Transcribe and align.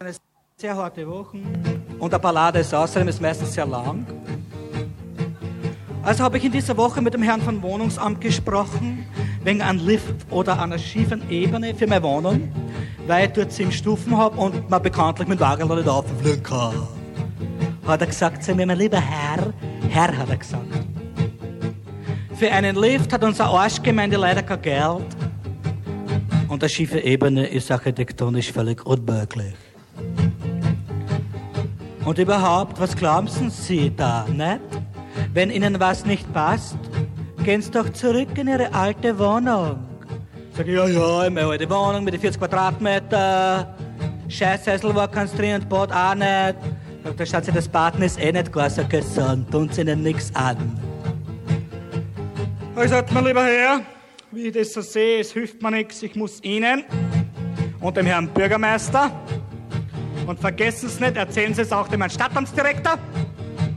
Eine 0.00 0.14
sehr 0.56 0.76
harte 0.76 1.08
Woche 1.08 1.38
und 1.98 2.12
der 2.12 2.20
Ballade 2.20 2.60
ist 2.60 2.72
außerdem 2.72 3.08
ist 3.08 3.20
meistens 3.20 3.54
sehr 3.54 3.66
lang. 3.66 4.06
Also 6.04 6.22
habe 6.22 6.38
ich 6.38 6.44
in 6.44 6.52
dieser 6.52 6.76
Woche 6.76 7.02
mit 7.02 7.14
dem 7.14 7.22
Herrn 7.24 7.42
vom 7.42 7.60
Wohnungsamt 7.62 8.20
gesprochen, 8.20 9.04
wegen 9.42 9.60
einem 9.60 9.84
Lift 9.84 10.14
oder 10.30 10.62
einer 10.62 10.78
schiefen 10.78 11.28
Ebene 11.28 11.74
für 11.74 11.88
meine 11.88 12.04
Wohnung, 12.04 12.48
weil 13.08 13.26
ich 13.26 13.32
dort 13.32 13.50
sieben 13.50 13.72
Stufen 13.72 14.16
habe 14.16 14.36
und 14.38 14.70
man 14.70 14.80
bekanntlich 14.80 15.26
mit 15.26 15.40
Wagen 15.40 15.68
nicht 15.68 15.88
auffliegen 15.88 16.44
kann. 16.44 16.86
Hat 17.84 18.00
er 18.00 18.06
gesagt 18.06 18.44
zu 18.44 18.54
mir, 18.54 18.66
mein 18.66 18.78
lieber 18.78 19.00
Herr, 19.00 19.52
Herr 19.88 20.16
hat 20.16 20.30
er 20.30 20.36
gesagt. 20.36 20.62
Für 22.36 22.52
einen 22.52 22.76
Lift 22.76 23.12
hat 23.12 23.24
unsere 23.24 23.48
Arschgemeinde 23.48 24.16
leider 24.16 24.44
kein 24.44 24.62
Geld. 24.62 25.16
Und 26.46 26.62
eine 26.62 26.68
schiefe 26.68 27.00
Ebene 27.00 27.48
ist 27.48 27.68
architektonisch 27.72 28.52
völlig 28.52 28.86
unmöglich. 28.86 29.54
Und 32.08 32.16
überhaupt, 32.16 32.80
was 32.80 32.96
glauben 32.96 33.28
Sie 33.50 33.92
da, 33.94 34.24
nicht? 34.32 34.62
Wenn 35.34 35.50
Ihnen 35.50 35.78
was 35.78 36.06
nicht 36.06 36.32
passt, 36.32 36.78
gehen 37.44 37.60
Sie 37.60 37.70
doch 37.70 37.90
zurück 37.90 38.30
in 38.38 38.48
Ihre 38.48 38.72
alte 38.72 39.18
Wohnung. 39.18 39.86
Sag 40.56 40.66
ich, 40.66 40.74
ja, 40.74 40.86
ja, 40.88 41.26
in 41.26 41.34
meine 41.34 41.48
alte 41.48 41.68
Wohnung 41.68 42.04
mit 42.04 42.14
den 42.14 42.20
40 42.22 42.40
Quadratmeter. 42.40 43.76
Scheißhäusl 44.26 44.94
war 44.94 45.08
keins 45.08 45.34
drin 45.34 45.56
und 45.56 45.68
Bad 45.68 45.92
auch 45.92 46.14
nicht. 46.14 46.56
Da 47.14 47.26
schaut 47.26 47.44
sich 47.44 47.52
das 47.52 47.68
Bad 47.68 48.00
ist 48.00 48.18
eh 48.18 48.32
nicht 48.32 48.50
gar 48.54 48.70
so 48.70 48.82
gesund, 48.88 49.50
tun 49.50 49.68
Sie 49.70 49.82
Ihnen 49.82 50.02
nichts 50.02 50.34
an. 50.34 50.56
Ich 52.82 52.88
sagte, 52.88 53.12
mein 53.12 53.26
lieber 53.26 53.44
Herr, 53.44 53.82
wie 54.32 54.46
ich 54.46 54.54
das 54.54 54.72
so 54.72 54.80
sehe, 54.80 55.20
es 55.20 55.32
hilft 55.32 55.60
mir 55.60 55.72
nichts, 55.72 56.02
ich 56.02 56.16
muss 56.16 56.42
Ihnen 56.42 56.84
und 57.80 57.98
dem 57.98 58.06
Herrn 58.06 58.28
Bürgermeister 58.28 59.12
und 60.28 60.38
vergessen 60.38 60.88
Sie 60.90 61.00
nicht, 61.02 61.16
erzählen 61.16 61.54
Sie 61.54 61.62
es 61.62 61.72
auch 61.72 61.88
dem 61.88 62.00
Herrn 62.02 62.10
Stadtamtsdirektor 62.10 62.98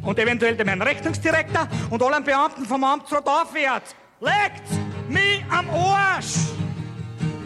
und 0.02 0.20
eventuell 0.20 0.55
dem 0.57 0.68
Herrn 0.68 0.82
Rechnungsdirektor 0.82 1.68
und 1.90 2.04
allen 2.04 2.24
Beamten 2.24 2.66
vom 2.66 2.84
Amtsrat 2.84 3.26
aufwärts. 3.26 3.96
Legt 4.20 4.63
mich 5.10 5.44
am 5.49 5.70
Arsch! 5.70 6.35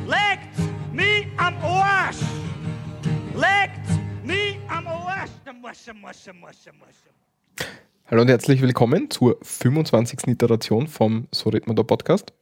Legt 0.08 0.94
mich 0.94 1.28
am 1.38 1.56
Arsch! 1.64 2.17
Legt 3.36 4.26
mich 4.26 4.58
am 4.67 4.88
Arsch! 4.88 5.30
Hallo 8.08 8.22
und 8.22 8.28
herzlich 8.28 8.61
willkommen 8.61 9.09
zur 9.11 9.38
25. 9.42 10.28
Iteration 10.28 10.88
vom 10.88 11.28
So 11.31 11.50
redet 11.50 11.67
man 11.67 11.76
da 11.76 11.83
Podcast. 11.83 12.33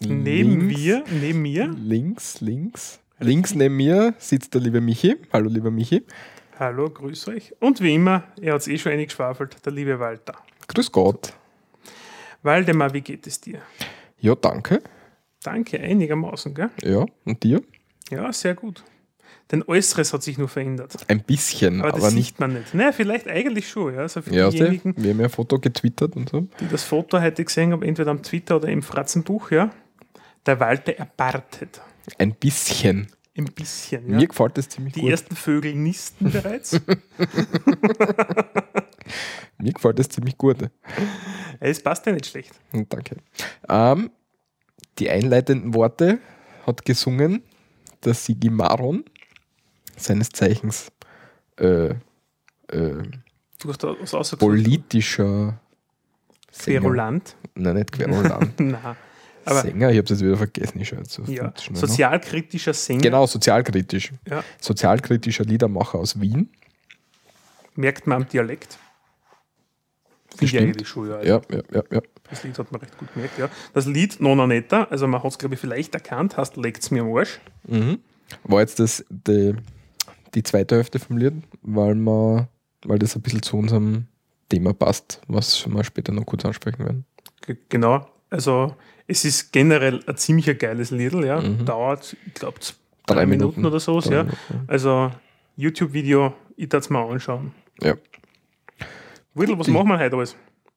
Neben 0.00 0.60
Links- 0.70 0.78
wir, 0.78 1.04
neben 1.10 1.42
mir. 1.42 1.68
Links, 1.68 2.40
links. 2.40 3.00
Links 3.20 3.54
neben 3.54 3.76
mir 3.76 4.14
sitzt 4.18 4.54
der 4.54 4.60
liebe 4.60 4.80
Michi. 4.80 5.16
Hallo, 5.32 5.48
lieber 5.50 5.70
Michi. 5.70 6.04
Hallo, 6.58 6.88
grüß 6.90 7.28
euch. 7.28 7.54
Und 7.60 7.80
wie 7.80 7.94
immer, 7.94 8.24
er 8.40 8.54
hat 8.54 8.62
es 8.62 8.68
eh 8.68 8.78
schon 8.78 8.92
eingeschwafelt, 8.92 9.64
der 9.64 9.72
liebe 9.72 9.98
Walter. 9.98 10.34
Grüß 10.68 10.90
Gott. 10.92 11.34
Waldemar, 12.42 12.92
wie 12.94 13.00
geht 13.02 13.26
es 13.26 13.40
dir? 13.40 13.60
Ja, 14.18 14.34
danke. 14.34 14.82
Danke, 15.42 15.80
einigermaßen, 15.80 16.54
gell? 16.54 16.70
Ja, 16.82 17.04
und 17.24 17.42
dir? 17.42 17.62
Ja, 18.10 18.32
sehr 18.32 18.54
gut. 18.54 18.84
Dein 19.48 19.66
Äußeres 19.66 20.12
hat 20.12 20.22
sich 20.22 20.38
nur 20.38 20.48
verändert. 20.48 20.94
Ein 21.08 21.22
bisschen, 21.22 21.80
Aber 21.80 21.90
aber, 21.94 22.00
das 22.00 22.14
nicht. 22.14 22.26
sieht 22.28 22.40
man 22.40 22.52
nicht. 22.54 22.72
Naja, 22.74 22.92
vielleicht 22.92 23.26
eigentlich 23.28 23.68
schon, 23.68 23.94
ja. 23.94 24.00
Also 24.00 24.22
für 24.22 24.32
Ja, 24.34 24.48
diejenigen, 24.50 24.94
wir 24.96 25.10
haben 25.10 25.18
ja 25.18 25.24
ein 25.26 25.30
Foto 25.30 25.58
getwittert 25.58 26.14
und 26.16 26.28
so. 26.28 26.46
die 26.60 26.68
das 26.68 26.84
Foto 26.84 27.20
heute 27.20 27.44
gesehen 27.44 27.72
haben, 27.72 27.82
entweder 27.82 28.10
am 28.12 28.22
Twitter 28.22 28.56
oder 28.56 28.68
im 28.68 28.82
Fratzenbuch, 28.82 29.50
ja. 29.50 29.70
Der 30.46 30.60
Walter 30.60 30.92
erbartet. 30.92 31.80
Ein 32.18 32.34
bisschen. 32.34 33.08
Ein 33.36 33.44
bisschen, 33.46 34.10
ja. 34.10 34.16
Mir 34.16 34.26
gefällt 34.26 34.58
das 34.58 34.68
ziemlich 34.68 34.94
Die 34.94 35.00
gut. 35.02 35.10
ersten 35.10 35.36
Vögel 35.36 35.74
nisten 35.74 36.30
bereits. 36.30 36.72
Mir 39.58 39.72
gefällt 39.72 39.98
das 39.98 40.08
ziemlich 40.08 40.36
gut. 40.36 40.56
es 41.60 41.82
passt 41.82 42.06
ja 42.06 42.12
nicht 42.12 42.26
schlecht. 42.26 42.52
Und 42.72 42.92
Danke. 42.92 43.16
Ähm, 43.68 44.10
die 44.98 45.08
einleitenden 45.10 45.74
Worte 45.74 46.18
hat 46.66 46.84
gesungen 46.84 47.42
der 48.04 48.14
Sigi 48.14 48.50
Maron, 48.50 49.04
seines 49.96 50.30
Zeichens 50.30 50.90
äh, 51.58 51.94
äh, 52.68 53.02
politischer 54.38 55.60
Sänger. 56.50 56.80
Querulant. 56.80 57.36
Nein, 57.54 57.76
nicht 57.76 57.92
Querulant. 57.92 58.58
Nein. 58.60 58.96
Aber 59.44 59.62
Sänger, 59.62 59.90
ich 59.90 59.96
habe 59.96 60.04
es 60.04 60.10
jetzt 60.10 60.22
wieder 60.22 60.36
vergessen. 60.36 60.80
Ich 60.80 60.88
schaue 60.88 60.98
jetzt 60.98 61.12
so 61.12 61.22
ja, 61.24 61.52
sozialkritischer 61.72 62.74
Sänger. 62.74 63.00
Genau, 63.02 63.26
sozialkritisch. 63.26 64.12
Ja, 64.28 64.44
Sozialkritischer 64.60 65.44
Liedermacher 65.44 65.98
aus 65.98 66.20
Wien. 66.20 66.50
merkt 67.74 68.06
man 68.06 68.22
am 68.22 68.28
Dialekt. 68.28 68.78
Finde 70.30 70.44
ich 70.44 70.52
Bestimmt. 70.52 70.62
eigentlich 70.74 70.88
schon, 70.88 71.08
ja. 71.08 71.16
Also 71.16 71.28
Ja, 71.28 71.40
ja, 71.50 71.62
ja, 71.72 71.82
ja. 71.90 72.00
Das 72.28 72.44
Lied 72.44 72.58
hat 72.58 72.70
man 72.70 72.80
recht 72.80 72.96
gut 72.98 73.12
gemerkt, 73.14 73.38
ja. 73.38 73.48
Das 73.74 73.86
Lied 73.86 74.20
Nona 74.20 74.46
Netta, 74.46 74.84
also 74.84 75.06
man 75.08 75.22
hat 75.22 75.32
es, 75.32 75.38
glaube 75.38 75.54
ich, 75.54 75.60
vielleicht 75.60 75.94
erkannt, 75.94 76.36
hast 76.36 76.56
legt's 76.56 76.90
mir 76.90 77.02
am 77.02 77.16
Arsch. 77.16 77.40
Mhm. 77.66 77.98
War 78.44 78.60
jetzt 78.60 78.78
das 78.78 79.04
die, 79.10 79.56
die 80.34 80.42
zweite 80.44 80.76
Hälfte 80.76 81.00
vom 81.00 81.16
Lied, 81.16 81.34
weil, 81.62 81.96
man, 81.96 82.46
weil 82.84 82.98
das 83.00 83.16
ein 83.16 83.22
bisschen 83.22 83.42
zu 83.42 83.56
unserem 83.56 84.06
Thema 84.48 84.72
passt, 84.72 85.20
was 85.26 85.66
wir 85.66 85.82
später 85.82 86.12
noch 86.12 86.26
kurz 86.26 86.44
ansprechen 86.44 86.84
werden. 86.84 87.04
G 87.44 87.56
genau. 87.68 88.06
Also 88.30 88.76
es 89.10 89.24
ist 89.24 89.52
generell 89.52 90.02
ein 90.06 90.16
ziemlich 90.16 90.58
geiles 90.58 90.90
Lied, 90.90 91.12
ja. 91.14 91.40
Mhm. 91.40 91.64
Dauert, 91.64 92.16
ich 92.26 92.34
glaube, 92.34 92.58
Drei 93.06 93.14
drei 93.14 93.26
Minuten, 93.26 93.60
Minuten. 93.60 93.66
oder 93.66 93.80
so, 93.80 93.98
ja. 94.00 94.22
Minuten. 94.24 94.64
Also 94.68 95.10
YouTube-Video, 95.56 96.32
ich 96.56 96.68
darf 96.68 96.84
es 96.84 96.90
mal 96.90 97.04
anschauen. 97.10 97.52
Ja. 97.82 97.94
Widdle, 99.34 99.58
was 99.58 99.66
Die- 99.66 99.72
machen 99.72 99.88
wir 99.88 99.98
heute 99.98 100.16
alles? 100.16 100.36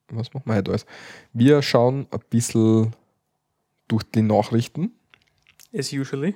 Was 0.09 0.33
machen 0.33 0.44
wir 0.45 0.55
heute 0.55 0.71
alles? 0.71 0.85
Wir 1.33 1.61
schauen 1.61 2.07
ein 2.11 2.19
bisschen 2.29 2.94
durch 3.88 4.03
die 4.03 4.21
Nachrichten, 4.21 4.91
As 5.75 5.91
usually. 5.94 6.35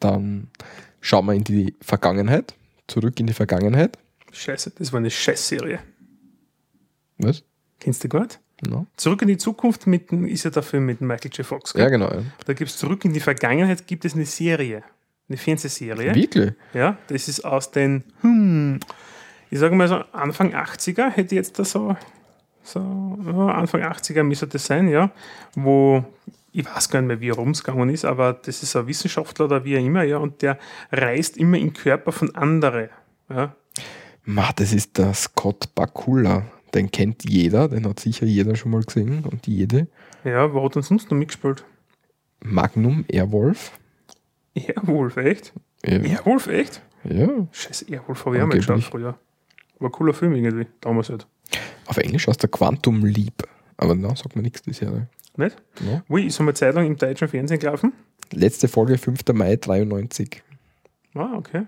dann 0.00 0.48
schauen 1.00 1.26
wir 1.26 1.34
in 1.34 1.44
die 1.44 1.74
Vergangenheit, 1.80 2.54
zurück 2.86 3.18
in 3.20 3.26
die 3.26 3.32
Vergangenheit. 3.32 3.98
Scheiße, 4.32 4.70
das 4.78 4.92
war 4.92 4.98
eine 5.00 5.10
Scheißserie. 5.10 5.80
Was? 7.18 7.42
Kennst 7.80 8.02
du 8.04 8.08
gut? 8.08 8.38
No. 8.68 8.86
Zurück 8.96 9.22
in 9.22 9.28
die 9.28 9.38
Zukunft 9.38 9.88
mit, 9.88 10.12
ist 10.12 10.44
ja 10.44 10.50
der 10.50 10.62
Film 10.62 10.86
mit 10.86 11.00
Michael 11.00 11.32
J. 11.32 11.44
Fox. 11.44 11.72
gell? 11.72 11.82
Ja, 11.82 11.88
genau. 11.88 12.12
Ja. 12.12 12.22
Da 12.46 12.52
gibt 12.52 12.70
es 12.70 12.76
zurück 12.76 13.04
in 13.04 13.12
die 13.12 13.20
Vergangenheit, 13.20 13.86
gibt 13.88 14.04
es 14.04 14.14
eine 14.14 14.24
Serie, 14.24 14.84
eine 15.28 15.36
Fernsehserie. 15.36 16.14
Wirklich? 16.14 16.52
Ja, 16.72 16.96
das 17.08 17.26
ist 17.26 17.44
aus 17.44 17.72
den, 17.72 18.04
hm, 18.20 18.78
ich 19.50 19.58
sage 19.58 19.74
mal 19.74 19.88
so 19.88 19.96
Anfang 20.12 20.54
80er, 20.54 21.10
hätte 21.10 21.34
jetzt 21.34 21.58
da 21.58 21.64
so, 21.64 21.96
so 22.62 22.78
Anfang 23.52 23.82
80er 23.82 24.22
müsste 24.22 24.46
das 24.46 24.64
sein, 24.64 24.88
ja, 24.88 25.10
wo, 25.56 26.04
ich 26.52 26.64
weiß 26.64 26.88
gar 26.88 27.00
nicht 27.00 27.08
mehr, 27.08 27.20
wie 27.20 27.30
rum 27.30 27.50
es 27.50 27.64
gegangen 27.64 27.90
ist, 27.90 28.04
aber 28.04 28.32
das 28.32 28.62
ist 28.62 28.76
ein 28.76 28.86
Wissenschaftler 28.86 29.46
oder 29.46 29.64
wie 29.64 29.76
auch 29.76 29.84
immer, 29.84 30.04
ja, 30.04 30.18
und 30.18 30.40
der 30.40 30.56
reist 30.92 31.36
immer 31.36 31.58
in 31.58 31.72
Körper 31.72 32.12
von 32.12 32.32
anderen. 32.36 32.90
Ja. 33.28 33.56
Ma, 34.24 34.50
das 34.54 34.72
ist 34.72 34.98
der 34.98 35.14
Scott 35.14 35.74
Bakula. 35.74 36.44
Den 36.74 36.90
kennt 36.90 37.28
jeder, 37.28 37.68
den 37.68 37.86
hat 37.86 38.00
sicher 38.00 38.26
jeder 38.26 38.56
schon 38.56 38.70
mal 38.72 38.82
gesehen 38.82 39.24
und 39.24 39.46
jede. 39.46 39.88
ja, 40.24 40.52
wo 40.52 40.64
hat 40.64 40.76
uns 40.76 40.88
sonst 40.88 41.10
noch 41.10 41.18
mitgespielt? 41.18 41.64
Magnum 42.42 43.04
Airwolf. 43.08 43.78
Airwolf, 44.54 45.16
echt? 45.16 45.52
Ja. 45.84 45.98
Airwolf, 45.98 46.46
echt? 46.46 46.82
ja. 47.04 47.28
Scheiße, 47.52 47.86
Airwolf 47.90 48.24
habe 48.24 48.36
ich 48.36 48.42
auch 48.42 48.46
mal 48.46 48.56
geschaut 48.56 48.82
früher. 48.82 49.18
War 49.78 49.88
ein 49.88 49.92
cooler 49.92 50.14
Film 50.14 50.34
irgendwie, 50.34 50.66
damals 50.80 51.10
halt. 51.10 51.26
Auf 51.86 51.96
Englisch 51.98 52.26
heißt 52.28 52.42
der 52.42 52.50
Quantum 52.50 53.04
Leap. 53.04 53.46
Aber 53.76 53.94
na, 53.94 54.14
sagt 54.14 54.36
mir 54.36 54.42
nichts, 54.42 54.62
die 54.62 54.72
Serie. 54.72 55.08
Nicht? 55.36 55.56
Ja. 55.84 56.02
Ui, 56.08 56.26
ist 56.26 56.38
einmal 56.38 56.54
Zeit 56.54 56.74
lang 56.74 56.86
im 56.86 56.96
deutschen 56.96 57.26
Fernsehen 57.28 57.58
gelaufen. 57.58 57.92
Letzte 58.32 58.68
Folge 58.68 58.96
5. 58.98 59.20
Mai 59.32 59.56
93. 59.56 60.42
Ah, 61.14 61.34
okay. 61.34 61.66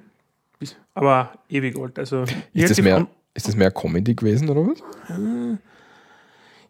Aber 0.94 1.32
ewig 1.48 1.76
alt. 1.76 1.98
Also, 1.98 2.24
Ist 2.52 2.70
das, 2.70 2.80
mehr, 2.80 3.06
ist 3.34 3.48
das 3.48 3.56
mehr 3.56 3.70
Comedy 3.70 4.14
gewesen 4.14 4.48
oder 4.48 4.66
was? 4.66 4.82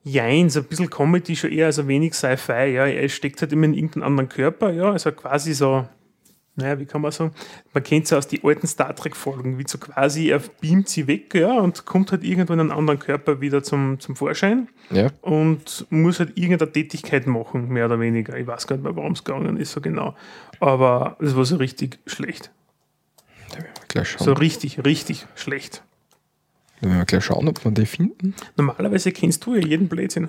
Jein, 0.03 0.51
so 0.51 0.61
ein 0.61 0.67
bisschen 0.67 0.91
Comedy 0.91 1.35
schon 1.35 1.51
eher, 1.53 1.67
also 1.67 1.89
wenig 1.89 2.15
Sci-Fi, 2.15 2.67
ja. 2.75 2.87
Er 2.87 3.09
steckt 3.09 3.41
halt 3.41 3.53
immer 3.53 3.65
in 3.65 3.75
irgendeinem 3.75 4.05
anderen 4.05 4.29
Körper, 4.29 4.71
ja. 4.71 4.91
Also 4.93 5.13
quasi 5.13 5.55
so, 5.55 5.87
naja, 6.57 6.79
wie 6.79 6.85
kann 6.85 7.01
man 7.01 7.11
sagen? 7.11 7.33
Man 7.73 7.83
kennt 7.83 8.05
es 8.05 8.11
ja 8.11 8.19
aus 8.19 8.29
den 8.29 8.45
alten 8.45 8.67
Star 8.67 8.95
Trek-Folgen, 8.95 9.59
wie 9.59 9.65
so 9.67 9.79
quasi, 9.79 10.29
er 10.29 10.41
beamt 10.61 10.91
sie 10.91 11.07
weg, 11.07 11.35
ja, 11.35 11.59
und 11.59 11.87
kommt 11.87 12.13
halt 12.13 12.23
irgendwo 12.23 12.53
in 12.53 12.61
einen 12.61 12.71
anderen 12.71 12.99
Körper 12.99 13.41
wieder 13.41 13.63
zum, 13.63 13.99
zum 13.99 14.15
Vorschein 14.15 14.69
Ja. 14.91 15.09
und 15.23 15.87
muss 15.89 16.19
halt 16.19 16.37
irgendeine 16.37 16.71
Tätigkeit 16.71 17.27
machen, 17.27 17.69
mehr 17.69 17.87
oder 17.87 17.99
weniger. 17.99 18.37
Ich 18.39 18.47
weiß 18.47 18.67
gar 18.67 18.77
nicht 18.77 18.85
mehr, 18.85 18.95
warum 18.95 19.13
es 19.13 19.25
gegangen 19.25 19.57
ist, 19.57 19.73
so 19.73 19.81
genau. 19.81 20.15
Aber 20.61 21.17
es 21.19 21.35
war 21.35 21.47
so 21.47 21.57
richtig 21.57 21.99
schlecht. 22.07 22.51
So 24.19 24.33
richtig, 24.35 24.85
richtig 24.85 25.27
schlecht. 25.35 25.83
Da 26.85 26.91
werden 26.91 26.99
wir 26.99 27.07
gleich 27.07 27.25
schauen, 27.25 27.49
ob 27.49 27.65
wir 27.65 27.71
die 27.73 27.87
finden. 27.87 28.35
Normalerweise 28.59 29.11
kennst 29.11 29.47
du 29.47 29.55
ja 29.55 29.67
jeden 29.67 29.89
Blödsinn. 29.89 30.29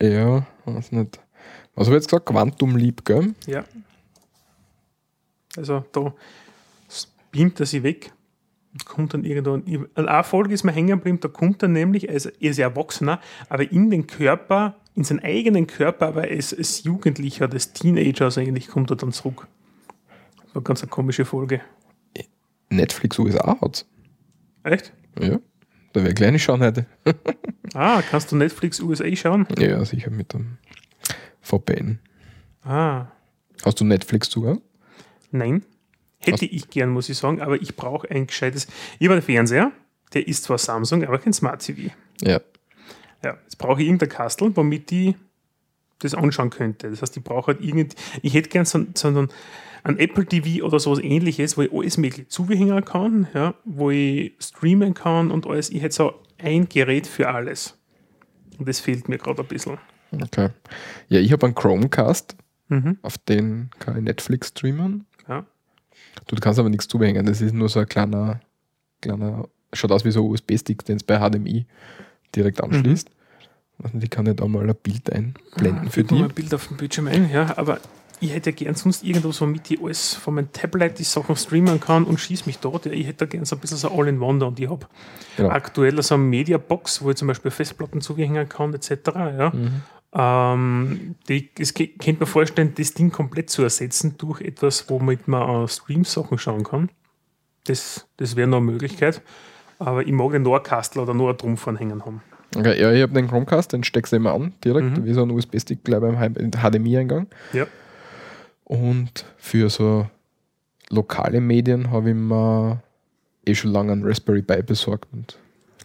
Ja, 0.00 0.46
weiß 0.64 0.92
nicht. 0.92 1.18
Was 1.74 1.88
habe 1.88 1.96
ich 1.96 2.02
jetzt 2.02 2.10
gesagt? 2.10 2.26
Quantum 2.26 2.76
Leap, 2.76 3.04
gell? 3.04 3.34
Ja. 3.48 3.64
Also 5.56 5.84
da 5.90 6.14
s- 6.88 7.08
beamt 7.32 7.58
er 7.58 7.66
sie 7.66 7.82
weg. 7.82 8.12
Kommt 8.84 9.14
dann 9.14 9.24
irgendwo. 9.24 9.54
An 9.54 9.88
einer 10.08 10.22
Folge 10.22 10.54
ist 10.54 10.62
mir 10.62 10.70
hängen 10.70 10.90
geblieben, 10.96 11.18
da 11.20 11.26
kommt 11.26 11.60
er 11.62 11.68
nämlich, 11.68 12.04
ist, 12.04 12.26
er 12.26 12.40
ist 12.50 12.56
ja 12.58 12.68
Erwachsener, 12.68 13.20
aber 13.48 13.68
in 13.72 13.90
den 13.90 14.06
Körper, 14.06 14.76
in 14.94 15.02
seinen 15.02 15.18
eigenen 15.24 15.66
Körper, 15.66 16.06
aber 16.06 16.22
als, 16.22 16.54
als 16.56 16.84
Jugendlicher, 16.84 17.50
als 17.50 17.72
Teenager, 17.72 18.26
also 18.26 18.40
eigentlich 18.40 18.68
kommt 18.68 18.90
er 18.90 18.96
dann 18.96 19.10
zurück. 19.10 19.48
War 20.52 20.54
eine 20.54 20.62
ganz 20.62 20.82
eine 20.82 20.88
komische 20.90 21.24
Folge. 21.24 21.60
Netflix 22.68 23.18
USA 23.18 23.60
hat's. 23.60 23.86
Echt? 24.62 24.92
Ja. 25.20 25.40
Da 25.92 26.02
wäre 26.04 26.14
kleine 26.14 26.38
schauen 26.38 26.60
heute. 26.62 26.86
Ah, 27.72 28.02
kannst 28.02 28.32
du 28.32 28.36
Netflix 28.36 28.80
USA 28.80 29.04
schauen? 29.14 29.46
Ja, 29.56 29.84
sicher 29.84 30.10
mit 30.10 30.32
dem 30.32 30.58
VPN. 31.40 32.00
Ah, 32.64 33.06
Hast 33.64 33.78
du 33.80 33.84
Netflix 33.84 34.28
Zugang? 34.28 34.60
nein. 35.30 35.62
Hätte 36.18 36.44
ich 36.46 36.68
gern, 36.68 36.90
muss 36.90 37.08
ich 37.08 37.16
sagen, 37.16 37.40
aber 37.40 37.62
ich 37.62 37.76
brauche 37.76 38.10
ein 38.10 38.26
gescheites. 38.26 38.66
Ich 38.98 39.06
habe 39.06 39.14
einen 39.14 39.22
Fernseher, 39.22 39.70
der 40.12 40.26
ist 40.28 40.42
zwar 40.44 40.58
Samsung, 40.58 41.02
aber 41.04 41.18
kein 41.18 41.32
Smart 41.32 41.64
TV. 41.64 41.92
Ja. 42.20 42.40
Ja, 43.22 43.38
jetzt 43.44 43.56
brauche 43.56 43.80
ich 43.80 43.86
irgendein 43.86 44.08
Kastel, 44.10 44.54
womit 44.56 44.90
ich 44.92 45.14
das 46.00 46.14
anschauen 46.14 46.50
könnte. 46.50 46.90
Das 46.90 47.00
heißt, 47.02 47.16
ich 47.16 47.22
brauche 47.24 47.52
halt 47.52 47.62
irgend, 47.62 47.94
ich 48.20 48.34
hätte 48.34 48.48
gern 48.50 48.64
so, 48.66 48.84
so 48.94 49.08
einen, 49.08 49.28
ein 49.84 49.98
Apple 49.98 50.26
TV 50.26 50.64
oder 50.64 50.78
sowas 50.78 50.98
ähnliches, 51.00 51.56
wo 51.56 51.62
ich 51.62 51.72
alles 51.72 51.96
mögliche 51.96 52.28
zuhängen 52.28 52.84
kann, 52.84 53.28
ja, 53.34 53.54
wo 53.64 53.90
ich 53.90 54.32
streamen 54.40 54.94
kann 54.94 55.30
und 55.30 55.46
alles. 55.46 55.70
Ich 55.70 55.82
hätte 55.82 55.94
so 55.94 56.14
ein 56.38 56.68
Gerät 56.68 57.06
für 57.06 57.28
alles. 57.28 57.76
Und 58.58 58.68
das 58.68 58.80
fehlt 58.80 59.08
mir 59.08 59.18
gerade 59.18 59.42
ein 59.42 59.48
bisschen. 59.48 59.78
Okay. 60.12 60.48
Ja, 61.08 61.20
ich 61.20 61.32
habe 61.32 61.46
einen 61.46 61.54
Chromecast, 61.54 62.36
Mhm. 62.68 62.98
auf 63.02 63.18
den 63.18 63.70
kann 63.80 63.96
ich 63.96 64.04
Netflix 64.04 64.48
streamen. 64.48 65.04
Ja. 65.28 65.44
Du 66.28 66.36
kannst 66.36 66.58
aber 66.60 66.68
nichts 66.68 66.86
zubehängen. 66.86 67.26
Das 67.26 67.40
ist 67.40 67.52
nur 67.52 67.68
so 67.68 67.80
ein 67.80 67.86
kleiner, 67.86 68.40
kleiner, 69.00 69.48
schaut 69.72 69.90
aus 69.92 70.04
wie 70.04 70.10
so 70.12 70.24
ein 70.24 70.30
USB-Stick, 70.30 70.84
den 70.84 70.96
es 70.96 71.02
bei 71.02 71.18
HDMI 71.18 71.66
direkt 72.36 72.62
anschließt. 72.62 73.10
Also 73.82 73.98
die 73.98 74.08
kann 74.08 74.26
ich 74.26 74.36
da 74.36 74.46
mal 74.46 74.68
ein 74.68 74.76
Bild 74.82 75.10
einblenden 75.12 75.86
für 75.86 75.90
Fügt 75.90 76.10
mir 76.12 76.18
mal 76.18 76.26
die. 76.28 76.32
ein 76.32 76.34
Bild 76.34 76.54
auf 76.54 76.68
dem 76.68 76.76
Bildschirm 76.76 77.06
ein, 77.08 77.28
ja, 77.30 77.56
aber 77.56 77.80
ich 78.20 78.32
hätte 78.34 78.52
gern 78.52 78.74
sonst 78.74 79.02
irgendwo 79.02 79.32
so 79.32 79.46
mit 79.46 79.68
die 79.68 79.78
alles 79.82 80.14
von 80.14 80.34
meinem 80.34 80.52
Tablet 80.52 80.98
die 80.98 81.04
Sachen 81.04 81.36
streamen 81.36 81.80
kann 81.80 82.04
und 82.04 82.20
schieß 82.20 82.46
mich 82.46 82.58
dort. 82.58 82.86
Ja, 82.86 82.92
ich 82.92 83.06
hätte 83.06 83.26
gern 83.26 83.44
so 83.44 83.56
ein 83.56 83.60
bisschen 83.60 83.78
so 83.78 83.90
All-in-One 83.90 84.44
und 84.44 84.60
ich 84.60 84.68
habe 84.68 84.86
Genau. 85.36 85.48
aktuell 85.50 86.00
so 86.02 86.14
eine 86.14 86.24
Media-Box, 86.24 87.02
wo 87.02 87.10
ich 87.10 87.16
zum 87.16 87.28
Beispiel 87.28 87.50
Festplatten 87.50 88.00
zuhängen 88.00 88.48
kann, 88.48 88.74
etc. 88.74 88.90
Ja. 89.14 89.50
Mhm. 89.54 89.82
Ähm, 90.12 91.14
die, 91.28 91.50
es 91.58 91.72
könnte 91.74 92.16
mir 92.20 92.26
vorstellen, 92.26 92.72
das 92.76 92.94
Ding 92.94 93.10
komplett 93.10 93.48
zu 93.50 93.62
ersetzen 93.62 94.16
durch 94.18 94.40
etwas, 94.40 94.90
womit 94.90 95.28
man 95.28 95.64
äh, 95.64 95.68
Stream-Sachen 95.68 96.38
schauen 96.38 96.64
kann. 96.64 96.90
Das, 97.64 98.06
das 98.16 98.36
wäre 98.36 98.48
noch 98.48 98.58
eine 98.58 98.66
Möglichkeit. 98.66 99.22
Aber 99.78 100.02
ich 100.04 100.12
mag 100.12 100.34
ein 100.34 100.44
Kastel 100.62 101.00
oder 101.02 101.14
nur 101.14 101.36
Trumpf 101.38 101.66
anhängen 101.68 102.04
haben. 102.04 102.22
Okay, 102.56 102.80
ja, 102.80 102.92
ich 102.92 103.00
habe 103.02 103.12
den 103.12 103.28
Chromecast, 103.28 103.72
den 103.72 103.84
steckst 103.84 104.12
du 104.12 104.16
immer 104.16 104.32
an, 104.34 104.52
direkt, 104.64 104.98
Mhm. 104.98 105.04
wie 105.04 105.12
so 105.12 105.22
ein 105.22 105.30
USB-Stick 105.30 105.84
gleich 105.84 106.00
beim 106.00 106.16
HDMI-Eingang. 106.18 107.28
Ja. 107.52 107.66
Und 108.70 109.24
für 109.36 109.68
so 109.68 110.08
lokale 110.90 111.40
Medien 111.40 111.90
habe 111.90 112.10
ich 112.10 112.14
mir 112.14 112.80
eh 113.44 113.54
schon 113.56 113.72
lange 113.72 113.90
einen 113.90 114.04
Raspberry 114.04 114.42
Pi 114.42 114.62
besorgt 114.62 115.08
und 115.12 115.36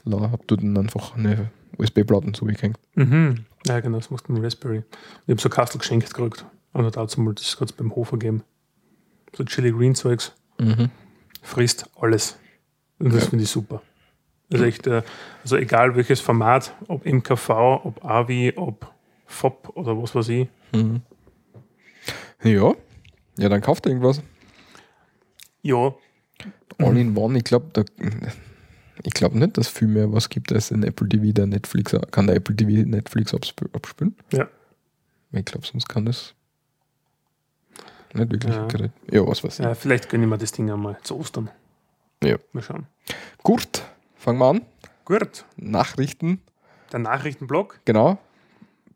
habe 0.05 0.43
dort 0.45 0.61
dann 0.61 0.77
einfach 0.77 1.15
eine 1.15 1.49
USB-Platten 1.79 2.35
zugehängt. 2.35 2.77
Mhm. 2.93 3.45
Ja, 3.65 3.79
genau, 3.79 3.97
das 3.97 4.11
macht 4.11 4.29
ein 4.29 4.37
Raspberry. 4.37 4.83
Ich 5.25 5.31
habe 5.31 5.41
so 5.41 5.49
Kastel 5.49 5.79
geschenkt 5.79 6.13
gekriegt. 6.13 6.45
Und 6.73 6.85
hat 6.85 6.95
dazu 6.97 7.21
mal 7.21 7.33
das 7.33 7.57
gerade 7.57 7.73
beim 7.73 7.95
Hofer 7.95 8.17
gegeben. 8.17 8.43
So 9.35 9.43
Chili 9.45 9.71
Green 9.71 9.95
Zeugs. 9.95 10.33
Mhm. 10.59 10.91
Frisst 11.41 11.89
alles. 11.99 12.37
Und 12.99 13.13
das 13.13 13.23
Ja. 13.23 13.29
finde 13.31 13.45
ich 13.45 13.49
super. 13.49 13.81
Ist 14.49 14.61
echt, 14.61 14.85
äh, 14.85 15.01
also 15.41 15.55
egal 15.55 15.95
welches 15.95 16.19
Format, 16.19 16.75
ob 16.87 17.03
MKV, 17.05 17.49
ob 17.83 18.05
AVI, 18.05 18.53
ob 18.57 18.93
FOP 19.25 19.69
oder 19.75 19.99
was 19.99 20.13
weiß 20.13 20.29
ich. 20.29 20.47
Mhm. 20.73 21.01
Ja. 22.45 22.73
Ja, 23.37 23.49
dann 23.49 23.61
kauft 23.61 23.85
irgendwas. 23.85 24.21
Ja, 25.61 25.93
All 26.77 26.97
in 26.97 27.15
One, 27.15 27.37
ich 27.37 27.43
glaube, 27.43 27.85
ich 29.03 29.13
glaube 29.13 29.37
nicht, 29.37 29.57
dass 29.57 29.67
viel 29.67 29.87
mehr 29.87 30.11
was 30.11 30.29
gibt 30.29 30.51
als 30.51 30.71
ein 30.71 30.83
Apple 30.83 31.07
TV, 31.07 31.31
der 31.31 31.47
Netflix, 31.47 31.95
kann 32.11 32.27
der 32.27 32.35
Apple 32.35 32.55
TV 32.55 32.87
Netflix 32.87 33.33
absp 33.33 33.63
abspielen? 33.73 34.15
Ja. 34.33 34.47
Ich 35.31 35.45
glaube, 35.45 35.65
sonst 35.65 35.87
kann 35.87 36.05
das 36.05 36.33
nicht 38.13 38.31
wirklich. 38.31 38.53
Ja. 38.53 38.67
Ja, 39.11 39.27
was 39.27 39.43
weiß 39.43 39.59
ich. 39.59 39.65
ja, 39.65 39.73
vielleicht 39.75 40.09
gönne 40.09 40.23
ich 40.25 40.29
mir 40.29 40.37
das 40.37 40.51
Ding 40.51 40.71
einmal 40.71 40.97
zu 41.03 41.17
Ostern. 41.17 41.49
Ja. 42.23 42.37
Mal 42.53 42.61
schauen. 42.61 42.87
Gut, 43.43 43.83
fangen 44.15 44.39
wir 44.39 44.49
an. 44.49 44.61
Gut, 45.05 45.45
Nachrichten, 45.57 46.41
der 46.91 46.99
Nachrichtenblock, 46.99 47.81
genau. 47.85 48.17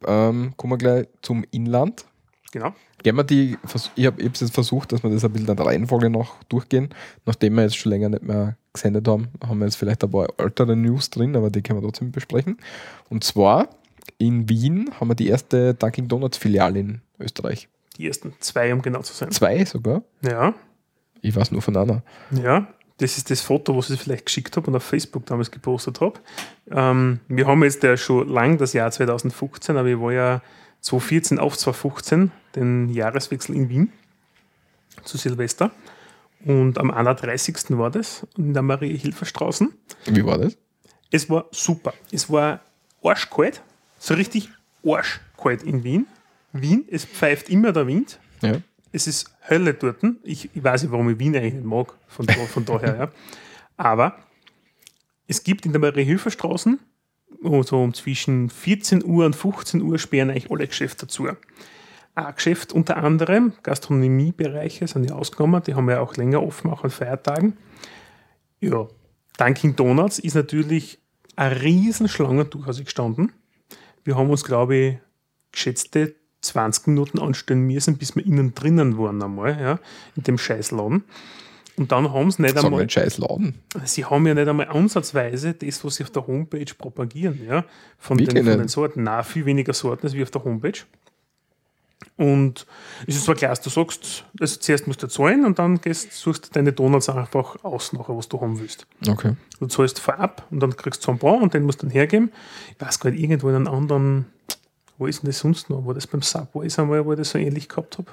Ähm, 0.05 0.53
kommen 0.57 0.73
wir 0.73 0.77
gleich 0.77 1.07
zum 1.21 1.45
Inland. 1.51 2.05
Genau. 2.51 2.73
Gehen 3.03 3.15
wir 3.15 3.23
die, 3.23 3.57
ich 3.95 4.05
habe 4.05 4.21
jetzt 4.21 4.53
versucht, 4.53 4.91
dass 4.91 5.03
wir 5.03 5.09
das 5.09 5.23
ein 5.23 5.31
bisschen 5.31 5.49
in 5.49 5.55
der 5.55 5.65
Reihenfolge 5.65 6.09
noch 6.09 6.43
durchgehen. 6.45 6.89
Nachdem 7.25 7.55
wir 7.55 7.63
jetzt 7.63 7.77
schon 7.77 7.91
länger 7.91 8.09
nicht 8.09 8.23
mehr 8.23 8.57
gesendet 8.73 9.07
haben, 9.07 9.29
haben 9.45 9.59
wir 9.59 9.65
jetzt 9.65 9.75
vielleicht 9.75 10.03
ein 10.03 10.11
paar 10.11 10.27
ältere 10.37 10.75
News 10.75 11.09
drin, 11.09 11.35
aber 11.35 11.49
die 11.49 11.61
können 11.61 11.79
wir 11.79 11.83
trotzdem 11.83 12.11
besprechen. 12.11 12.57
Und 13.09 13.23
zwar 13.23 13.69
in 14.17 14.49
Wien 14.49 14.89
haben 14.99 15.07
wir 15.09 15.15
die 15.15 15.27
erste 15.27 15.73
Dunkin' 15.73 16.07
Donuts 16.07 16.37
Filiale 16.37 16.79
in 16.79 17.01
Österreich. 17.19 17.69
Die 17.97 18.07
ersten 18.07 18.33
zwei, 18.39 18.73
um 18.73 18.81
genau 18.81 19.01
zu 19.01 19.13
sein. 19.13 19.31
Zwei 19.31 19.63
sogar. 19.65 20.03
Ja, 20.21 20.53
Ich 21.21 21.35
weiß 21.35 21.51
nur 21.51 21.61
von 21.61 21.75
einer. 21.75 22.01
Ja, 22.31 22.67
das 22.97 23.17
ist 23.17 23.29
das 23.29 23.41
Foto, 23.41 23.75
was 23.77 23.89
ich 23.89 23.99
vielleicht 23.99 24.25
geschickt 24.25 24.55
habe 24.57 24.67
und 24.67 24.75
auf 24.75 24.83
Facebook 24.83 25.25
damals 25.25 25.51
gepostet 25.51 26.01
habe. 26.01 26.19
Ähm, 26.69 27.19
wir 27.27 27.47
haben 27.47 27.63
jetzt 27.63 27.83
ja 27.83 27.95
schon 27.97 28.27
lang 28.27 28.57
das 28.57 28.73
Jahr 28.73 28.91
2015, 28.91 29.77
aber 29.77 29.87
ich 29.87 29.99
war 29.99 30.11
ja 30.11 30.41
2014 30.81 31.39
auf 31.39 31.57
2015 31.57 32.31
den 32.55 32.89
Jahreswechsel 32.89 33.55
in 33.55 33.69
Wien 33.69 33.93
zu 35.03 35.17
Silvester. 35.17 35.71
Und 36.45 36.77
am 36.77 36.91
31. 36.91 37.77
war 37.77 37.91
das 37.91 38.25
in 38.37 38.53
der 38.53 38.63
Marie-Hilfer-Straßen. 38.63 39.73
Wie 40.05 40.25
war 40.25 40.37
das? 40.37 40.57
Es 41.11 41.29
war 41.29 41.45
super. 41.51 41.93
Es 42.11 42.29
war 42.29 42.61
arschkalt, 43.03 43.61
so 43.97 44.13
richtig 44.13 44.49
arschkalt 44.85 45.63
in 45.63 45.83
Wien. 45.83 46.07
Wien, 46.53 46.85
es 46.89 47.05
pfeift 47.05 47.49
immer 47.49 47.71
der 47.71 47.87
Wind. 47.87 48.19
Ja. 48.41 48.61
Es 48.91 49.05
ist 49.07 49.31
Hölle 49.47 49.73
dort. 49.73 49.97
Ich, 50.23 50.49
ich 50.55 50.63
weiß 50.63 50.83
nicht, 50.83 50.91
warum 50.91 51.09
ich 51.09 51.19
Wien 51.19 51.35
eigentlich 51.35 51.55
nicht 51.55 51.65
mag, 51.65 51.93
von, 52.07 52.25
da, 52.25 52.33
von 52.33 52.65
daher. 52.65 52.95
Ja. 52.95 53.11
Aber 53.77 54.17
es 55.27 55.43
gibt 55.43 55.65
in 55.65 55.73
der 55.73 55.81
Marie-Hilfer-Straßen, 55.81 56.79
so 57.41 57.81
um 57.81 57.93
zwischen 57.93 58.49
14 58.49 59.03
Uhr 59.03 59.25
und 59.25 59.35
15 59.35 59.81
Uhr 59.81 59.97
sperren 59.97 60.29
eigentlich 60.29 60.51
alle 60.51 60.67
Geschäfte 60.67 61.05
dazu. 61.05 61.27
Ein 62.15 62.35
Geschäft 62.35 62.73
unter 62.73 62.97
anderem, 62.97 63.53
Gastronomiebereiche 63.63 64.87
sind 64.87 65.09
ja 65.09 65.15
ausgenommen, 65.15 65.63
die 65.65 65.75
haben 65.75 65.89
ja 65.89 66.01
auch 66.01 66.15
länger 66.17 66.43
offen, 66.43 66.69
auch 66.69 66.83
an 66.83 66.89
Feiertagen. 66.89 67.57
Ja, 68.59 68.87
Dunkin' 69.37 69.75
Donuts 69.75 70.19
ist 70.19 70.35
natürlich 70.35 70.99
eine 71.37 71.61
Riesenschlange 71.61 72.45
durchaus 72.45 72.79
gestanden. 72.79 73.31
Wir 74.03 74.17
haben 74.17 74.29
uns, 74.29 74.43
glaube 74.43 74.75
ich, 74.75 74.97
geschätzte 75.51 76.15
20 76.41 76.87
Minuten 76.87 77.19
anstellen 77.19 77.61
müssen, 77.61 77.97
bis 77.97 78.15
wir 78.15 78.25
innen 78.25 78.53
drinnen 78.53 78.97
waren 78.97 79.21
einmal, 79.21 79.59
ja, 79.59 79.79
in 80.15 80.23
dem 80.23 80.37
Scheißladen. 80.37 81.03
Und 81.79 81.93
dann 81.93 82.11
haben 82.11 82.29
sie 82.29 82.41
nicht 82.41 82.55
wir 82.55 82.65
einmal, 82.65 82.81
einen 82.81 82.89
scheiß 82.89 83.19
Laden. 83.19 83.55
sie 83.85 84.03
haben 84.03 84.27
ja 84.27 84.33
nicht 84.33 84.49
einmal 84.49 84.67
ansatzweise 84.67 85.53
das, 85.53 85.85
was 85.85 85.95
sie 85.95 86.03
auf 86.03 86.09
der 86.09 86.27
Homepage 86.27 86.65
propagieren, 86.77 87.39
ja, 87.47 87.63
von, 87.97 88.17
den, 88.17 88.27
von 88.27 88.45
den? 88.45 88.67
Sorten. 88.67 89.03
Na, 89.03 89.23
viel 89.23 89.45
weniger 89.45 89.71
Sorten 89.71 90.05
als 90.05 90.13
wie 90.13 90.21
auf 90.21 90.29
der 90.29 90.43
Homepage. 90.43 90.79
Und 92.17 92.65
es 93.07 93.15
ist 93.15 93.23
zwar 93.23 93.35
klar, 93.35 93.51
dass 93.51 93.61
du 93.61 93.69
sagst, 93.69 94.25
also 94.41 94.59
zuerst 94.59 94.87
musst 94.87 95.01
du 95.01 95.07
zahlen 95.07 95.45
und 95.45 95.57
dann 95.57 95.79
gehst, 95.79 96.11
suchst 96.11 96.47
du 96.47 96.49
deine 96.51 96.73
Donuts 96.73 97.07
einfach 97.07 97.63
aus, 97.63 97.93
nachher, 97.93 98.17
was 98.17 98.27
du 98.27 98.41
haben 98.41 98.59
willst. 98.59 98.85
Okay. 99.07 99.37
Du 99.61 99.67
zahlst 99.67 100.01
vorab 100.01 100.45
und 100.51 100.59
dann 100.59 100.75
kriegst 100.75 101.01
du 101.03 101.05
so 101.05 101.11
ein 101.13 101.17
paar 101.19 101.41
und 101.41 101.53
den 101.53 101.63
musst 101.63 101.81
du 101.81 101.85
dann 101.85 101.93
hergeben. 101.93 102.33
Ich 102.77 102.85
weiß 102.85 103.01
nicht, 103.05 103.21
irgendwo 103.21 103.47
in 103.47 103.55
einem 103.55 103.67
anderen, 103.69 104.25
wo 104.97 105.07
ist 105.07 105.23
denn 105.23 105.29
das 105.29 105.39
sonst 105.39 105.69
noch? 105.69 105.85
War 105.85 105.93
das 105.93 106.07
beim 106.07 106.23
Subway 106.23 106.67
ist 106.67 106.77
einmal, 106.77 107.05
wo 107.05 107.13
ich 107.13 107.19
das 107.19 107.29
so 107.29 107.37
ähnlich 107.37 107.69
gehabt 107.69 107.99
habe? 107.99 108.11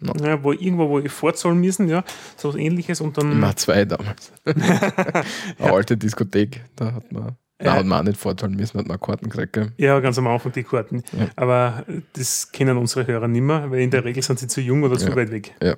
No. 0.00 0.12
Ja, 0.24 0.42
wo 0.42 0.52
irgendwo, 0.52 0.88
wo 0.88 0.98
ich 0.98 1.12
vorzahlen 1.12 1.60
müssen, 1.60 1.88
ja, 1.88 2.02
so 2.36 2.48
was 2.48 2.56
ähnliches 2.56 3.00
und 3.00 3.18
dann. 3.18 3.32
Immer 3.32 3.54
zwei 3.56 3.84
damals. 3.84 4.32
Eine 4.44 5.72
alte 5.72 5.96
Diskothek, 5.96 6.62
da 6.76 6.92
hat 6.94 7.12
man, 7.12 7.36
da 7.58 7.64
Ja. 7.66 7.72
hat 7.74 7.84
man 7.86 8.00
auch 8.00 8.04
nicht 8.04 8.18
vorzahlen 8.18 8.54
müssen, 8.56 8.78
hat 8.78 8.88
man 8.88 8.98
Karten 8.98 9.28
gekriegt. 9.28 9.52
gell? 9.52 9.72
Ja, 9.76 10.00
ganz 10.00 10.16
am 10.18 10.26
Anfang 10.26 10.52
die 10.52 10.62
Karten. 10.62 11.02
Ja. 11.12 11.26
Aber 11.36 11.84
äh, 11.88 12.00
das 12.14 12.50
kennen 12.52 12.76
unsere 12.78 13.06
Hörer 13.06 13.28
nicht 13.28 13.42
mehr, 13.42 13.70
weil 13.70 13.80
in 13.80 13.90
der 13.90 14.04
Regel 14.04 14.22
sind 14.22 14.38
sie 14.38 14.46
zu 14.48 14.60
jung 14.60 14.82
oder 14.82 14.96
zu 14.96 15.14
weit 15.14 15.30
weg. 15.30 15.54
Ja. 15.62 15.74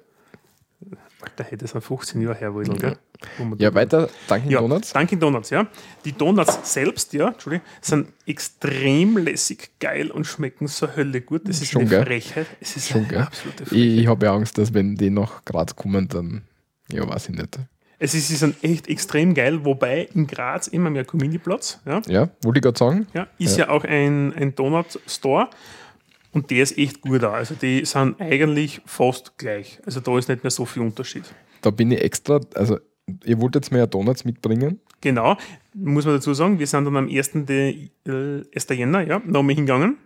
Da 1.36 1.44
hätte 1.44 1.64
es 1.64 1.74
ein 1.74 1.80
15 1.80 2.20
Jahre 2.20 2.36
her 2.36 2.54
wollen, 2.54 2.76
gell? 2.78 2.96
Wo 3.38 3.44
man 3.44 3.58
Ja, 3.58 3.72
weiter, 3.74 4.08
Dunkin' 4.28 4.50
Ja, 4.50 4.60
Donuts. 4.60 4.92
Dunkin' 4.92 5.20
Donuts, 5.20 5.50
ja. 5.50 5.66
Die 6.04 6.12
Donuts 6.12 6.58
selbst, 6.72 7.12
ja, 7.12 7.28
Entschuldigung, 7.28 7.64
sind 7.80 8.08
extrem 8.26 9.16
lässig, 9.18 9.70
geil 9.80 10.10
und 10.10 10.24
schmecken 10.26 10.66
so 10.66 10.88
Hölle 10.96 11.20
gut. 11.20 11.48
Das 11.48 11.60
ist 11.62 11.70
Schon, 11.70 11.82
eine 11.82 11.90
gell? 11.90 12.04
Frechheit. 12.04 12.46
Es 12.60 12.76
ist 12.76 12.88
Schon, 12.88 13.02
eine 13.02 13.08
gell? 13.08 13.18
absolute 13.22 13.66
Frechheit. 13.66 13.86
Ich, 13.86 13.98
ich 13.98 14.06
habe 14.06 14.26
ja 14.26 14.34
Angst, 14.34 14.58
dass 14.58 14.74
wenn 14.74 14.96
die 14.96 15.10
nach 15.10 15.44
Graz 15.44 15.76
kommen, 15.76 16.08
dann, 16.08 16.42
ja, 16.90 17.08
weiß 17.08 17.28
ich 17.28 17.36
nicht. 17.36 17.58
Es 17.98 18.14
ist, 18.14 18.30
ist 18.30 18.42
ein 18.42 18.56
echt 18.62 18.88
extrem 18.88 19.32
geil, 19.32 19.64
wobei 19.64 20.08
in 20.12 20.26
Graz 20.26 20.66
immer 20.66 20.90
mehr 20.90 21.04
Community-Platz. 21.04 21.78
Ja, 21.86 22.02
Ja, 22.08 22.28
wollte 22.42 22.58
ich 22.58 22.62
gerade 22.64 22.76
sagen. 22.78 23.06
ja, 23.14 23.28
ist 23.38 23.56
ja, 23.56 23.68
auch 23.68 23.84
ein, 23.84 24.32
ein 24.34 24.56
Donut-Store 24.56 25.48
und 26.32 26.50
der 26.50 26.62
ist 26.62 26.76
echt 26.78 27.00
gut 27.02 27.22
da. 27.22 27.32
Also 27.32 27.54
die 27.54 27.84
sind 27.84 28.20
eigentlich 28.20 28.80
fast 28.86 29.38
gleich. 29.38 29.80
Also 29.84 30.00
da 30.00 30.18
ist 30.18 30.28
nicht 30.28 30.42
mehr 30.42 30.50
so 30.50 30.64
viel 30.64 30.82
Unterschied. 30.82 31.24
Da 31.60 31.70
bin 31.70 31.90
ich 31.90 32.00
extra, 32.00 32.40
also 32.54 32.78
ihr 33.24 33.40
wolltet 33.40 33.70
mir 33.70 33.78
ja 33.78 33.86
Donuts 33.86 34.24
mitbringen. 34.24 34.80
Genau, 35.00 35.36
muss 35.74 36.04
man 36.04 36.14
dazu 36.14 36.32
sagen, 36.34 36.58
wir 36.58 36.66
sind 36.66 36.84
dann 36.84 36.96
am 36.96 37.08
1. 37.08 37.46
De, 37.46 37.90
äh, 38.06 38.42
1. 38.54 38.68
Jänner 38.70 39.06
ja, 39.06 39.20
nochmal 39.24 39.54
hingegangen. 39.54 39.98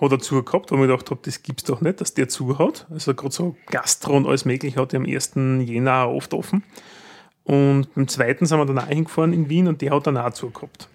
Hat 0.00 0.12
er 0.12 0.18
zu 0.18 0.42
gehabt, 0.42 0.70
wo 0.70 0.76
ich 0.76 0.80
mir 0.80 0.86
gedacht 0.86 1.10
habe, 1.10 1.20
das 1.22 1.42
gibt's 1.42 1.64
doch 1.64 1.82
nicht, 1.82 2.00
dass 2.00 2.14
der 2.14 2.28
zu 2.28 2.58
hat. 2.58 2.86
Also 2.90 3.14
gerade 3.14 3.34
so 3.34 3.56
Gastro 3.66 4.16
und 4.16 4.26
alles 4.26 4.46
mögliche 4.46 4.80
hat 4.80 4.94
er 4.94 5.00
am 5.00 5.06
1. 5.06 5.32
Jänner 5.66 6.04
auch 6.04 6.16
oft 6.16 6.34
offen. 6.34 6.64
Und 7.44 7.94
beim 7.94 8.08
zweiten 8.08 8.46
sind 8.46 8.58
wir 8.58 8.66
dann 8.66 8.78
auch 8.78 8.86
hingefahren 8.86 9.32
in 9.32 9.48
Wien 9.48 9.68
und 9.68 9.82
der 9.82 9.92
hat 9.92 10.06
dann 10.06 10.16
auch 10.16 10.32
zu 10.32 10.50
gehabt. 10.50 10.88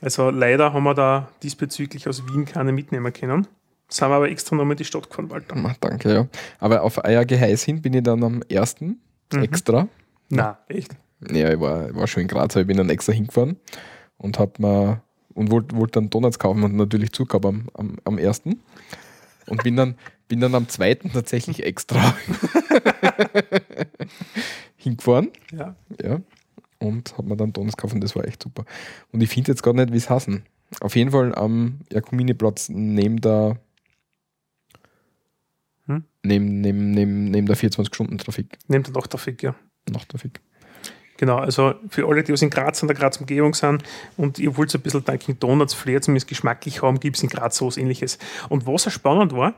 Also 0.00 0.30
leider 0.30 0.72
haben 0.72 0.84
wir 0.84 0.94
da 0.94 1.28
diesbezüglich 1.42 2.08
aus 2.08 2.26
Wien 2.26 2.46
keine 2.46 2.72
mitnehmen 2.72 3.12
können. 3.12 3.46
Sind 3.90 4.08
wir 4.08 4.14
aber 4.14 4.30
extra 4.30 4.56
nochmal 4.56 4.72
in 4.72 4.78
die 4.78 4.84
Stadt 4.84 5.08
gefahren, 5.08 5.30
Walter. 5.30 5.56
Ah, 5.56 5.74
Danke, 5.80 6.14
ja. 6.14 6.26
Aber 6.60 6.82
auf 6.82 7.04
euer 7.04 7.24
Geheiß 7.24 7.64
hin 7.64 7.82
bin 7.82 7.92
ich 7.92 8.02
dann 8.02 8.22
am 8.22 8.42
ersten 8.48 9.00
extra. 9.34 9.88
Na, 10.28 10.58
echt? 10.68 10.92
Ja, 11.28 11.52
ich 11.52 11.60
war, 11.60 11.90
ich 11.90 11.96
war 11.96 12.06
schon 12.06 12.22
in 12.22 12.28
Graz, 12.28 12.54
aber 12.54 12.62
ich 12.62 12.66
bin 12.66 12.76
dann 12.76 12.88
extra 12.88 13.12
hingefahren 13.12 13.56
und 14.16 14.38
hab 14.38 14.58
mir 14.58 15.02
und 15.34 15.50
wollte 15.50 15.76
wollt 15.76 15.96
dann 15.96 16.10
Donuts 16.10 16.38
kaufen 16.38 16.62
und 16.62 16.76
natürlich 16.76 17.12
Zucker 17.12 17.40
am, 17.44 17.68
am, 17.74 17.96
am 18.04 18.18
ersten. 18.18 18.60
Und 19.46 19.62
bin 19.64 19.76
dann, 19.76 19.96
bin 20.28 20.40
dann 20.40 20.54
am 20.54 20.68
zweiten 20.68 21.12
tatsächlich 21.12 21.64
extra 21.64 21.96
hingefahren. 24.76 25.30
Ja. 25.52 25.74
Ja. 26.02 26.20
Und 26.78 27.16
hab 27.18 27.26
mir 27.26 27.36
dann 27.36 27.52
Donuts 27.52 27.76
gekauft 27.76 27.94
und 27.94 28.02
das 28.02 28.14
war 28.14 28.24
echt 28.24 28.42
super. 28.42 28.64
Und 29.12 29.20
ich 29.20 29.28
finde 29.28 29.52
jetzt 29.52 29.62
gar 29.62 29.74
nicht, 29.74 29.92
wie 29.92 29.96
es 29.96 30.08
heißen. 30.08 30.44
Auf 30.80 30.94
jeden 30.94 31.10
Fall 31.10 31.34
am 31.34 31.80
Jakominiplatz 31.92 32.68
neben 32.68 33.20
der? 33.20 33.56
Neben, 36.22 36.60
neben, 36.60 36.90
neben, 36.90 37.24
neben 37.24 37.46
der 37.46 37.56
24-Stunden-Trafik. 37.56 38.58
Nehmt 38.68 38.88
ihr 38.88 38.92
doch 38.92 39.06
Trafik, 39.06 39.42
ja. 39.42 39.54
Nachttrafik. 39.88 40.40
Genau, 41.16 41.36
also 41.36 41.74
für 41.90 42.08
alle, 42.08 42.22
die 42.22 42.32
aus 42.32 42.40
in 42.40 42.48
Graz 42.48 42.80
und 42.82 42.88
der 42.88 42.96
Graz-Umgebung 42.96 43.52
sind 43.52 43.82
und 44.16 44.38
ihr 44.38 44.56
wollt 44.56 44.70
so 44.70 44.78
ein 44.78 44.80
bisschen 44.80 45.04
Dunkin' 45.04 45.38
Donuts 45.38 45.74
Flair 45.74 46.00
zumindest 46.00 46.28
geschmacklich 46.28 46.80
haben, 46.80 46.98
gibt 46.98 47.16
es 47.16 47.22
in 47.22 47.28
Graz 47.28 47.58
so 47.58 47.66
was 47.66 47.76
ähnliches. 47.76 48.18
Und 48.48 48.66
was 48.66 48.86
auch 48.86 48.90
spannend 48.90 49.32
war, 49.32 49.54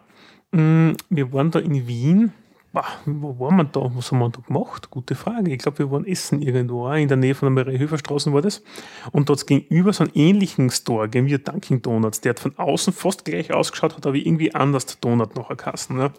mh, 0.51 0.95
wir 1.09 1.33
waren 1.33 1.53
da 1.53 1.61
in 1.61 1.87
Wien, 1.87 2.33
Boah, 2.73 2.87
wo 3.05 3.39
waren 3.39 3.57
wir 3.57 3.65
da? 3.65 3.91
Was 3.95 4.11
haben 4.11 4.21
wir 4.21 4.31
da 4.31 4.41
gemacht? 4.41 4.89
Gute 4.91 5.15
Frage. 5.15 5.53
Ich 5.53 5.59
glaube, 5.59 5.81
wir 5.81 5.91
waren 5.91 6.07
essen 6.07 6.41
irgendwo, 6.41 6.91
in 6.91 7.07
der 7.07 7.19
Nähe 7.19 7.35
von 7.35 7.55
der 7.55 7.65
Marie-Höfer-Straße 7.65 8.33
war 8.33 8.41
das. 8.41 8.63
Und 9.11 9.29
dort 9.29 9.47
gegenüber 9.47 9.93
so 9.93 10.05
einen 10.05 10.15
ähnlichen 10.15 10.71
Store, 10.71 11.07
gehen 11.07 11.27
wir 11.27 11.37
Dunkin' 11.37 11.83
Donuts. 11.83 12.23
Der 12.23 12.31
hat 12.31 12.41
von 12.41 12.59
außen 12.59 12.95
fast 12.95 13.27
gleich 13.27 13.53
ausgeschaut, 13.53 13.95
hat 13.95 14.07
aber 14.07 14.17
irgendwie 14.17 14.55
anders 14.55 14.87
der 14.87 14.97
Donut 15.03 15.37
nachher 15.37 15.57
Kasten. 15.57 15.99
Ja. 15.99 16.13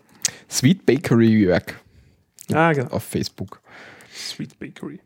Sweet 0.49 0.85
Bakery 0.85 1.47
Work 1.47 1.79
Ah, 2.51 2.73
genau. 2.73 2.89
auf 2.91 3.03
Facebook. 3.03 3.61
Sweet 4.13 4.59
Bakery. 4.59 4.99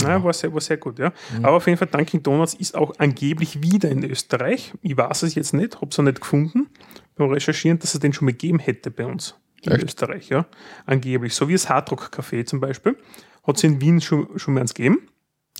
Ja, 0.00 0.22
war, 0.22 0.32
sehr, 0.32 0.52
war 0.52 0.60
sehr 0.60 0.76
gut, 0.76 0.98
ja. 1.00 1.12
Aber 1.42 1.56
auf 1.56 1.66
jeden 1.66 1.76
Fall, 1.76 1.88
Dunkin' 1.88 2.22
Donuts 2.22 2.54
ist 2.54 2.76
auch 2.76 2.92
angeblich 2.98 3.60
wieder 3.60 3.90
in 3.90 4.04
Österreich. 4.04 4.72
Ich 4.82 4.96
weiß 4.96 5.24
es 5.24 5.34
jetzt 5.34 5.52
nicht, 5.52 5.76
habe 5.76 5.88
es 5.90 5.98
auch 5.98 6.04
nicht 6.04 6.20
gefunden. 6.20 6.68
Beim 7.16 7.30
Recherchieren, 7.30 7.78
dass 7.80 7.94
es 7.94 8.00
den 8.00 8.12
schon 8.12 8.26
mal 8.26 8.32
gegeben 8.32 8.60
hätte 8.60 8.90
bei 8.92 9.04
uns 9.04 9.34
in 9.62 9.72
Echt? 9.72 9.84
Österreich, 9.84 10.28
ja. 10.28 10.46
Angeblich. 10.86 11.34
So 11.34 11.48
wie 11.48 11.54
das 11.54 11.68
Hardrock 11.68 12.10
Café 12.14 12.44
zum 12.44 12.60
Beispiel. 12.60 12.96
Hat 13.42 13.56
es 13.56 13.64
in 13.64 13.80
Wien 13.80 14.00
schon, 14.00 14.38
schon 14.38 14.54
mal 14.54 14.60
eins 14.60 14.74
gegeben. 14.74 15.08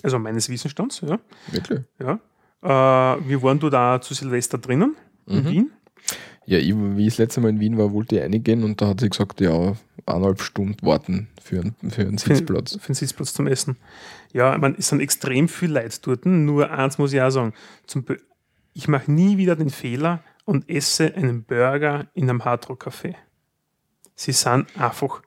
Also 0.01 0.17
meines 0.17 0.47
Wissensstands, 0.49 1.01
ja. 1.01 1.19
Wirklich? 1.51 1.81
ja. 1.99 2.19
Äh, 2.63 3.27
wir 3.27 3.43
waren 3.43 3.61
auch 3.61 3.99
zu 3.99 4.13
Silvester 4.13 4.57
drinnen 4.57 4.95
in 5.27 5.45
Wien. 5.45 5.71
Ja, 6.45 6.57
ich, 6.57 6.73
wie 6.75 7.03
ich 7.07 7.13
das 7.13 7.17
letzte 7.19 7.41
Mal 7.41 7.49
in 7.49 7.59
Wien 7.59 7.77
war, 7.77 7.93
wollte 7.93 8.15
ich 8.15 8.21
reingehen 8.23 8.63
und 8.63 8.81
da 8.81 8.87
hat 8.87 8.99
sie 8.99 9.09
gesagt, 9.09 9.41
ja, 9.41 9.75
eineinhalb 10.05 10.41
Stunden 10.41 10.75
warten 10.85 11.27
für, 11.41 11.61
einen- 11.61 11.75
für 11.91 12.01
einen 12.01 12.17
Sitzplatz. 12.17 12.73
Für, 12.73 12.79
für 12.79 12.87
einen 12.89 12.95
Sitzplatz 12.95 13.33
zum 13.33 13.47
Essen. 13.47 13.77
Ja, 14.33 14.53
ich 14.55 14.59
meine, 14.61 14.75
es 14.77 14.89
sind 14.89 15.01
extrem 15.01 15.47
viele 15.47 15.81
Leute 15.81 15.99
dort. 16.01 16.25
Nur 16.25 16.71
eins 16.71 16.97
muss 16.97 17.13
ich 17.13 17.21
auch 17.21 17.29
sagen: 17.29 17.53
zum 17.85 18.05
Ich 18.73 18.87
mache 18.87 19.11
nie 19.11 19.37
wieder 19.37 19.55
den 19.55 19.69
Fehler 19.69 20.23
und 20.45 20.67
esse 20.69 21.13
einen 21.13 21.43
Burger 21.43 22.07
in 22.15 22.29
einem 22.29 22.43
Hardrock-Café. 22.43 23.15
Sie 24.15 24.31
sind 24.31 24.65
einfach 24.77 25.21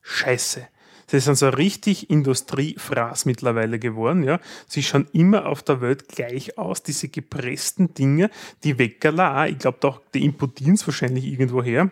scheiße. 0.00 0.66
Sie 1.06 1.20
sind 1.20 1.36
so 1.36 1.48
richtig 1.48 2.10
Industriefraß 2.10 3.26
mittlerweile 3.26 3.78
geworden. 3.78 4.24
Ja. 4.24 4.40
Sie 4.66 4.82
schauen 4.82 5.06
immer 5.12 5.46
auf 5.46 5.62
der 5.62 5.80
Welt 5.80 6.08
gleich 6.08 6.58
aus, 6.58 6.82
diese 6.82 7.08
gepressten 7.08 7.94
Dinge, 7.94 8.30
die 8.62 8.78
Weckerla, 8.78 9.46
ich 9.46 9.58
glaube, 9.58 9.78
doch, 9.80 10.00
die 10.14 10.24
importieren 10.24 10.74
es 10.74 10.86
wahrscheinlich 10.86 11.24
irgendwo 11.24 11.62
her 11.62 11.90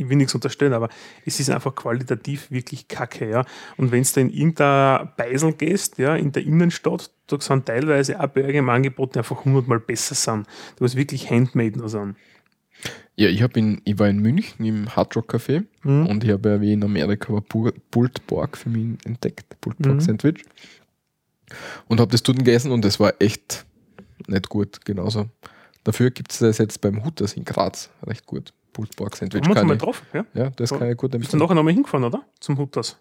ich 0.00 0.08
will 0.08 0.16
nichts 0.16 0.34
unterstellen, 0.34 0.72
aber 0.72 0.88
es 1.26 1.38
ist 1.40 1.50
einfach 1.50 1.74
qualitativ 1.74 2.50
wirklich 2.50 2.88
kacke, 2.88 3.28
ja. 3.28 3.44
Und 3.76 3.92
wenn 3.92 4.02
du 4.02 4.20
in 4.20 4.30
irgendein 4.30 5.10
Beisel 5.16 5.52
gehst, 5.52 5.98
ja, 5.98 6.16
in 6.16 6.32
der 6.32 6.42
Innenstadt, 6.42 7.10
da 7.26 7.38
sind 7.40 7.66
teilweise 7.66 8.18
auch 8.18 8.28
Burger 8.28 8.54
im 8.54 8.70
Angebot, 8.70 9.14
die 9.14 9.18
einfach 9.18 9.44
hundertmal 9.44 9.78
besser 9.78 10.14
sind, 10.14 10.46
die 10.78 10.84
was 10.84 10.96
wirklich 10.96 11.30
handmade 11.30 11.78
noch 11.78 11.88
sind. 11.88 12.16
Ja, 13.16 13.28
ich, 13.28 13.42
hab 13.42 13.56
in, 13.56 13.82
ich 13.84 13.98
war 13.98 14.08
in 14.08 14.18
München 14.20 14.64
im 14.64 14.94
Hard 14.96 15.14
Rock 15.16 15.34
Café 15.34 15.64
Mhm. 15.82 16.06
und 16.06 16.24
ich 16.24 16.30
habe 16.30 16.48
ja 16.50 16.60
wie 16.60 16.72
in 16.72 16.82
Amerika 16.84 17.38
Pulled 17.40 18.26
Pork 18.26 18.56
für 18.56 18.70
mich 18.70 18.98
entdeckt, 19.04 19.60
Pulled 19.60 19.78
Pork 19.78 19.96
Mhm. 19.96 20.00
Sandwich. 20.00 20.44
Und 21.88 22.00
habe 22.00 22.10
das 22.12 22.22
dort 22.22 22.38
gegessen 22.38 22.70
und 22.70 22.84
das 22.84 23.00
war 23.00 23.14
echt 23.18 23.66
nicht 24.28 24.48
gut, 24.48 24.84
genauso. 24.84 25.28
Dafür 25.84 26.10
gibt 26.10 26.32
es 26.32 26.38
das 26.38 26.58
jetzt 26.58 26.80
beim 26.80 27.04
Hutters 27.04 27.34
in 27.34 27.44
Graz 27.44 27.90
recht 28.06 28.26
gut. 28.26 28.52
Pulled 28.72 28.94
Pork 28.96 29.16
Sandwich. 29.16 29.42
Haben 29.42 29.54
wir 29.54 29.64
mal 29.64 29.76
drauf, 29.76 30.02
ja? 30.12 30.24
ja, 30.34 30.50
das 30.50 30.70
kann 30.70 30.88
ich 30.90 30.96
gut 30.96 31.10
Bist 31.10 31.14
du 31.14 31.36
empfehlen. 31.36 31.40
nachher 31.40 31.54
nochmal 31.56 31.72
hingefahren, 31.72 32.04
oder? 32.04 32.22
Zum 32.38 32.56
Hutters. 32.56 32.96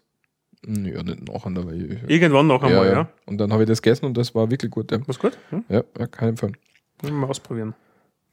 Ja, 0.66 1.04
nicht 1.04 1.28
nachher, 1.30 1.46
aber 1.58 1.72
ich, 1.74 1.98
Irgendwann 2.08 2.48
noch 2.48 2.64
einmal, 2.64 2.88
ja. 2.88 3.10
Und 3.28 3.38
dann 3.38 3.54
habe 3.54 3.64
ich 3.64 3.70
das 3.70 3.82
gegessen 3.82 4.06
und 4.06 4.18
das 4.18 4.34
war 4.34 4.50
wirklich 4.50 4.72
gut. 4.72 4.92
Ja, 4.92 5.00
Was 5.08 5.20
gut? 5.20 5.38
Ja, 5.52 5.64
ja, 5.70 5.84
ja 5.98 6.08
kann 6.08 6.34
ich 6.34 6.42
empfehlen. 6.42 6.58
mal 7.20 7.28
ausprobieren. 7.28 7.76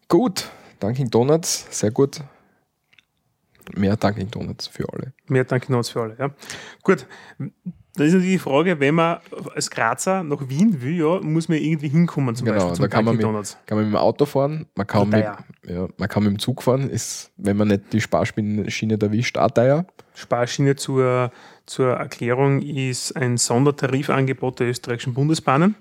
Gut, 0.08 0.48
Dunkin' 0.80 1.10
Donuts, 1.10 1.66
sehr 1.70 1.90
gut. 1.90 2.20
Mehr 3.74 3.96
Dunkin' 3.96 4.30
Donuts 4.30 4.68
für 4.68 4.84
alle. 4.92 5.12
Mehr 5.26 5.44
Dunkin' 5.44 5.72
Donuts 5.72 5.88
für 5.90 6.02
alle, 6.02 6.16
ja. 6.18 6.30
Gut, 6.82 7.06
da 7.38 8.04
ist 8.04 8.12
natürlich 8.12 8.34
die 8.34 8.38
Frage, 8.38 8.78
wenn 8.78 8.94
man 8.94 9.18
als 9.54 9.70
Grazer 9.70 10.22
nach 10.22 10.48
Wien 10.48 10.80
will, 10.82 10.98
ja, 10.98 11.20
muss 11.20 11.48
man 11.48 11.58
irgendwie 11.58 11.88
hinkommen, 11.88 12.36
zum 12.36 12.44
Genau, 12.44 12.58
Beispiel 12.58 12.74
zum 12.76 12.82
da 12.84 12.88
kann 12.88 13.04
man 13.04 13.16
mit- 13.16 13.24
Donuts. 13.24 13.56
Kann 13.66 13.78
man 13.78 13.86
mit 13.86 13.94
dem 13.94 13.96
Auto 13.98 14.24
fahren, 14.24 14.66
man 14.76 14.86
kann, 14.86 15.08
mit, 15.08 15.24
ja, 15.24 15.88
man 15.96 16.08
kann 16.08 16.22
mit 16.22 16.32
dem 16.32 16.38
Zug 16.38 16.62
fahren, 16.62 16.88
ist, 16.90 17.32
wenn 17.38 17.56
man 17.56 17.68
nicht 17.68 17.92
die 17.92 18.00
Sparschiene 18.00 18.98
erwischt, 19.00 19.36
auch 19.36 19.50
teuer. 19.50 19.84
Sparschiene 20.14 20.76
zur, 20.76 21.32
zur 21.64 21.92
Erklärung 21.94 22.62
ist 22.62 23.16
ein 23.16 23.36
Sondertarifangebot 23.36 24.60
der 24.60 24.68
österreichischen 24.68 25.12
Bundesbahnen. 25.14 25.74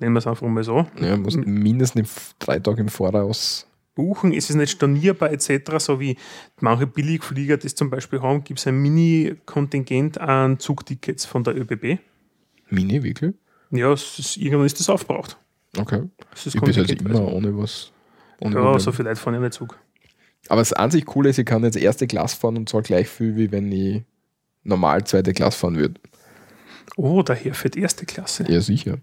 Nennen 0.00 0.14
wir 0.14 0.18
es 0.18 0.26
einfach 0.26 0.48
mal 0.48 0.64
so. 0.64 0.86
Ja, 1.00 1.10
man 1.10 1.22
muss 1.22 1.36
mindestens 1.36 2.34
drei 2.40 2.58
Tage 2.58 2.80
im 2.80 2.88
Voraus. 2.88 3.68
Buchen, 3.94 4.32
es 4.32 4.48
ist 4.48 4.56
nicht 4.56 4.70
stornierbar 4.70 5.32
etc., 5.32 5.78
so 5.78 6.00
wie 6.00 6.16
manche 6.60 6.86
Billigflieger 6.86 7.56
das 7.56 7.74
zum 7.74 7.90
Beispiel 7.90 8.22
haben, 8.22 8.42
gibt 8.44 8.58
es 8.58 8.66
ein 8.66 8.76
Mini-Kontingent 8.76 10.18
an 10.18 10.58
Zugtickets 10.58 11.24
von 11.24 11.44
der 11.44 11.56
ÖBB. 11.56 11.98
Mini, 12.70 13.02
wirklich? 13.02 13.34
Ja, 13.70 13.92
es 13.92 14.18
ist, 14.18 14.36
irgendwann 14.36 14.66
ist 14.66 14.80
das 14.80 14.88
aufgebraucht. 14.88 15.36
Okay. 15.76 16.02
Das 16.30 16.46
ist 16.46 16.54
Ich 16.54 16.60
bin 16.60 16.72
jetzt 16.72 16.76
Kontingent, 16.78 17.10
immer 17.10 17.20
also. 17.20 17.36
ohne 17.36 17.58
was. 17.58 17.92
Ohne 18.40 18.54
Ja, 18.54 18.78
so 18.78 18.92
viel 18.92 19.04
Leute 19.04 19.20
fahren 19.20 19.34
ja 19.34 19.40
nicht 19.40 19.52
Zug. 19.54 19.78
Aber 20.48 20.60
das 20.60 20.72
an 20.72 20.90
sich 20.90 21.04
Coole 21.04 21.30
ist, 21.30 21.38
ich 21.38 21.46
kann 21.46 21.62
jetzt 21.62 21.76
erste 21.76 22.06
Klasse 22.06 22.36
fahren 22.36 22.56
und 22.56 22.68
zwar 22.68 22.82
gleich 22.82 23.08
viel, 23.08 23.36
wie 23.36 23.52
wenn 23.52 23.70
ich 23.70 24.02
normal 24.64 25.04
zweite 25.04 25.32
Klasse 25.32 25.58
fahren 25.58 25.76
würde. 25.76 26.00
Oh, 26.96 27.22
daher 27.22 27.54
fährt 27.54 27.76
erste 27.76 28.06
Klasse. 28.06 28.44
Ja, 28.48 28.60
sicher. 28.60 28.98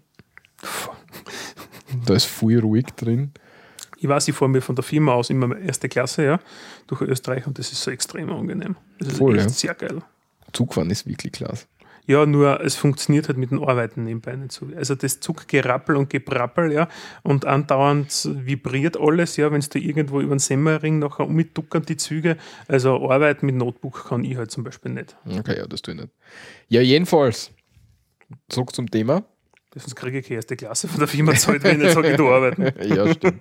Da 2.06 2.14
ist 2.14 2.26
viel 2.26 2.60
ruhig 2.60 2.86
drin. 2.96 3.32
Ich 4.02 4.08
weiß, 4.08 4.28
ich 4.28 4.34
fahre 4.34 4.50
mir 4.50 4.62
von 4.62 4.74
der 4.74 4.82
Firma 4.82 5.12
aus 5.12 5.28
immer 5.28 5.58
erste 5.58 5.88
Klasse, 5.88 6.24
ja, 6.24 6.40
durch 6.86 7.02
Österreich 7.02 7.46
und 7.46 7.58
das 7.58 7.70
ist 7.70 7.82
so 7.82 7.90
extrem 7.90 8.30
angenehm. 8.30 8.76
Das 8.98 9.08
ist 9.08 9.18
Voll, 9.18 9.36
echt 9.36 9.44
ja. 9.44 9.50
sehr 9.50 9.74
geil. 9.74 10.02
Zugfahren 10.52 10.90
ist 10.90 11.06
wirklich 11.06 11.32
klasse. 11.32 11.66
Ja, 12.06 12.24
nur 12.24 12.60
es 12.64 12.76
funktioniert 12.76 13.28
halt 13.28 13.36
mit 13.36 13.50
den 13.50 13.62
Arbeiten 13.62 14.04
nebenbei 14.04 14.34
nicht 14.34 14.52
so. 14.52 14.66
Also 14.74 14.94
das 14.94 15.20
Zuggerappel 15.20 15.96
und 15.96 16.08
Geprappel, 16.08 16.72
ja, 16.72 16.88
und 17.22 17.44
andauernd 17.44 18.26
vibriert 18.32 18.98
alles, 18.98 19.36
ja, 19.36 19.52
wenn 19.52 19.60
du 19.60 19.78
irgendwo 19.78 20.20
über 20.20 20.34
den 20.34 20.38
Semmering 20.38 20.98
nachher 20.98 21.26
umduckern 21.26 21.84
die 21.84 21.98
Züge. 21.98 22.38
Also 22.68 23.10
Arbeit 23.10 23.42
mit 23.42 23.54
Notebook 23.54 24.08
kann 24.08 24.24
ich 24.24 24.36
halt 24.36 24.50
zum 24.50 24.64
Beispiel 24.64 24.92
nicht. 24.92 25.14
Okay, 25.26 25.58
ja, 25.58 25.66
das 25.66 25.82
tue 25.82 25.94
ich 25.94 26.00
nicht. 26.00 26.12
Ja, 26.68 26.80
jedenfalls. 26.80 27.52
Zurück 28.48 28.74
zum 28.74 28.90
Thema. 28.90 29.24
Sonst 29.74 29.94
kriege 29.94 30.18
ich 30.18 30.26
keine 30.26 30.36
erste 30.36 30.56
Klasse 30.56 30.88
von 30.88 30.98
der 30.98 31.08
Firma 31.08 31.34
zahlt, 31.34 31.62
wenn 31.62 31.76
ich 31.76 31.84
nicht 31.84 31.94
sage, 31.94 32.12
ich 32.12 32.20
arbeiten. 32.20 32.72
ja, 32.94 33.12
stimmt. 33.12 33.40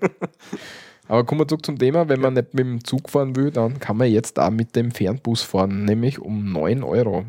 Aber 1.07 1.23
kommen 1.23 1.41
wir 1.41 1.47
zurück 1.47 1.65
zum 1.65 1.79
Thema. 1.79 2.07
Wenn 2.07 2.21
man 2.21 2.35
nicht 2.35 2.53
mit 2.53 2.65
dem 2.65 2.83
Zug 2.83 3.09
fahren 3.09 3.35
will, 3.35 3.49
dann 3.49 3.79
kann 3.79 3.97
man 3.97 4.11
jetzt 4.11 4.37
auch 4.39 4.51
mit 4.51 4.75
dem 4.75 4.91
Fernbus 4.91 5.41
fahren, 5.41 5.85
nämlich 5.85 6.19
um 6.19 6.51
9 6.51 6.83
Euro. 6.83 7.25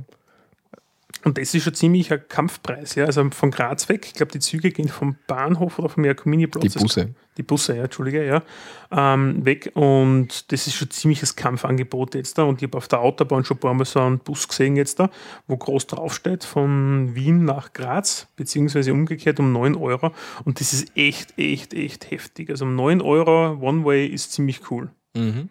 Und 1.25 1.39
das 1.39 1.55
ist 1.55 1.65
schon 1.65 1.75
ziemlich 1.75 2.13
ein 2.13 2.21
Kampfpreis. 2.29 2.95
Ja? 2.95 3.05
Also 3.05 3.29
von 3.31 3.51
Graz 3.51 3.89
weg, 3.89 4.07
ich 4.07 4.15
glaube, 4.15 4.33
die 4.33 4.39
Züge 4.39 4.71
gehen 4.71 4.89
vom 4.89 5.17
Bahnhof 5.27 5.79
oder 5.79 5.89
vom 5.89 6.05
Jakominiplatz. 6.05 6.73
Die 6.73 6.79
Busse. 6.79 7.15
Die 7.37 7.43
Busse, 7.43 7.77
ja, 7.77 7.85
Entschuldige, 7.85 8.27
ja. 8.27 8.43
Ähm, 8.91 9.45
weg. 9.45 9.71
Und 9.75 10.51
das 10.53 10.67
ist 10.67 10.75
schon 10.75 10.91
ziemliches 10.91 11.37
Kampfangebot 11.37 12.15
jetzt 12.15 12.39
da. 12.39 12.45
Und 12.45 12.61
ich 12.61 12.69
habe 12.69 12.79
auf 12.79 12.89
der 12.89 13.01
Autobahn 13.01 13.45
schon 13.45 13.57
ein 13.57 13.61
paar 13.61 13.75
Mal 13.75 13.85
so 13.85 14.01
einen 14.01 14.19
Bus 14.19 14.49
gesehen 14.49 14.77
jetzt 14.77 14.99
da, 14.99 15.11
wo 15.47 15.57
groß 15.57 15.87
draufsteht, 15.87 16.45
von 16.45 17.15
Wien 17.15 17.45
nach 17.45 17.73
Graz, 17.73 18.27
beziehungsweise 18.37 18.93
umgekehrt 18.93 19.39
um 19.41 19.53
9 19.53 19.77
Euro. 19.77 20.13
Und 20.45 20.61
das 20.61 20.73
ist 20.73 20.97
echt, 20.97 21.39
echt, 21.39 21.75
echt 21.75 22.11
heftig. 22.11 22.51
Also 22.51 22.65
um 22.65 22.75
9 22.75 23.01
Euro 23.01 23.59
One-Way 23.61 24.07
ist 24.07 24.33
ziemlich 24.33 24.71
cool 24.71 24.91
Mhm. 25.15 25.49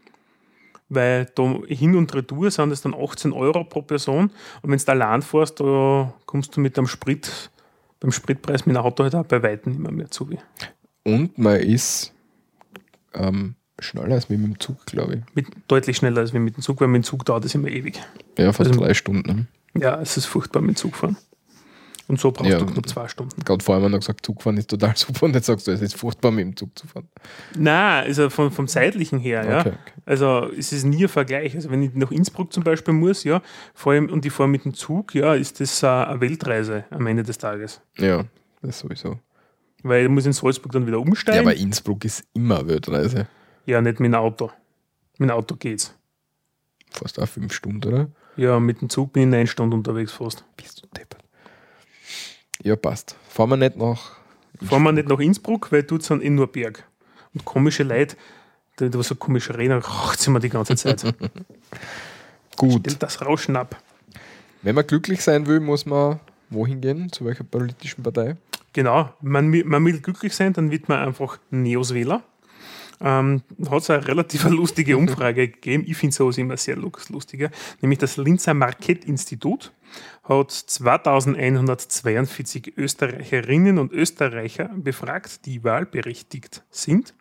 Weil 0.89 1.25
da 1.35 1.59
hin 1.67 1.95
und 1.95 2.13
retour 2.13 2.51
sind 2.51 2.71
es 2.71 2.81
dann 2.81 2.93
18 2.93 3.31
Euro 3.33 3.63
pro 3.63 3.81
Person 3.81 4.31
und 4.61 4.71
wenn 4.71 4.77
du 4.79 4.87
allein 4.91 5.21
fährst, 5.21 5.59
da 5.59 6.13
kommst 6.25 6.55
du 6.55 6.61
mit 6.61 6.75
dem 6.77 6.87
Sprit, 6.87 7.49
beim 7.99 8.11
Spritpreis 8.11 8.65
mit 8.65 8.75
dem 8.75 8.81
Auto 8.81 9.03
halt 9.03 9.15
auch 9.15 9.25
bei 9.25 9.41
Weitem 9.43 9.75
immer 9.75 9.91
mehr 9.91 10.09
zu. 10.09 10.29
Und 11.03 11.37
man 11.37 11.57
ist 11.59 12.13
ähm, 13.13 13.55
schneller 13.79 14.15
als 14.15 14.29
mit 14.29 14.39
dem 14.41 14.59
Zug, 14.59 14.85
glaube 14.85 15.15
ich. 15.15 15.35
Mit, 15.35 15.47
deutlich 15.67 15.97
schneller 15.97 16.21
als 16.21 16.33
mit 16.33 16.55
dem 16.55 16.61
Zug, 16.61 16.81
weil 16.81 16.87
mit 16.87 17.03
dem 17.03 17.05
Zug 17.05 17.25
dauert 17.25 17.45
es 17.45 17.55
immer 17.55 17.67
ewig. 17.69 18.01
Ja, 18.37 18.51
fast 18.53 18.69
Also- 18.69 18.81
drei 18.81 18.93
Stunden. 18.93 19.47
Ne? 19.73 19.81
Ja, 19.81 20.01
es 20.01 20.17
ist 20.17 20.25
furchtbar 20.25 20.61
mit 20.61 20.71
dem 20.71 20.75
Zug 20.75 20.95
fahren. 20.95 21.17
Und 22.09 22.19
so 22.19 22.31
brauchst 22.31 22.49
Ja. 22.51 22.57
du 22.57 22.65
knapp 22.65 22.89
zwei 22.89 23.07
Stunden. 23.07 23.41
Gerade 23.45 23.63
vorher 23.63 23.77
haben 23.83 23.91
wir 23.91 23.95
noch 23.95 24.01
gesagt, 24.01 24.25
Zugfahren 24.25 24.57
ist 24.57 24.69
total 24.69 24.97
super 24.97 25.27
und 25.27 25.35
jetzt 25.35 25.45
sagst 25.45 25.67
du, 25.67 25.71
es 25.71 25.81
ist 25.81 25.95
furchtbar 25.95 26.31
mit 26.31 26.43
dem 26.43 26.55
Zug 26.57 26.77
zu 26.77 26.87
fahren. 26.87 27.07
Nein, 27.55 28.03
also 28.05 28.29
vom, 28.31 28.51
vom 28.51 28.67
zeitlichen 28.67 29.19
her, 29.19 29.45
ja. 29.47 29.59
Okay, 29.59 29.69
okay. 29.79 29.93
Also 30.07 30.49
es 30.57 30.73
ist 30.73 30.83
nie 30.85 31.03
ein 31.03 31.07
Vergleich. 31.09 31.53
Also 31.55 31.69
wenn 31.69 31.83
ich 31.83 31.93
nach 31.93 32.09
Innsbruck 32.11 32.51
zum 32.51 32.63
Beispiel 32.63 32.93
muss, 32.95 33.23
ja, 33.23 33.41
vor 33.75 33.93
allem 33.93 34.09
und 34.09 34.25
ich 34.25 34.33
fahre 34.33 34.49
mit 34.49 34.65
dem 34.65 34.73
Zug, 34.73 35.13
ja, 35.13 35.35
ist 35.35 35.59
das 35.59 35.83
äh, 35.83 35.87
eine 35.87 36.19
Weltreise 36.19 36.83
am 36.89 37.05
Ende 37.07 37.21
des 37.23 37.37
Tages. 37.37 37.79
Ja, 37.97 38.25
das 38.63 38.79
sowieso. 38.79 39.19
Weil 39.83 40.03
ich 40.05 40.09
muss 40.09 40.25
in 40.25 40.33
Salzburg 40.33 40.71
dann 40.73 40.87
wieder 40.87 40.97
Ja, 40.97 41.03
umsteigen. 41.03 41.39
aber 41.41 41.55
Innsbruck 41.55 42.03
ist 42.05 42.25
immer 42.33 42.59
eine 42.59 42.67
Weltreise. 42.69 43.27
Ja, 43.67 43.79
nicht 43.81 43.99
mit 43.99 44.11
dem 44.11 44.15
Auto. 44.15 44.49
Mit 45.19 45.29
dem 45.29 45.35
Auto 45.35 45.55
geht's. 45.55 45.95
Fast 46.91 47.19
auch 47.21 47.27
fünf 47.27 47.53
Stunden, 47.53 47.87
oder? 47.87 48.07
Ja, 48.35 48.59
mit 48.59 48.81
dem 48.81 48.89
Zug 48.89 49.13
bin 49.13 49.23
ich 49.23 49.29
neun 49.29 49.45
Stunden 49.47 49.75
unterwegs 49.75 50.11
fast. 50.11 50.43
Bist 50.57 50.81
du 50.81 50.87
deppert. 50.97 51.18
Ja, 52.63 52.75
passt. 52.75 53.15
Fahren 53.29 53.49
wir 53.49 53.57
nicht 53.57 53.77
nach. 53.77 54.17
Fahren 54.61 54.83
wir 54.83 54.91
nicht 54.91 55.07
nach 55.07 55.19
Innsbruck, 55.19 55.71
weil 55.71 55.83
dort 55.83 56.03
sind 56.03 56.23
eh 56.23 56.29
nur 56.29 56.47
Berg. 56.47 56.83
Und 57.33 57.45
komische 57.45 57.83
Leute, 57.83 58.17
die, 58.79 58.89
die 58.89 59.03
so 59.03 59.15
komische 59.15 59.57
reden, 59.57 59.79
racht 59.79 60.19
sie 60.19 60.29
mir 60.29 60.39
die 60.39 60.49
ganze 60.49 60.75
Zeit. 60.75 61.03
Gut. 62.57 62.81
Stellt 62.81 63.01
das 63.03 63.21
Rauschen 63.21 63.55
ab. 63.55 63.81
Wenn 64.61 64.75
man 64.75 64.85
glücklich 64.85 65.21
sein 65.23 65.47
will, 65.47 65.61
muss 65.61 65.85
man 65.85 66.19
wohin 66.49 66.81
gehen? 66.81 67.11
Zu 67.11 67.25
welcher 67.25 67.45
politischen 67.45 68.03
Partei? 68.03 68.35
Genau, 68.73 69.09
man, 69.21 69.49
man 69.65 69.85
will 69.85 69.99
glücklich 69.99 70.35
sein, 70.35 70.53
dann 70.53 70.69
wird 70.69 70.89
man 70.89 70.99
einfach 70.99 71.39
Neos-Wähler. 71.49 72.23
Ähm, 73.01 73.43
hat 73.69 73.81
es 73.81 73.89
eine 73.89 74.05
relativ 74.07 74.43
lustige 74.49 74.97
Umfrage 74.97 75.47
gegeben. 75.47 75.83
Ich 75.87 75.95
finde 75.97 76.15
sowas 76.15 76.37
immer 76.37 76.57
sehr 76.57 76.75
lu- 76.75 76.91
lustiger. 77.09 77.49
Nämlich 77.81 77.99
das 77.99 78.17
Linzer 78.17 78.53
Markett-Institut 78.53 79.71
hat 80.23 80.51
2142 80.51 82.77
Österreicherinnen 82.77 83.79
und 83.79 83.91
Österreicher 83.93 84.69
befragt, 84.75 85.45
die 85.45 85.63
wahlberechtigt 85.63 86.63
sind. 86.69 87.13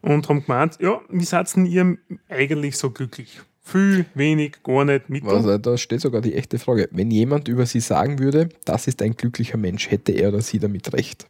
Und 0.00 0.28
haben 0.28 0.44
gemeint, 0.44 0.78
ja, 0.80 1.00
wie 1.10 1.24
seid 1.24 1.54
denn 1.54 1.66
ihr 1.66 1.96
eigentlich 2.28 2.76
so 2.76 2.90
glücklich? 2.90 3.40
Viel, 3.64 4.06
wenig, 4.14 4.64
gar 4.64 4.84
nicht, 4.84 5.08
mittel. 5.08 5.30
Also, 5.30 5.56
da 5.58 5.78
steht 5.78 6.00
sogar 6.00 6.20
die 6.20 6.34
echte 6.34 6.58
Frage. 6.58 6.88
Wenn 6.90 7.12
jemand 7.12 7.46
über 7.46 7.64
sie 7.66 7.78
sagen 7.78 8.18
würde, 8.18 8.48
das 8.64 8.88
ist 8.88 9.00
ein 9.02 9.14
glücklicher 9.14 9.56
Mensch, 9.58 9.88
hätte 9.92 10.10
er 10.10 10.30
oder 10.30 10.42
sie 10.42 10.58
damit 10.58 10.92
recht? 10.92 11.28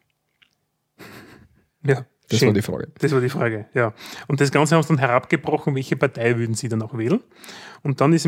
Ja, 1.84 2.06
Das 2.32 2.38
schön. 2.40 2.49
war 2.49 2.54
die 2.54 2.62
Frage. 2.62 2.88
Das 2.99 3.12
war 3.12 3.21
die 3.21 3.28
Frage, 3.28 3.66
ja. 3.75 3.92
Und 4.26 4.40
das 4.40 4.50
Ganze 4.50 4.75
haben 4.75 4.82
sie 4.82 4.88
dann 4.88 4.99
herabgebrochen, 4.99 5.75
welche 5.75 5.97
Partei 5.97 6.38
würden 6.38 6.54
sie 6.54 6.68
dann 6.68 6.80
auch 6.80 6.97
wählen. 6.97 7.21
Und 7.82 8.00
dann 8.00 8.14
ist, 8.14 8.26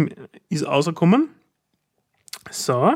ist 0.51 0.67
rausgekommen, 0.67 1.31
so, 2.51 2.95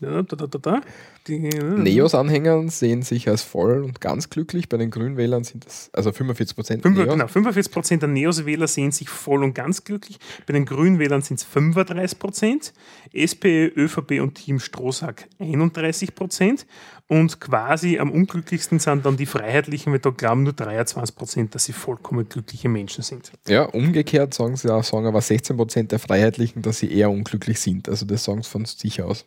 da, 0.00 0.22
da, 0.22 0.36
da, 0.36 0.46
da, 0.46 0.58
da, 0.58 0.80
die, 1.28 1.38
Neos-Anhänger 1.38 2.68
sehen 2.68 3.02
sich 3.02 3.28
als 3.28 3.42
voll 3.42 3.84
und 3.84 4.00
ganz 4.00 4.30
glücklich. 4.30 4.68
Bei 4.68 4.76
den 4.76 4.90
Grünwählern 4.90 5.44
sind 5.44 5.66
es, 5.66 5.90
also 5.92 6.12
45 6.12 6.56
Prozent. 6.56 6.82
Genau, 6.82 7.24
45% 7.24 7.98
der 7.98 8.08
Neos-Wähler 8.08 8.66
sehen 8.66 8.92
sich 8.92 9.08
voll 9.08 9.44
und 9.44 9.54
ganz 9.54 9.84
glücklich. 9.84 10.18
Bei 10.46 10.52
den 10.52 10.64
Grünwählern 10.64 11.22
sind 11.22 11.40
es 11.40 11.46
35%, 11.46 12.72
SPÖ, 13.12 13.70
ÖVP 13.76 14.20
und 14.20 14.34
Team 14.34 14.58
Strohsack 14.58 15.28
31%. 15.40 16.64
Und 17.08 17.40
quasi 17.40 17.98
am 17.98 18.10
unglücklichsten 18.10 18.78
sind 18.78 19.04
dann 19.04 19.16
die 19.16 19.26
Freiheitlichen, 19.26 19.92
weil 19.92 19.98
da 19.98 20.10
glauben 20.10 20.44
nur 20.44 20.54
23%, 20.54 21.50
dass 21.50 21.66
sie 21.66 21.72
vollkommen 21.72 22.28
glückliche 22.28 22.68
Menschen 22.68 23.02
sind. 23.02 23.32
Ja, 23.46 23.64
umgekehrt 23.64 24.32
sagen 24.32 24.56
sie 24.56 24.72
auch, 24.72 24.82
sagen 24.82 25.06
aber 25.06 25.20
16 25.20 25.56
Prozent 25.56 25.92
der 25.92 25.98
Freiheitlichen, 25.98 26.62
dass 26.62 26.78
sie 26.78 26.90
eher 26.90 27.10
unglücklich 27.10 27.60
sind. 27.60 27.88
Also 27.88 28.06
das 28.06 28.24
sagen 28.24 28.42
sie 28.42 28.48
von 28.48 28.64
sich 28.64 29.02
aus. 29.02 29.26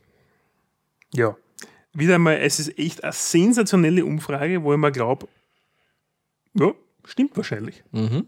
Ja, 1.14 1.38
wieder 1.98 2.16
einmal, 2.16 2.38
es 2.38 2.60
ist 2.60 2.78
echt 2.78 3.04
eine 3.04 3.14
sensationelle 3.14 4.06
Umfrage, 4.06 4.64
wo 4.64 4.74
ich 4.74 4.80
mir 4.80 4.92
glaube, 4.92 5.28
ja, 6.54 6.72
stimmt 7.06 7.36
wahrscheinlich. 7.38 7.84
Mhm. 7.92 8.28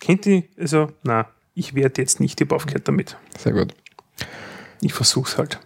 Kennt 0.00 0.26
ihr, 0.26 0.44
also, 0.56 0.92
na, 1.02 1.28
ich 1.54 1.74
werde 1.74 2.00
jetzt 2.00 2.20
nicht, 2.20 2.40
ich 2.40 2.46
habe 2.46 2.54
aufgehört 2.56 2.86
damit. 2.88 3.16
Sehr 3.36 3.52
gut. 3.52 3.74
Ich 4.80 4.94
versuche 4.94 5.28
es 5.28 5.38
halt. 5.38 5.60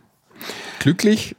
Glücklich 0.79 1.37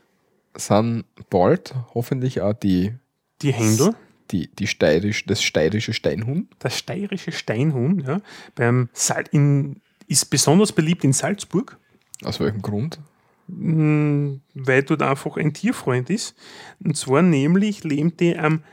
sind 0.55 1.05
bald 1.29 1.73
hoffentlich 1.93 2.41
auch 2.41 2.53
die, 2.53 2.93
Die 3.41 3.51
Händel, 3.51 3.95
die, 4.31 4.47
die 4.55 4.67
steirisch, 4.67 5.25
das 5.25 5.41
steirische 5.41 5.93
Steinhuhn. 5.93 6.47
das 6.59 6.77
steirische 6.77 7.31
Steinhuhn, 7.31 7.99
ja, 7.99 8.21
beim 8.55 8.89
Sal 8.93 9.23
in, 9.31 9.81
ist 10.07 10.25
besonders 10.29 10.71
beliebt 10.71 11.03
in 11.03 11.13
Salzburg, 11.13 11.77
Aus 12.23 12.39
welchem 12.39 12.61
Grund? 12.61 12.99
Weil 13.47 14.83
dort 14.83 15.01
einfach 15.01 15.37
ein 15.37 15.53
Tierfreund 15.53 16.09
ist. 16.09 16.35
Und 16.83 16.97
zwar 16.97 17.21
nämlich 17.21 17.83
lebt 17.83 18.21
er 18.21 18.43
am, 18.43 18.63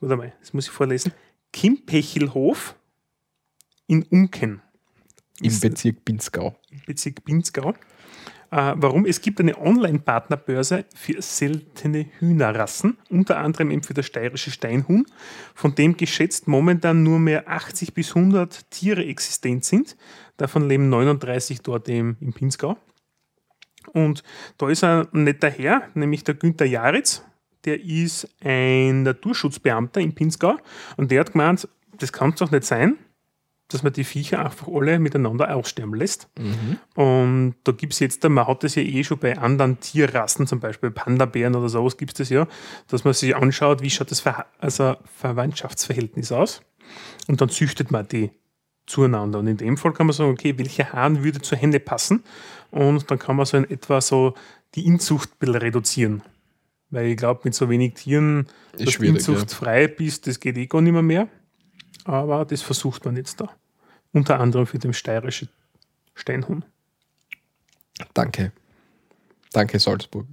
warte 0.00 0.16
mal, 0.16 0.32
das 0.40 0.52
muss 0.52 0.66
ich 0.66 0.72
vorlesen, 0.72 1.12
Kimpechelhof 1.52 2.74
in 3.86 4.02
Unken. 4.04 4.62
Im 5.40 5.60
Bezirk 5.60 6.04
Pinzgau. 6.04 6.56
Bezirk 6.86 7.24
Pinzgau. 7.24 7.74
Äh, 8.52 8.74
warum? 8.76 9.06
Es 9.06 9.22
gibt 9.22 9.40
eine 9.40 9.58
Online-Partnerbörse 9.58 10.84
für 10.94 11.20
seltene 11.22 12.06
Hühnerrassen, 12.18 12.98
unter 13.08 13.38
anderem 13.38 13.70
eben 13.70 13.82
für 13.82 13.94
das 13.94 14.06
steirische 14.06 14.50
Steinhuhn, 14.50 15.06
von 15.54 15.74
dem 15.74 15.96
geschätzt 15.96 16.48
momentan 16.48 17.02
nur 17.02 17.18
mehr 17.18 17.48
80 17.48 17.94
bis 17.94 18.14
100 18.14 18.70
Tiere 18.70 19.06
existent 19.06 19.64
sind. 19.64 19.96
Davon 20.36 20.68
leben 20.68 20.90
39 20.90 21.62
dort 21.62 21.88
im, 21.88 22.16
im 22.20 22.34
Pinzgau. 22.34 22.76
Und 23.88 24.22
da 24.58 24.68
ist 24.68 24.84
ein 24.84 25.06
netter 25.12 25.50
Herr, 25.50 25.88
nämlich 25.94 26.24
der 26.24 26.34
Günther 26.34 26.66
Jaritz. 26.66 27.24
Der 27.64 27.80
ist 27.80 28.28
ein 28.42 29.04
Naturschutzbeamter 29.04 30.00
in 30.00 30.14
Pinzgau 30.14 30.56
und 30.96 31.12
der 31.12 31.20
hat 31.20 31.32
gemeint, 31.32 31.68
das 31.96 32.12
kann 32.12 32.30
es 32.30 32.36
doch 32.36 32.50
nicht 32.50 32.64
sein, 32.64 32.98
dass 33.68 33.84
man 33.84 33.92
die 33.92 34.02
Viecher 34.02 34.44
einfach 34.44 34.66
alle 34.66 34.98
miteinander 34.98 35.54
aussterben 35.54 35.94
lässt. 35.94 36.28
Und 36.94 37.54
da 37.62 37.72
gibt 37.72 37.92
es 37.92 38.00
jetzt, 38.00 38.28
man 38.28 38.48
hat 38.48 38.64
das 38.64 38.74
ja 38.74 38.82
eh 38.82 39.04
schon 39.04 39.18
bei 39.18 39.38
anderen 39.38 39.78
Tierrassen, 39.78 40.48
zum 40.48 40.58
Beispiel 40.58 40.90
Panda-Bären 40.90 41.54
oder 41.54 41.68
sowas 41.68 41.96
gibt 41.96 42.12
es 42.12 42.18
das 42.18 42.28
ja, 42.30 42.48
dass 42.88 43.04
man 43.04 43.14
sich 43.14 43.36
anschaut, 43.36 43.80
wie 43.80 43.90
schaut 43.90 44.10
das 44.10 44.20
Ver 44.20 44.46
also 44.58 44.96
Verwandtschaftsverhältnis 45.18 46.32
aus. 46.32 46.62
Und 47.28 47.40
dann 47.40 47.48
züchtet 47.48 47.92
man 47.92 48.08
die 48.08 48.32
zueinander. 48.86 49.38
Und 49.38 49.46
in 49.46 49.56
dem 49.56 49.76
Fall 49.76 49.92
kann 49.92 50.06
man 50.06 50.14
sagen, 50.14 50.30
okay, 50.30 50.58
welche 50.58 50.92
Hahn 50.92 51.22
würde 51.22 51.40
zur 51.40 51.58
Henne 51.58 51.80
passen? 51.80 52.24
Und 52.72 53.10
dann 53.10 53.18
kann 53.18 53.36
man 53.36 53.46
so 53.46 53.58
in 53.58 53.70
etwa 53.70 54.00
so 54.00 54.34
die 54.74 54.86
Inzucht 54.86 55.30
ein 55.30 55.38
bisschen 55.38 55.54
reduzieren. 55.56 56.22
Weil 56.90 57.06
ich 57.06 57.16
glaube, 57.16 57.42
mit 57.44 57.54
so 57.54 57.68
wenig 57.68 57.94
Tieren, 57.94 58.48
Ist 58.72 58.86
dass 58.86 58.98
du 58.98 59.04
inzuchtfrei 59.04 59.88
bist, 59.88 60.26
das 60.26 60.40
geht 60.40 60.56
eh 60.56 60.66
gar 60.66 60.80
nicht 60.80 60.92
mehr, 60.92 61.02
mehr. 61.02 61.28
Aber 62.04 62.44
das 62.44 62.62
versucht 62.62 63.04
man 63.04 63.16
jetzt 63.16 63.40
da. 63.40 63.50
Unter 64.12 64.40
anderem 64.40 64.66
für 64.66 64.78
den 64.78 64.92
steirischen 64.92 65.48
Steinhuhn. 66.14 66.64
Danke. 68.14 68.52
Danke, 69.52 69.78
Salzburg. 69.78 70.26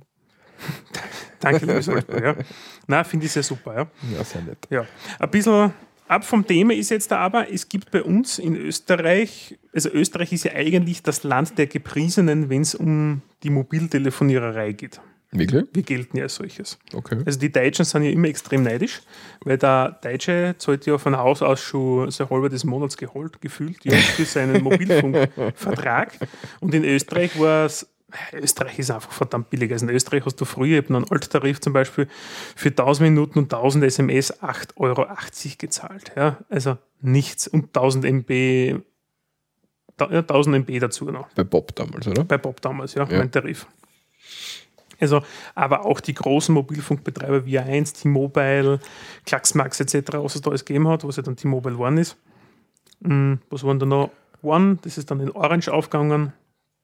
Danke, 1.39 1.65
liebe 1.65 1.81
Salzburg. 1.81 2.23
Ja. 2.23 2.35
Na, 2.87 3.03
finde 3.03 3.25
ich 3.25 3.33
sehr 3.33 3.43
super. 3.43 3.75
Ja. 3.75 3.87
Ja, 4.17 4.23
sehr 4.23 4.41
nett. 4.41 4.67
Ja, 4.69 4.85
ein 5.19 5.29
bisschen 5.29 5.73
ab 6.09 6.25
vom 6.25 6.45
Thema 6.45 6.73
ist 6.73 6.89
jetzt 6.89 7.13
aber, 7.13 7.51
es 7.51 7.69
gibt 7.69 7.91
bei 7.91 8.03
uns 8.03 8.39
in 8.39 8.55
Österreich, 8.55 9.57
also 9.73 9.89
Österreich 9.89 10.33
ist 10.33 10.43
ja 10.43 10.53
eigentlich 10.53 11.03
das 11.03 11.23
Land 11.23 11.57
der 11.57 11.67
Gepriesenen, 11.67 12.49
wenn 12.49 12.61
es 12.61 12.75
um 12.75 13.21
die 13.43 13.49
Mobiltelefoniererei 13.49 14.73
geht. 14.73 14.99
Wirklich? 15.31 15.65
Wir 15.73 15.83
gelten 15.83 16.17
ja 16.17 16.23
als 16.23 16.35
solches. 16.35 16.79
Okay. 16.91 17.21
Also 17.23 17.39
die 17.39 17.51
Deutschen 17.51 17.85
sind 17.85 18.03
ja 18.03 18.09
immer 18.09 18.27
extrem 18.27 18.63
neidisch, 18.63 19.01
weil 19.45 19.59
der 19.59 19.99
Deutsche 20.01 20.55
zahlt 20.57 20.87
ja 20.87 20.97
von 20.97 21.15
Haus 21.15 21.43
aus 21.43 21.61
schon 21.61 22.09
sein 22.09 22.29
halber 22.31 22.49
des 22.49 22.63
Monatsgehalt 22.63 23.39
gefühlt 23.39 23.85
ja, 23.85 23.95
für 23.95 24.25
seinen 24.25 24.63
Mobilfunkvertrag. 24.63 26.17
Und 26.61 26.73
in 26.73 26.83
Österreich 26.83 27.39
war 27.39 27.67
es 27.67 27.87
Österreich 28.33 28.79
ist 28.79 28.91
einfach 28.91 29.11
verdammt 29.11 29.49
billig. 29.49 29.71
Also 29.71 29.85
in 29.87 29.93
Österreich 29.93 30.25
hast 30.25 30.35
du 30.41 30.45
früher 30.45 30.77
eben 30.77 30.95
einen 30.95 31.09
Alttarif 31.09 31.59
zum 31.61 31.73
Beispiel 31.73 32.07
für 32.55 32.69
1000 32.69 33.09
Minuten 33.09 33.39
und 33.39 33.53
1000 33.53 33.83
SMS 33.85 34.41
8,80 34.41 34.77
Euro 34.77 35.05
gezahlt. 35.57 36.11
Ja? 36.15 36.37
Also 36.49 36.77
nichts 37.01 37.47
und 37.47 37.67
1000 37.75 38.05
MB, 38.05 38.81
1000 39.97 40.55
MB 40.55 40.79
dazu 40.79 41.05
noch. 41.05 41.27
Bei 41.35 41.43
Bob 41.43 41.75
damals, 41.75 42.07
oder? 42.07 42.23
Bei 42.23 42.37
Bob 42.37 42.61
damals, 42.61 42.93
ja, 42.95 43.03
Ja. 43.07 43.17
mein 43.17 43.31
Tarif. 43.31 43.67
Also, 45.01 45.21
aber 45.55 45.85
auch 45.85 46.01
die 46.01 46.13
großen 46.13 46.53
Mobilfunkbetreiber 46.53 47.45
wie 47.45 47.57
1, 47.59 47.93
T-Mobile, 47.93 48.79
Klaxmax 49.25 49.79
etc., 49.79 50.13
was 50.17 50.35
es 50.35 50.41
da 50.41 50.49
alles 50.49 50.65
gegeben 50.65 50.87
hat, 50.89 51.05
was 51.05 51.15
ja 51.15 51.23
dann 51.23 51.37
T-Mobile 51.37 51.77
One 51.77 52.01
ist. 52.01 52.17
Mm, 52.99 53.35
Was 53.49 53.63
waren 53.63 53.79
da 53.79 53.85
noch? 53.85 54.09
One, 54.41 54.77
das 54.81 54.97
ist 54.97 55.09
dann 55.09 55.19
in 55.21 55.31
Orange 55.31 55.69
aufgegangen. 55.71 56.33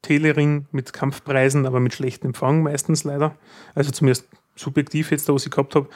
Telering 0.06 0.66
mit 0.70 0.92
Kampfpreisen, 0.92 1.66
aber 1.66 1.80
mit 1.80 1.94
schlechtem 1.94 2.28
Empfang 2.28 2.62
meistens 2.62 3.02
leider. 3.02 3.34
Also 3.74 3.90
zumindest 3.90 4.28
subjektiv 4.54 5.10
jetzt, 5.10 5.28
da 5.28 5.34
was 5.34 5.44
ich 5.44 5.50
gehabt 5.50 5.74
habe. 5.74 5.88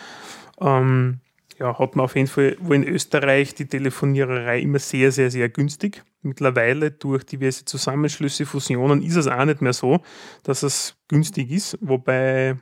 Ähm, 0.60 1.20
ja, 1.60 1.78
hat 1.78 1.94
man 1.94 2.04
auf 2.04 2.16
jeden 2.16 2.26
Fall, 2.26 2.56
wo 2.60 2.72
in 2.72 2.84
Österreich 2.84 3.54
die 3.54 3.66
Telefoniererei 3.66 4.60
immer 4.60 4.78
sehr, 4.78 5.12
sehr, 5.12 5.30
sehr 5.30 5.48
günstig. 5.48 6.02
Mittlerweile 6.22 6.90
durch 6.90 7.24
diverse 7.24 7.64
Zusammenschlüsse, 7.64 8.46
Fusionen 8.46 9.02
ist 9.02 9.16
es 9.16 9.28
auch 9.28 9.44
nicht 9.44 9.62
mehr 9.62 9.74
so, 9.74 10.00
dass 10.42 10.62
es 10.62 10.96
günstig 11.08 11.50
ist. 11.50 11.78
Wobei 11.80 12.56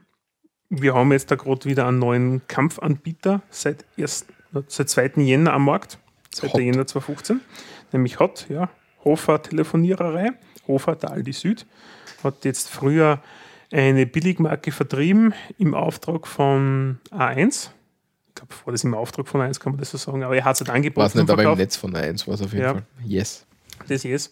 wir 0.69 0.95
haben 0.95 1.13
jetzt 1.13 1.31
da 1.31 1.37
gerade 1.37 1.65
wieder 1.65 1.87
einen 1.87 1.99
neuen 1.99 2.47
Kampfanbieter 2.47 3.43
seit, 3.49 3.87
erst, 3.97 4.27
seit 4.67 4.89
2. 4.91 5.13
Jänner 5.23 5.55
am 5.55 5.65
Markt, 5.65 5.99
2. 6.33 6.49
Hot. 6.49 6.61
Jänner 6.61 6.87
2015, 6.87 7.41
nämlich 7.93 8.19
Hot, 8.19 8.47
ja, 8.51 8.69
Hofer 9.05 9.41
Telefoniererei, 9.41 10.33
Hofer 10.69 10.95
der 10.97 11.11
Aldi 11.11 11.33
Süd, 11.33 11.67
hat 12.23 12.45
jetzt 12.45 12.69
früher 12.71 13.21
eine 13.73 14.07
Billigmarke 14.07 14.71
vertrieben 14.73 15.35
im 15.59 15.75
Auftrag 15.75 16.27
von 16.27 16.99
A1. 17.11 17.71
Ich 18.29 18.35
glaube, 18.35 18.55
war 18.65 18.73
das 18.73 18.85
im 18.85 18.95
Auftrag 18.95 19.27
von 19.27 19.41
A1, 19.41 19.59
kann 19.59 19.73
man 19.73 19.81
das 19.81 19.91
so 19.91 19.99
sagen, 19.99 20.23
aber 20.23 20.37
er 20.37 20.45
hat 20.45 20.55
es 20.55 20.61
halt 20.61 20.71
angeboten. 20.71 21.05
Weiß 21.05 21.15
nicht, 21.15 21.23
und 21.25 21.31
aber 21.31 21.43
im. 21.43 21.59
Netz 21.59 21.77
von 21.77 21.95
1 21.97 22.27
war 22.29 22.35
es 22.35 22.43
auf 22.43 22.53
jeden 22.53 22.63
Ja. 22.65 22.73
Fall. 22.75 22.87
Yes. 23.05 23.45
Das 23.89 24.05
Yes. 24.05 24.31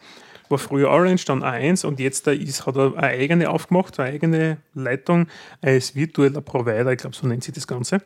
War 0.48 0.58
früher 0.58 0.90
Orange, 0.90 1.24
dann 1.24 1.42
A1 1.42 1.84
und 1.84 1.98
jetzt 1.98 2.28
da 2.28 2.30
ist, 2.30 2.66
hat 2.66 2.76
er 2.76 2.96
eine 2.96 3.08
eigene 3.08 3.50
aufgemacht, 3.50 3.98
eine 3.98 4.10
eigene 4.10 4.58
Leitung 4.74 5.26
als 5.60 5.96
virtueller 5.96 6.40
Provider, 6.40 6.92
ich 6.92 6.98
glaube, 6.98 7.16
so 7.16 7.26
nennt 7.26 7.42
sich 7.42 7.52
das 7.54 7.66
Ganze. 7.66 8.00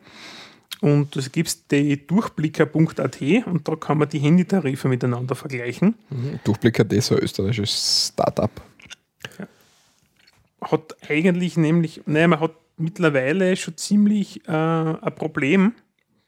Und 0.81 1.15
es 1.17 1.31
gibt 1.31 1.71
die 1.71 2.07
durchblicker.at 2.07 3.21
und 3.47 3.69
da 3.69 3.77
kann 3.77 3.99
man 3.99 4.09
die 4.09 4.19
Handytarife 4.19 4.89
miteinander 4.89 5.35
vergleichen. 5.35 5.95
Durchblick 6.45 6.79
hat 6.79 6.91
das 6.93 7.09
so 7.09 7.17
ein 7.17 7.23
österreichisches 7.23 8.13
Startup. 8.13 8.51
Hat 10.63 10.97
eigentlich 11.09 11.57
nämlich, 11.57 12.03
naja, 12.07 12.29
man 12.29 12.41
hat 12.41 12.53
mittlerweile 12.81 13.57
schon 13.57 13.77
ziemlich 13.77 14.47
äh, 14.49 14.53
ein 14.53 15.15
Problem 15.15 15.75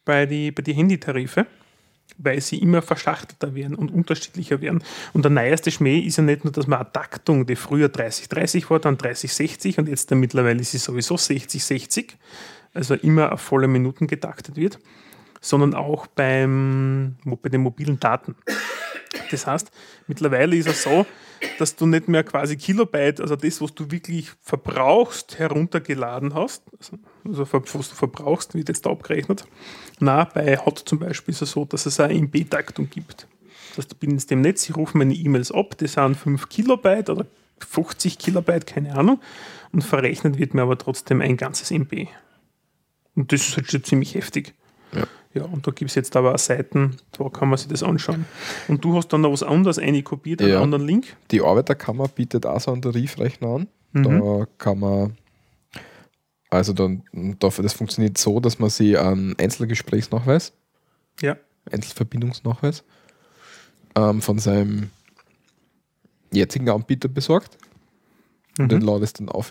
bei 0.05 0.27
die, 0.27 0.51
bei 0.51 0.63
die 0.63 0.75
Handytarife, 0.75 1.47
weil 2.19 2.41
sie 2.41 2.59
immer 2.59 2.83
verschachtelter 2.83 3.55
werden 3.55 3.75
und 3.75 3.91
unterschiedlicher 3.91 4.61
werden. 4.61 4.83
Und 5.13 5.25
der 5.25 5.31
neueste 5.31 5.71
Schmäh 5.71 6.01
ist 6.01 6.19
ja 6.19 6.25
nicht 6.25 6.45
nur, 6.45 6.53
dass 6.53 6.67
man 6.67 6.81
eine 6.81 6.93
Taktung, 6.93 7.47
die 7.47 7.57
früher 7.57 7.89
30-30 7.89 8.69
war, 8.71 8.81
dann 8.81 8.97
30-60 8.99 9.79
und 9.79 9.89
jetzt 9.89 10.11
dann 10.11 10.21
mittlerweile 10.21 10.61
ist 10.61 10.73
sie 10.73 10.79
sowieso 10.79 11.15
60-60, 11.15 12.11
also 12.75 12.95
immer 12.95 13.33
auf 13.33 13.41
volle 13.41 13.69
Minuten 13.69 14.07
getaktet 14.07 14.57
wird, 14.57 14.79
sondern 15.41 15.75
auch 15.75 16.07
beim, 16.07 17.17
bei 17.25 17.49
den 17.49 17.63
mobilen 17.63 17.99
Daten. 18.01 18.37
Das 19.31 19.47
heißt, 19.47 19.71
mittlerweile 20.07 20.57
ist 20.57 20.69
es 20.69 20.83
so, 20.83 21.07
dass 21.59 21.75
du 21.77 21.87
nicht 21.87 22.09
mehr 22.09 22.23
quasi 22.23 22.57
Kilobyte, 22.57 23.21
also 23.21 23.37
das, 23.37 23.61
was 23.61 23.75
du 23.75 23.91
wirklich 23.91 24.31
verbrauchst, 24.43 25.39
heruntergeladen 25.39 26.35
hast, 26.35 26.63
also, 26.79 26.99
also 27.25 27.47
was 27.53 27.89
du 27.89 27.95
verbrauchst, 27.95 28.55
wird 28.55 28.69
jetzt 28.69 28.87
da 28.87 28.91
abgerechnet. 28.91 29.45
Na, 29.99 30.25
bei 30.25 30.57
Hot 30.57 30.79
zum 30.79 30.99
Beispiel 30.99 31.33
ist 31.33 31.43
es 31.43 31.53
so, 31.53 31.65
dass 31.65 31.87
es 31.87 31.99
eine 31.99 32.15
MB-Taktung 32.15 32.89
gibt. 32.89 33.27
Das 33.71 33.79
heißt, 33.79 33.93
du 33.93 34.07
bist 34.07 34.31
dem 34.31 34.43
Netz, 34.43 34.69
ich 34.69 34.77
rufe 34.77 34.97
meine 34.97 35.15
E-Mails 35.15 35.51
ab, 35.51 35.77
das 35.79 35.95
sind 35.95 36.17
5 36.17 36.49
Kilobyte 36.49 37.11
oder 37.11 37.27
50 37.59 38.19
Kilobyte, 38.19 38.67
keine 38.67 38.95
Ahnung, 38.95 39.21
und 39.73 39.83
verrechnet 39.83 40.39
wird 40.39 40.55
mir 40.55 40.63
aber 40.63 40.77
trotzdem 40.77 41.21
ein 41.21 41.37
ganzes 41.37 41.71
MB. 41.71 42.09
Und 43.15 43.33
das 43.33 43.49
ist 43.49 43.57
halt 43.57 43.71
schon 43.71 43.85
ziemlich 43.85 44.15
heftig. 44.15 44.55
Ja. 44.95 45.05
Ja, 45.35 45.45
und 45.45 45.67
da 45.67 45.71
gibt 45.71 45.91
es 45.91 45.95
jetzt 45.95 46.15
aber 46.15 46.35
auch 46.35 46.39
Seiten, 46.39 46.97
da 47.13 47.27
kann 47.31 47.49
man 47.49 47.57
sich 47.57 47.69
das 47.69 47.83
anschauen. 47.83 48.27
Und 48.69 48.85
du 48.85 48.95
hast 48.97 49.09
dann 49.09 49.23
noch 49.23 49.33
was 49.33 49.43
anderes 49.43 49.79
einkopiert, 49.79 50.43
einen 50.43 50.51
Ja. 50.51 50.61
anderen 50.61 50.87
Link. 50.87 51.17
Die 51.31 51.41
Arbeiterkammer 51.41 52.09
bietet 52.09 52.45
auch 52.45 52.61
so 52.61 52.71
einen 52.71 52.83
Tarifrechner 52.83 53.49
an. 53.49 53.69
Mhm. 53.93 54.03
Da 54.21 54.47
kann 54.59 54.79
man, 54.81 55.17
also 56.51 56.75
dann, 56.75 57.03
das 57.39 57.73
funktioniert 57.73 58.19
so, 58.19 58.41
dass 58.41 58.59
man 58.59 58.69
sich 58.69 58.99
einen 58.99 59.39
Einzelgesprächsnachweis, 59.39 60.53
Ja. 61.23 61.37
Einzelverbindungsnachweis 61.71 62.85
ähm, 63.97 64.21
von 64.21 64.39
seinem 64.39 64.91
jetzigen 66.31 66.69
Anbieter 66.69 67.09
besorgt. 67.09 67.57
Mhm. 68.59 68.65
Und 68.65 68.73
den 68.73 68.81
ladest 68.83 69.19
dann 69.21 69.31
auf. 69.31 69.51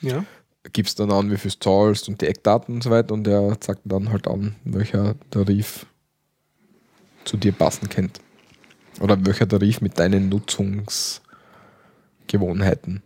Ja. 0.00 0.24
Gibst 0.72 1.00
dann 1.00 1.10
an, 1.10 1.30
wie 1.30 1.36
viel 1.36 1.50
du 1.50 1.58
zahlst 1.58 2.08
und 2.08 2.20
die 2.20 2.26
Eckdaten 2.26 2.74
und 2.74 2.82
so 2.82 2.90
weiter. 2.90 3.14
Und 3.14 3.26
er 3.26 3.58
zeigt 3.60 3.80
dann 3.84 4.10
halt 4.10 4.28
an, 4.28 4.56
welcher 4.64 5.14
Tarif 5.30 5.86
zu 7.24 7.36
dir 7.36 7.52
passen 7.52 7.88
kennt. 7.88 8.20
Oder 9.00 9.24
welcher 9.24 9.48
Tarif 9.48 9.80
mit 9.80 9.98
deinen 9.98 10.28
Nutzungsgewohnheiten 10.28 13.02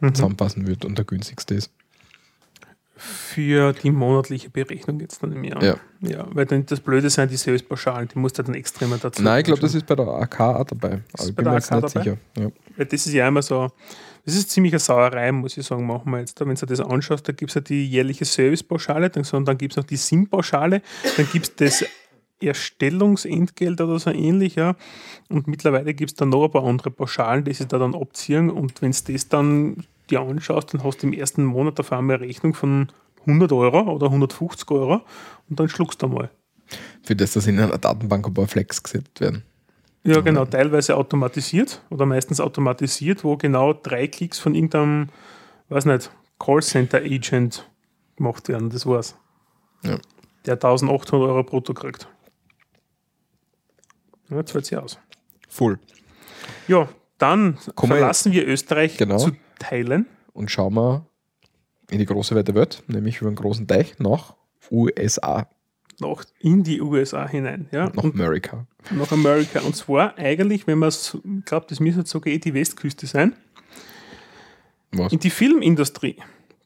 Mhm. 0.00 0.14
zusammenpassen 0.14 0.66
wird 0.66 0.84
und 0.84 0.98
der 0.98 1.04
günstigste 1.04 1.54
ist. 1.54 1.70
Für 2.96 3.74
die 3.74 3.90
monatliche 3.90 4.48
Berechnung 4.48 5.00
jetzt 5.00 5.22
dann 5.22 5.32
im 5.32 5.44
Jahr. 5.44 5.62
Ja. 5.62 5.76
ja. 6.00 6.26
Weil 6.30 6.46
dann 6.46 6.64
das 6.64 6.80
Blöde 6.80 7.10
sind 7.10 7.30
die 7.30 7.36
Servicepauschalen, 7.36 8.08
die 8.08 8.18
musst 8.18 8.38
du 8.38 8.42
dann 8.42 8.54
extremer 8.54 8.96
dazu. 8.96 9.22
Nein, 9.22 9.40
ich 9.40 9.44
glaube, 9.44 9.60
das 9.60 9.74
ist 9.74 9.86
bei 9.86 9.94
der 9.94 10.08
AK 10.08 10.40
auch 10.40 10.64
dabei. 10.64 11.02
Ist 11.12 11.20
Aber 11.20 11.28
ich 11.28 11.34
bei 11.34 11.42
der 11.42 11.52
AK 11.52 11.68
dabei? 11.68 11.88
sicher. 11.88 12.16
Ja. 12.38 12.48
Weil 12.76 12.86
das 12.86 13.06
ist 13.06 13.12
ja 13.12 13.28
immer 13.28 13.42
so, 13.42 13.70
das 14.24 14.34
ist 14.34 14.50
ziemlich 14.50 14.72
eine 14.72 14.80
Sauerei, 14.80 15.30
muss 15.30 15.56
ich 15.56 15.66
sagen, 15.66 15.86
machen 15.86 16.10
wir 16.10 16.20
jetzt. 16.20 16.40
Wenn 16.40 16.54
du 16.54 16.54
dir 16.54 16.66
das 16.66 16.80
anschaust, 16.80 17.28
da 17.28 17.32
gibt 17.32 17.50
es 17.50 17.54
ja 17.54 17.60
die 17.60 17.86
jährliche 17.86 18.24
Servicepauschale, 18.24 19.10
dann, 19.10 19.24
so- 19.24 19.36
und 19.36 19.46
dann 19.46 19.58
gibt 19.58 19.74
es 19.74 19.76
noch 19.76 19.84
die 19.84 19.96
SIM-Pauschale, 19.96 20.80
dann 21.16 21.28
gibt 21.32 21.48
es 21.48 21.54
das 21.56 21.88
Erstellungsentgelt 22.40 23.80
oder 23.80 23.98
so 23.98 24.10
ähnlich, 24.10 24.56
ja. 24.56 24.74
Und 25.28 25.46
mittlerweile 25.46 25.94
gibt 25.94 26.10
es 26.10 26.16
dann 26.16 26.30
noch 26.30 26.44
ein 26.44 26.50
paar 26.50 26.64
andere 26.64 26.90
Pauschalen, 26.90 27.44
die 27.44 27.52
sich 27.52 27.66
da 27.66 27.78
dann 27.78 27.94
abziehen. 27.94 28.50
Und 28.50 28.82
wenn 28.82 28.92
du 28.92 29.12
das 29.12 29.28
dann 29.28 29.84
dir 30.10 30.20
anschaust, 30.20 30.72
dann 30.74 30.84
hast 30.84 31.02
du 31.02 31.06
im 31.08 31.12
ersten 31.12 31.44
Monat 31.44 31.78
auf 31.80 31.92
einmal 31.92 32.16
eine 32.16 32.26
Rechnung 32.26 32.54
von 32.54 32.88
100 33.20 33.52
Euro 33.52 33.90
oder 33.92 34.06
150 34.06 34.70
Euro 34.70 35.02
und 35.48 35.58
dann 35.60 35.68
schluckst 35.68 36.02
du 36.02 36.08
mal. 36.08 36.30
Für 37.02 37.16
das, 37.16 37.32
dass 37.32 37.46
in 37.46 37.58
einer 37.60 37.78
Datenbank 37.78 38.26
ein 38.26 38.34
paar 38.34 38.46
Flex 38.48 38.82
gesetzt 38.82 39.20
werden. 39.20 39.42
Ja, 40.04 40.20
genau, 40.20 40.44
teilweise 40.44 40.96
automatisiert 40.96 41.82
oder 41.90 42.06
meistens 42.06 42.40
automatisiert, 42.40 43.24
wo 43.24 43.36
genau 43.36 43.72
drei 43.72 44.06
Klicks 44.06 44.38
von 44.38 44.54
irgendeinem, 44.54 45.08
weiß 45.68 45.84
nicht, 45.86 46.10
Callcenter-Agent 46.38 47.68
gemacht 48.16 48.48
werden. 48.48 48.70
Das 48.70 48.86
war's. 48.86 49.16
Ja. 49.82 49.98
Der 50.44 50.54
1800 50.54 51.12
Euro 51.28 51.42
brutto 51.42 51.74
kriegt. 51.74 52.08
Ja, 54.30 54.44
zahlt 54.44 54.66
sich 54.66 54.76
aus. 54.78 54.98
Full. 55.48 55.78
Ja, 56.68 56.88
dann 57.18 57.58
Kommen 57.74 57.92
wir- 57.92 57.98
verlassen 57.98 58.32
wir 58.32 58.46
Österreich 58.46 58.96
Genau. 58.96 59.18
zu 59.18 59.32
Teilen. 59.58 60.06
Und 60.32 60.50
schauen 60.50 60.74
wir 60.74 61.06
in 61.90 61.98
die 61.98 62.06
große 62.06 62.34
weite 62.34 62.54
Welt, 62.54 62.82
nämlich 62.88 63.18
über 63.18 63.28
einen 63.28 63.36
großen 63.36 63.66
Teich 63.66 63.98
nach 63.98 64.34
USA, 64.70 65.48
Nach 66.00 66.24
in 66.40 66.62
die 66.64 66.80
USA 66.80 67.26
hinein. 67.28 67.68
Ja? 67.70 67.86
nach 67.94 68.02
Und 68.04 68.14
Amerika. 68.14 68.66
nach 68.90 69.10
Amerika. 69.12 69.60
Und 69.60 69.76
zwar 69.76 70.18
eigentlich, 70.18 70.66
wenn 70.66 70.78
man 70.78 70.88
es, 70.88 71.16
ich 71.38 71.44
glaube, 71.44 71.66
das 71.68 71.80
müsste 71.80 72.04
sogar 72.06 72.32
eh 72.32 72.38
die 72.38 72.54
Westküste 72.54 73.06
sein, 73.06 73.34
Was? 74.92 75.12
in 75.12 75.20
die 75.20 75.30
Filmindustrie 75.30 76.16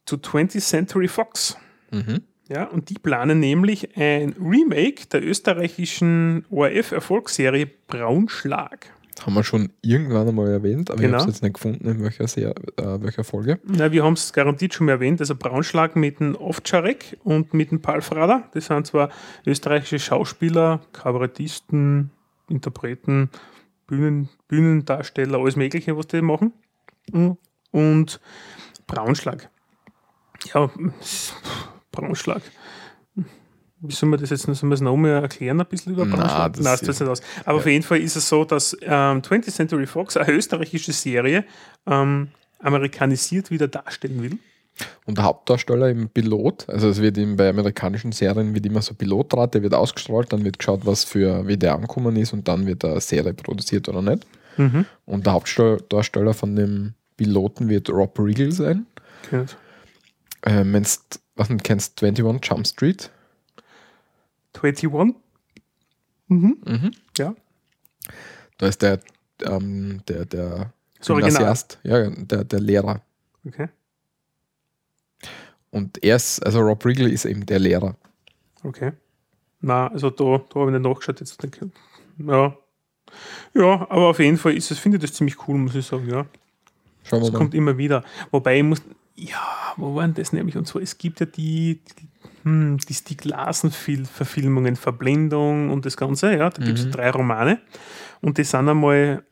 zu 0.07 0.17
20th 0.17 0.61
Century 0.61 1.09
Fox. 1.09 1.57
Mhm. 1.91 2.23
Ja, 2.49 2.65
und 2.65 2.89
die 2.91 2.95
planen 2.95 3.39
nämlich 3.39 3.97
ein 3.97 4.35
Remake 4.41 5.07
der 5.07 5.23
österreichischen 5.25 6.45
ORF-Erfolgsserie 6.51 7.67
Braunschlag. 7.87 8.87
Haben 9.25 9.35
wir 9.35 9.45
schon 9.45 9.71
irgendwann 9.83 10.29
einmal 10.29 10.49
erwähnt, 10.51 10.91
aber 10.91 11.01
ich 11.01 11.07
Genau. 11.07 11.19
habe 11.19 11.29
es 11.29 11.37
jetzt 11.37 11.43
nicht 11.43 11.55
gefunden, 11.55 11.87
in 11.89 12.03
welcher, 12.03 12.27
Ser 12.27 12.55
äh, 12.77 13.03
welcher 13.03 13.23
Folge. 13.25 13.61
Na, 13.65 13.93
wir 13.93 14.03
haben 14.05 14.15
es 14.15 14.33
garantiert 14.33 14.73
schon 14.73 14.87
mal 14.87 14.93
erwähnt, 14.93 15.21
also 15.21 15.35
Braunschlag 15.35 15.95
mit 15.97 16.21
dem 16.21 16.37
Ovtcharek 16.37 17.19
und 17.23 17.53
mit 17.53 17.71
dem 17.71 17.83
Palfrader. 17.83 18.45
Das 18.55 18.67
sind 18.67 18.87
zwar 18.87 19.11
österreichische 19.47 19.99
Schauspieler, 19.99 20.81
Kabarettisten, 20.93 22.11
Interpreten, 22.49 23.31
Bühnen, 23.87 24.29
Bühnendarsteller, 24.49 25.39
alles 25.39 25.57
Mögliche, 25.57 25.97
was 25.97 26.07
die 26.07 26.23
machen. 26.23 26.53
Und 27.73 28.21
Braunschlag. 28.87 29.51
Ja, 30.55 30.71
Braunschlag. 31.93 32.43
Wie 33.83 33.95
soll 33.95 34.09
man 34.09 34.21
das 34.21 34.31
jetzt 34.31 34.47
wir 34.47 34.71
das 34.71 34.81
nochmal 34.81 35.23
erklären, 35.23 35.61
ein 35.61 35.67
bisschen 35.67 35.95
über 35.95 36.05
Na, 36.05 36.17
Braunschlag? 36.17 36.53
das 36.53 36.65
Nein, 36.65 36.79
das 36.83 37.01
nicht 37.01 37.09
aus. 37.09 37.23
Aber 37.45 37.59
auf 37.59 37.67
jeden 37.67 37.83
Fall 37.83 38.01
ist 38.01 38.17
es 38.17 38.29
so, 38.29 38.45
dass 38.45 38.77
ähm, 38.83 39.23
20th 39.23 39.51
Century 39.51 39.87
Fox, 39.87 40.17
eine 40.17 40.33
österreichische 40.33 40.93
Serie, 40.93 41.45
ähm, 41.87 42.29
amerikanisiert 42.59 43.51
wieder 43.51 43.69
darstellen 43.69 44.23
will. 44.23 44.39
Und 45.05 45.19
der 45.19 45.25
Hauptdarsteller 45.25 45.91
im 45.91 46.09
Pilot, 46.09 46.69
also 46.69 46.89
es 46.89 47.01
wird 47.01 47.19
ihm 47.19 47.37
bei 47.37 47.49
amerikanischen 47.49 48.13
Serien 48.13 48.55
wird 48.55 48.65
immer 48.67 48.83
so 48.83 48.95
Pilotrat, 48.95 49.55
der 49.55 49.63
wird 49.63 49.75
ausgestrahlt, 49.75 50.33
dann 50.33 50.45
wird 50.45 50.59
geschaut, 50.59 50.87
was 50.87 51.05
für 51.05 51.47
wie 51.47 51.57
der 51.57 51.75
angekommen 51.75 52.17
ist 52.17 52.33
und 52.33 52.49
dann 52.49 52.67
wird 52.67 52.85
eine 52.85 53.01
Serie 53.01 53.35
produziert 53.35 53.89
oder 53.89 54.03
nicht. 54.03 54.27
Mhm. 54.57 54.87
Und 55.07 55.27
der 55.27 55.35
Hauptdarsteller 55.35 56.35
von 56.35 56.57
dem 56.57 56.95
Piloten 57.17 57.69
wird 57.69 57.91
Rob 57.91 58.19
Riggle 58.19 58.53
sein. 58.53 58.87
Okay. 59.27 59.45
Ähm, 60.45 60.83
was 61.37 61.51
nicht 61.51 61.65
kennst, 61.65 62.03
21 62.03 62.51
Jump 62.51 62.67
Street. 62.67 63.11
21? 64.55 65.15
Mhm. 66.29 66.57
Mhm. 66.65 66.91
Ja. 67.19 67.35
Da 68.59 68.67
ist 68.67 68.83
der, 68.83 69.01
ähm, 69.45 70.03
der, 70.09 70.25
der 70.27 70.73
Das 70.99 71.11
Original. 71.11 71.33
Gymnasiast, 71.33 71.79
ja, 71.83 72.11
der, 72.11 72.45
der 72.45 72.61
Lehrer. 72.61 73.01
Okay. 73.47 73.69
Und 75.71 76.03
er 76.03 76.17
ist, 76.17 76.45
also 76.45 76.61
Rob 76.61 76.85
Riggle 76.85 77.09
ist 77.11 77.25
eben 77.25 77.47
der 77.47 77.59
Lehrer. 77.59 77.97
Okay. 78.65 78.93
Na, 79.61 79.89
also 79.89 80.11
da, 80.11 80.25
da 80.49 80.61
habe 80.61 80.71
ich 80.71 80.79
nicht 80.79 80.83
nachgeschaut. 80.89 81.21
Jetzt 81.21 81.43
denke 81.43 81.71
ich, 82.19 82.27
ja. 82.27 82.57
Ja, 83.55 83.87
aber 83.91 84.09
auf 84.09 84.19
jeden 84.19 84.37
Fall 84.37 84.57
ist 84.57 84.71
es, 84.71 84.79
finde 84.79 84.97
ich 84.97 85.03
das 85.03 85.13
ziemlich 85.15 85.37
cool, 85.49 85.59
muss 85.59 85.75
ich 85.75 85.87
sagen, 85.87 86.09
ja. 86.09 86.27
Schauen 87.05 87.21
wir 87.23 87.27
Es 87.27 87.33
mal. 87.33 87.39
kommt 87.39 87.55
immer 87.55 87.77
wieder. 87.79 88.05
Wobei 88.31 88.59
ich 88.59 88.63
muss, 88.65 88.83
ja, 89.21 89.75
wo 89.77 89.95
waren 89.95 90.15
das 90.15 90.33
nämlich? 90.33 90.57
Und 90.57 90.67
zwar, 90.67 90.83
es 90.83 90.97
gibt 90.99 91.21
ja 91.21 91.27
die, 91.27 91.81
die, 91.99 92.09
hm, 92.45 92.79
die 92.79 92.95
Stieg 92.95 93.25
Larsen-Verfilmungen, 93.25 94.77
Verblendung 94.77 95.71
und 95.71 95.85
das 95.87 95.97
Ganze, 95.97 96.33
ja, 96.37 96.51
da 96.51 96.63
gibt 96.65 96.79
es 96.79 96.87
Mhm. 96.87 96.91
drei 96.93 97.11
Romane. 97.11 97.61
Und 98.21 98.39
die 98.39 98.45
sind 98.45 98.69
einmal 98.69 99.23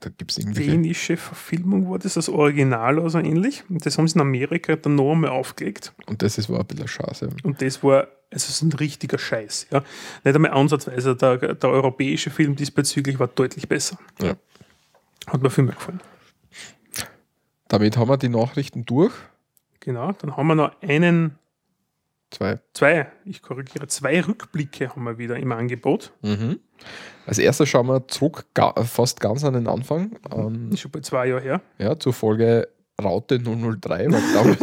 Da 0.00 0.10
gibt 0.10 0.32
es 0.32 0.38
irgendwelche. 0.38 0.70
dänische 0.72 1.16
Verfilmung, 1.16 1.88
war 1.90 1.98
das 1.98 2.14
das 2.14 2.28
Original 2.28 2.98
oder 2.98 3.08
so 3.10 3.18
ähnlich. 3.18 3.64
Und 3.70 3.86
das 3.86 3.96
haben 3.96 4.06
sie 4.08 4.16
in 4.16 4.20
Amerika 4.20 4.76
dann 4.76 4.96
noch 4.96 5.12
einmal 5.12 5.30
aufgelegt. 5.30 5.94
Und 6.06 6.20
das 6.22 6.36
ist 6.36 6.50
war 6.50 6.60
ein 6.60 6.66
bisschen 6.66 6.88
schade. 6.88 7.30
Und 7.42 7.62
das 7.62 7.82
war, 7.82 8.08
also 8.30 8.52
so 8.52 8.66
ein 8.66 8.72
richtiger 8.72 9.16
Scheiß. 9.18 9.68
Ja. 9.70 9.82
Nicht 10.24 10.34
einmal 10.36 10.50
ansatzweise. 10.50 11.16
Der, 11.16 11.36
der 11.54 11.70
europäische 11.70 12.28
Film 12.30 12.54
diesbezüglich 12.56 13.18
war 13.18 13.28
deutlich 13.28 13.66
besser. 13.68 13.98
Ja. 14.20 14.34
Hat 15.28 15.40
mir 15.42 15.48
viel 15.48 15.64
mehr 15.64 15.74
gefallen. 15.74 16.00
Damit 17.68 17.96
haben 17.96 18.08
wir 18.08 18.16
die 18.16 18.28
Nachrichten 18.28 18.84
durch. 18.84 19.12
Genau. 19.80 20.12
Dann 20.12 20.36
haben 20.36 20.46
wir 20.46 20.54
noch 20.54 20.72
einen, 20.82 21.38
Zwei. 22.30 22.58
zwei, 22.72 23.06
ich 23.24 23.42
korrigiere, 23.42 23.86
zwei 23.86 24.20
Rückblicke 24.20 24.88
haben 24.90 25.04
wir 25.04 25.18
wieder 25.18 25.36
im 25.36 25.52
Angebot. 25.52 26.12
Mhm. 26.22 26.58
Als 27.26 27.38
erstes 27.38 27.68
schauen 27.68 27.86
wir 27.86 28.06
zurück, 28.08 28.44
fast 28.84 29.20
ganz 29.20 29.44
an 29.44 29.54
den 29.54 29.68
Anfang. 29.68 30.16
Ähm, 30.32 30.70
Ist 30.72 30.80
schon 30.80 30.90
bei 30.90 31.00
zwei 31.00 31.28
Jahren 31.28 31.42
her. 31.42 31.60
ja, 31.78 31.98
zur 31.98 32.12
Folge 32.12 32.68
Raute 33.02 33.38
003, 33.40 34.06
weil 34.10 34.10
damals, 34.34 34.60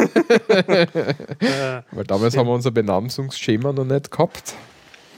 Äh, 1.39 1.81
weil 1.91 2.03
damals 2.03 2.37
haben 2.37 2.47
wir 2.47 2.53
unser 2.53 2.71
Benamsungsschema 2.71 3.71
noch 3.73 3.85
nicht 3.85 4.11
gehabt. 4.11 4.53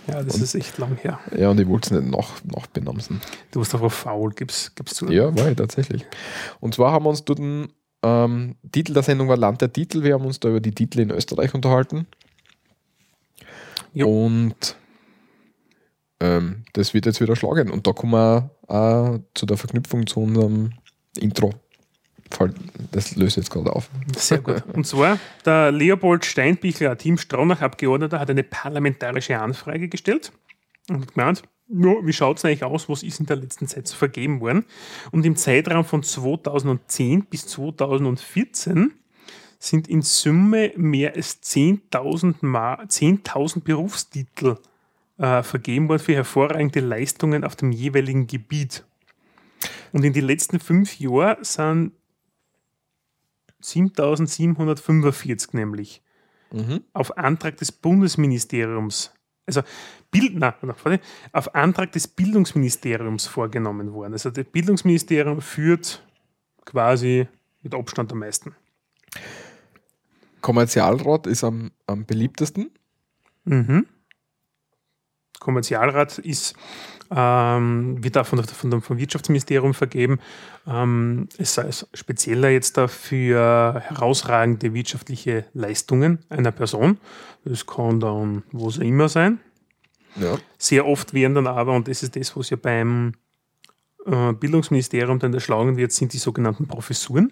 Ja, 0.07 0.23
das 0.23 0.39
ist 0.39 0.55
echt 0.55 0.77
lang 0.77 0.95
her. 0.97 1.19
Ja, 1.37 1.49
und 1.49 1.59
ich 1.59 1.67
wollte 1.67 1.95
es 1.95 2.01
nicht 2.01 2.15
nach, 2.15 2.43
nachbenamsen. 2.43 3.21
Du 3.51 3.59
warst 3.59 3.73
einfach 3.73 3.91
faul, 3.91 4.31
gib's, 4.31 4.73
gib's 4.75 4.95
zu. 4.95 5.09
Ja, 5.09 5.35
war 5.37 5.49
ich 5.49 5.57
tatsächlich. 5.57 6.05
Und 6.59 6.75
zwar 6.75 6.91
haben 6.91 7.05
wir 7.05 7.09
uns 7.09 7.23
dort 7.23 7.39
einen 7.39 7.69
ähm, 8.03 8.55
Titel 8.71 8.93
der 8.93 9.03
Sendung 9.03 9.29
war 9.29 9.37
Land 9.37 9.61
der 9.61 9.71
Titel. 9.71 10.03
Wir 10.03 10.15
haben 10.15 10.25
uns 10.25 10.39
da 10.39 10.49
über 10.49 10.59
die 10.59 10.75
Titel 10.75 10.99
in 10.99 11.09
Österreich 11.09 11.53
unterhalten. 11.53 12.05
Jo. 13.93 14.25
Und 14.25 14.75
ähm, 16.19 16.63
das 16.73 16.93
wird 16.93 17.05
jetzt 17.05 17.21
wieder 17.21 17.35
schlagen. 17.35 17.71
Und 17.71 17.87
da 17.87 17.93
kommen 17.93 18.13
wir 18.13 18.49
auch 18.67 19.19
zu 19.33 19.45
der 19.45 19.57
Verknüpfung 19.57 20.05
zu 20.05 20.19
unserem 20.19 20.71
Intro. 21.17 21.51
Das 22.91 23.15
löst 23.15 23.37
jetzt 23.37 23.49
gerade 23.49 23.73
auf. 23.73 23.89
Sehr 24.15 24.39
gut. 24.39 24.63
Und 24.73 24.85
zwar, 24.85 25.19
der 25.45 25.71
Leopold 25.71 26.25
Steinbichler, 26.25 26.91
ein 26.91 26.97
Team 26.97 27.17
Stronach-Abgeordneter, 27.17 28.19
hat 28.19 28.29
eine 28.29 28.43
parlamentarische 28.43 29.39
Anfrage 29.39 29.87
gestellt 29.87 30.31
und 30.89 31.13
gemeint, 31.13 31.43
ja, 31.69 31.95
wie 32.03 32.13
schaut 32.13 32.37
es 32.37 32.45
eigentlich 32.45 32.63
aus, 32.63 32.89
was 32.89 33.03
ist 33.03 33.19
in 33.19 33.25
der 33.25 33.37
letzten 33.37 33.67
Zeit 33.67 33.87
so 33.87 33.95
vergeben 33.95 34.41
worden? 34.41 34.65
Und 35.11 35.25
im 35.25 35.35
Zeitraum 35.35 35.85
von 35.85 36.03
2010 36.03 37.25
bis 37.25 37.47
2014 37.47 38.93
sind 39.59 39.87
in 39.87 40.01
Summe 40.01 40.73
mehr 40.75 41.15
als 41.15 41.41
10.000 41.41 42.35
Ma- 42.41 42.81
10.000 42.83 43.61
Berufstitel 43.61 44.57
äh, 45.17 45.41
vergeben 45.41 45.87
worden 45.87 45.99
für 45.99 46.15
hervorragende 46.15 46.81
Leistungen 46.81 47.43
auf 47.43 47.55
dem 47.55 47.71
jeweiligen 47.71 48.27
Gebiet. 48.27 48.83
Und 49.93 50.03
in 50.03 50.11
den 50.11 50.25
letzten 50.25 50.59
fünf 50.59 50.99
Jahren 50.99 51.43
sind 51.43 51.93
7745 53.63 55.53
nämlich 55.53 56.01
Mhm. 56.53 56.83
auf 56.93 57.17
Antrag 57.17 57.57
des 57.57 57.71
Bundesministeriums, 57.71 59.11
also 59.47 59.63
Bild, 60.11 60.35
na, 60.35 60.55
na, 60.61 60.75
warte, 60.83 61.03
auf 61.31 61.55
Antrag 61.55 61.91
des 61.91 62.07
Bildungsministeriums 62.07 63.25
vorgenommen 63.25 63.91
worden. 63.91 64.13
Also 64.13 64.29
das 64.29 64.45
Bildungsministerium 64.45 65.41
führt 65.41 66.05
quasi 66.63 67.27
mit 67.63 67.73
Abstand 67.73 68.11
am 68.11 68.19
meisten. 68.19 68.55
Kommerzialrat 70.41 71.25
ist 71.25 71.43
am, 71.43 71.71
am 71.87 72.05
beliebtesten. 72.05 72.69
Mhm. 73.45 73.87
Kommerzialrat 75.39 76.19
ist, 76.19 76.55
ähm, 77.15 78.03
wird 78.03 78.17
auch 78.17 78.25
von, 78.25 78.43
von 78.43 78.81
vom 78.81 78.97
Wirtschaftsministerium 78.97 79.73
vergeben. 79.73 80.19
Ähm, 80.67 81.27
es 81.37 81.53
sei 81.53 81.67
es 81.67 81.87
spezieller 81.93 82.49
jetzt 82.49 82.77
dafür 82.77 83.81
herausragende 83.85 84.73
wirtschaftliche 84.73 85.45
Leistungen 85.53 86.19
einer 86.29 86.51
Person. 86.51 86.97
Das 87.45 87.65
kann 87.65 87.99
dann 87.99 88.43
was 88.51 88.79
auch 88.79 88.83
immer 88.83 89.09
sein. 89.09 89.39
Ja. 90.15 90.37
Sehr 90.57 90.85
oft 90.85 91.13
werden 91.13 91.35
dann 91.35 91.47
aber, 91.47 91.73
und 91.73 91.87
das 91.87 92.03
ist 92.03 92.15
das, 92.15 92.35
was 92.35 92.49
ja 92.49 92.57
beim 92.57 93.13
äh, 94.05 94.33
Bildungsministerium 94.33 95.19
dann 95.19 95.33
erschlagen 95.33 95.77
wird, 95.77 95.91
sind 95.91 96.13
die 96.13 96.17
sogenannten 96.17 96.67
Professuren. 96.67 97.31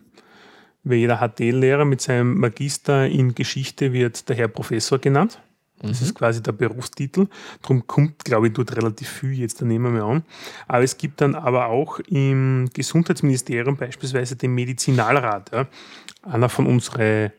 Weil 0.84 0.98
jeder 0.98 1.18
HTL-Lehrer 1.18 1.86
mit 1.86 2.02
seinem 2.02 2.40
Magister 2.40 3.08
in 3.08 3.36
Geschichte 3.36 3.94
wird 3.94 4.30
der 4.30 4.36
Herr 4.36 4.48
Professor 4.48 4.98
genannt. 4.98 5.40
Das 5.82 6.02
ist 6.02 6.16
quasi 6.16 6.44
der 6.44 6.52
Berufstitel. 6.52 7.28
Darum 7.62 7.88
kommt, 7.88 8.24
glaube 8.24 8.48
ich, 8.48 8.54
dort 8.54 8.76
relativ 8.76 9.10
viel 9.10 9.34
jetzt, 9.40 9.62
da 9.62 9.66
nehmen 9.66 9.96
wir 9.96 10.04
an. 10.04 10.24
Aber 10.68 10.84
es 10.84 10.98
gibt 10.98 11.22
dann 11.22 11.36
aber 11.36 11.68
auch 11.68 12.00
im 12.00 12.70
Gesundheitsministerium 12.74 13.78
beispielsweise 13.78 14.36
den 14.36 14.54
Medizinalrat. 14.54 15.52
Ja. 15.52 15.68
Einer 16.24 16.50
von 16.50 16.68
unseren 16.68 17.32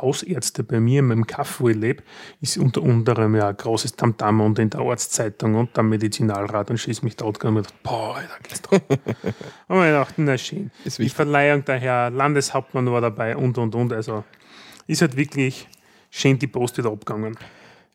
Hausärzte 0.00 0.64
bei 0.64 0.80
mir 0.80 1.00
in 1.00 1.06
meinem 1.06 1.26
Kaff, 1.26 1.60
wo 1.60 1.68
ich 1.68 1.76
lebe, 1.76 2.02
ist 2.40 2.58
unter 2.58 2.82
anderem 2.82 3.36
ja 3.36 3.48
ein 3.48 3.56
großes 3.56 3.96
Tamtam 3.96 4.40
und 4.40 4.58
in 4.58 4.70
der 4.70 4.80
Arztzeitung 4.80 5.54
und 5.54 5.76
der 5.76 5.84
Medizinalrat 5.84 6.70
und 6.70 6.78
schießt 6.78 7.02
mich 7.02 7.16
dort 7.16 7.44
und 7.44 7.54
gedacht, 7.54 7.74
boah, 7.82 8.16
Alter, 8.16 8.38
geht's 8.42 8.62
doch. 8.62 8.80
Aber 9.68 9.86
ich 9.86 9.92
dachte, 9.92 10.22
na 10.22 10.38
schön. 10.38 10.70
Die. 10.84 11.08
Verleihung 11.08 11.64
der 11.64 11.78
Herr 11.78 12.10
Landeshauptmann 12.10 12.90
war 12.90 13.00
dabei 13.00 13.36
und 13.36 13.56
und 13.58 13.74
und. 13.74 13.92
Also 13.92 14.24
ist 14.86 15.00
halt 15.00 15.16
wirklich 15.16 15.68
schön 16.10 16.38
die 16.38 16.46
Post 16.46 16.76
wieder 16.78 16.90
abgegangen. 16.90 17.36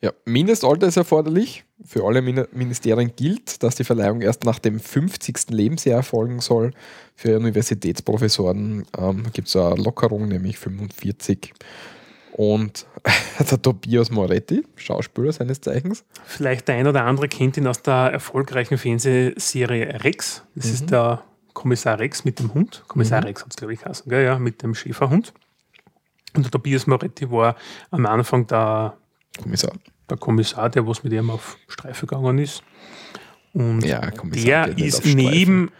Ja, 0.01 0.11
Mindestalter 0.25 0.87
ist 0.87 0.95
erforderlich. 0.97 1.65
Für 1.83 2.05
alle 2.05 2.21
Min- 2.21 2.47
Ministerien 2.53 3.13
gilt, 3.15 3.61
dass 3.63 3.75
die 3.75 3.83
Verleihung 3.83 4.21
erst 4.21 4.45
nach 4.45 4.59
dem 4.59 4.79
50. 4.79 5.49
Lebensjahr 5.49 5.97
erfolgen 5.97 6.39
soll. 6.39 6.71
Für 7.15 7.35
Universitätsprofessoren 7.37 8.85
ähm, 8.97 9.23
gibt 9.33 9.49
es 9.49 9.55
eine 9.57 9.75
Lockerung, 9.75 10.27
nämlich 10.29 10.57
45. 10.57 11.53
Und 12.31 12.85
der 13.51 13.61
Tobias 13.61 14.09
Moretti, 14.11 14.63
Schauspieler 14.77 15.33
seines 15.33 15.59
Zeichens, 15.59 16.05
Vielleicht 16.25 16.69
der 16.69 16.75
ein 16.75 16.87
oder 16.87 17.03
andere 17.03 17.27
kennt 17.27 17.57
ihn 17.57 17.67
aus 17.67 17.81
der 17.81 18.11
erfolgreichen 18.13 18.77
Fernsehserie 18.77 20.01
Rex. 20.05 20.43
Das 20.55 20.67
ist 20.67 20.91
der 20.91 21.23
Kommissar 21.53 21.99
Rex 21.99 22.23
mit 22.23 22.39
dem 22.39 22.53
Hund. 22.53 22.85
Kommissar 22.87 23.25
Rex 23.25 23.41
hat 23.41 23.49
es, 23.49 23.57
glaube 23.57 23.73
ich, 23.73 23.81
geheißen, 23.81 24.09
gell? 24.09 24.23
ja, 24.23 24.39
mit 24.39 24.63
dem 24.63 24.75
Schäferhund. 24.75 25.33
Und 26.35 26.45
der 26.45 26.51
Tobias 26.51 26.87
Moretti 26.87 27.29
war 27.29 27.57
am 27.91 28.05
Anfang 28.05 28.47
der, 28.47 28.95
Kommissar. 29.37 29.71
der 30.09 30.17
Kommissar, 30.17 30.69
der 30.69 30.87
was 30.87 31.03
mit 31.03 31.13
ihm 31.13 31.29
auf 31.29 31.57
Streife 31.67 32.05
gegangen 32.07 32.39
ist. 32.39 32.63
Und 33.53 33.83
Ja, 33.85 34.09
Kommissar. 34.11 34.65
der 34.67 34.75
nicht 34.75 34.85
ist 34.85 35.05
neben, 35.05 35.71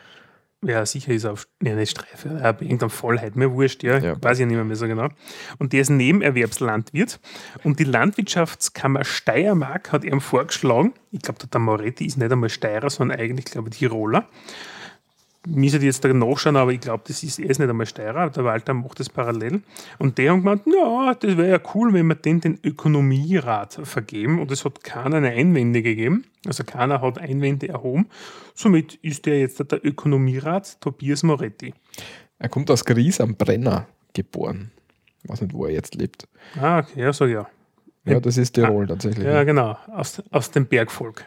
ja, 0.63 0.85
sicher 0.85 1.13
ist 1.13 1.23
er 1.23 1.33
auf, 1.33 1.47
nee, 1.59 1.73
nicht 1.73 1.91
Streife, 1.91 2.29
er 2.29 2.53
bei 2.53 2.63
irgendeiner 2.65 2.89
Vollheit, 2.89 3.35
mir 3.35 3.51
wurscht, 3.51 3.83
ja, 3.83 3.97
Ja. 3.97 4.21
weiß 4.21 4.39
ich 4.39 4.45
nicht 4.45 4.55
mehr, 4.55 4.65
mehr 4.65 4.75
so 4.75 4.87
genau. 4.87 5.09
Und 5.57 5.73
der 5.73 5.81
ist 5.81 5.89
Nebenerwerbslandwirt 5.89 7.19
und 7.63 7.79
die 7.79 7.83
Landwirtschaftskammer 7.85 9.03
Steiermark 9.03 9.91
hat 9.91 10.03
ihm 10.03 10.21
vorgeschlagen, 10.21 10.93
ich 11.11 11.21
glaube, 11.21 11.45
der 11.47 11.59
Moretti 11.59 12.05
ist 12.05 12.17
nicht 12.17 12.31
einmal 12.31 12.49
Steirer, 12.49 12.89
sondern 12.89 13.19
eigentlich, 13.19 13.45
glaube 13.45 13.69
ich, 13.71 13.77
Tiroler. 13.79 14.27
Müsste 15.47 15.77
ich 15.77 15.85
jetzt 15.85 16.03
da 16.03 16.13
nachschauen, 16.13 16.57
aber 16.57 16.73
ich 16.73 16.81
glaube, 16.81 17.03
das 17.07 17.23
ist, 17.23 17.39
er 17.39 17.49
ist 17.49 17.59
nicht 17.59 17.69
einmal 17.69 17.85
Steirer, 17.85 18.29
der 18.29 18.43
Walter 18.43 18.73
macht 18.73 18.99
das 18.99 19.09
parallel. 19.09 19.61
Und 19.97 20.17
der 20.17 20.33
hat 20.33 20.39
gemeint, 20.39 20.63
ja, 20.65 21.13
das 21.13 21.37
wäre 21.37 21.49
ja 21.49 21.59
cool, 21.73 21.93
wenn 21.93 22.07
wir 22.07 22.15
den 22.15 22.41
den 22.41 22.59
Ökonomierat 22.61 23.79
vergeben. 23.83 24.39
Und 24.39 24.51
es 24.51 24.65
hat 24.65 24.83
keiner 24.83 25.17
eine 25.17 25.29
Einwände 25.29 25.81
gegeben. 25.81 26.25
Also 26.45 26.65
keiner 26.65 27.01
hat 27.01 27.19
Einwände 27.19 27.69
erhoben. 27.69 28.07
Somit 28.53 28.95
ist 28.95 29.25
der 29.25 29.39
jetzt 29.39 29.59
der 29.71 29.85
Ökonomierat 29.85 30.81
Tobias 30.81 31.23
Moretti. 31.23 31.73
Er 32.37 32.49
kommt 32.49 32.69
aus 32.69 32.83
Gries 32.83 33.21
am 33.21 33.35
Brenner 33.35 33.87
geboren. 34.13 34.71
Ich 35.23 35.29
weiß 35.29 35.41
nicht, 35.41 35.53
wo 35.53 35.65
er 35.65 35.71
jetzt 35.71 35.95
lebt. 35.95 36.27
Ah, 36.59 36.79
okay, 36.79 37.01
ja, 37.01 37.13
so 37.13 37.25
ja. 37.25 37.47
Ja, 38.05 38.19
das 38.19 38.37
ist 38.37 38.53
Tirol 38.53 38.87
tatsächlich. 38.87 39.25
Ja, 39.25 39.43
genau, 39.43 39.77
aus, 39.87 40.21
aus 40.31 40.51
dem 40.51 40.65
Bergvolk. 40.65 41.25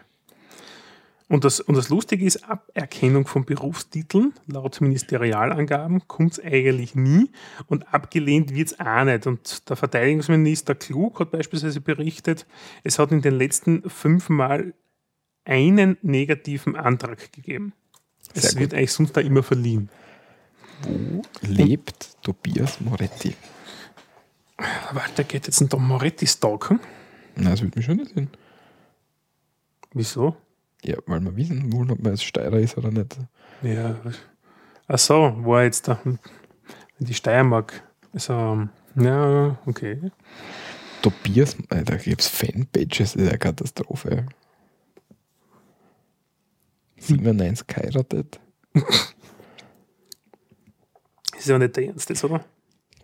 Und 1.28 1.44
das, 1.44 1.60
und 1.60 1.76
das 1.76 1.88
Lustige 1.88 2.24
ist, 2.26 2.48
Aberkennung 2.48 3.26
von 3.26 3.44
Berufstiteln, 3.44 4.34
laut 4.46 4.80
Ministerialangaben, 4.80 6.06
kommt 6.06 6.32
es 6.32 6.40
eigentlich 6.44 6.94
nie 6.94 7.30
und 7.66 7.92
abgelehnt 7.94 8.54
wird 8.54 8.68
es 8.72 8.80
auch 8.80 9.04
nicht. 9.04 9.26
Und 9.26 9.68
der 9.68 9.76
Verteidigungsminister 9.76 10.74
Klug 10.74 11.20
hat 11.20 11.30
beispielsweise 11.30 11.80
berichtet, 11.80 12.46
es 12.84 12.98
hat 12.98 13.12
in 13.12 13.22
den 13.22 13.34
letzten 13.34 13.88
fünf 13.88 14.28
Mal 14.28 14.74
einen 15.44 15.96
negativen 16.02 16.76
Antrag 16.76 17.32
gegeben. 17.32 17.72
Sehr 18.34 18.44
Es 18.44 18.50
gut. 18.52 18.60
wird 18.60 18.74
eigentlich 18.74 18.92
sonst 18.92 19.16
da 19.16 19.20
immer 19.20 19.42
verliehen. 19.42 19.88
Wo 20.82 21.22
lebt 21.40 22.16
Tobias 22.22 22.80
Moretti? 22.80 23.34
Walter 24.92 25.24
geht 25.24 25.46
jetzt 25.46 25.60
einen 25.60 25.70
Tom 25.70 25.86
Moretti 25.86 26.26
stalken. 26.26 26.80
Na, 27.36 27.50
das 27.50 27.62
würde 27.62 27.78
mich 27.78 27.86
schon 27.86 27.98
interessieren. 27.98 28.30
Wieso? 29.94 30.36
Ja, 30.84 30.96
weil 31.06 31.20
wir 31.20 31.36
wissen 31.36 31.72
wollen, 31.72 31.90
ob 31.90 32.02
man 32.02 32.12
jetzt 32.12 32.24
Steirer 32.24 32.58
ist 32.58 32.76
oder 32.76 32.90
nicht. 32.90 33.16
Ja. 33.62 34.00
Ach 34.88 34.98
so, 34.98 35.36
wo 35.38 35.56
er 35.56 35.64
jetzt 35.64 35.86
da, 35.86 36.02
hm, 36.02 36.18
die 36.98 37.14
Steiermark. 37.14 37.82
Also, 38.12 38.68
ja, 38.96 39.58
okay. 39.66 40.10
Tobias, 41.00 41.56
da 41.68 41.96
gibt 41.96 42.20
es 42.20 42.28
Fanpages, 42.28 43.12
das 43.12 43.16
ist 43.16 43.28
eine 43.28 43.38
Katastrophe. 43.38 44.26
97 46.98 47.66
geheiratet. 47.66 48.40
Ist 51.36 51.48
ja 51.48 51.58
nicht 51.58 51.76
der 51.76 51.86
Ernst 51.86 52.08
jetzt, 52.08 52.24
oder? 52.24 52.44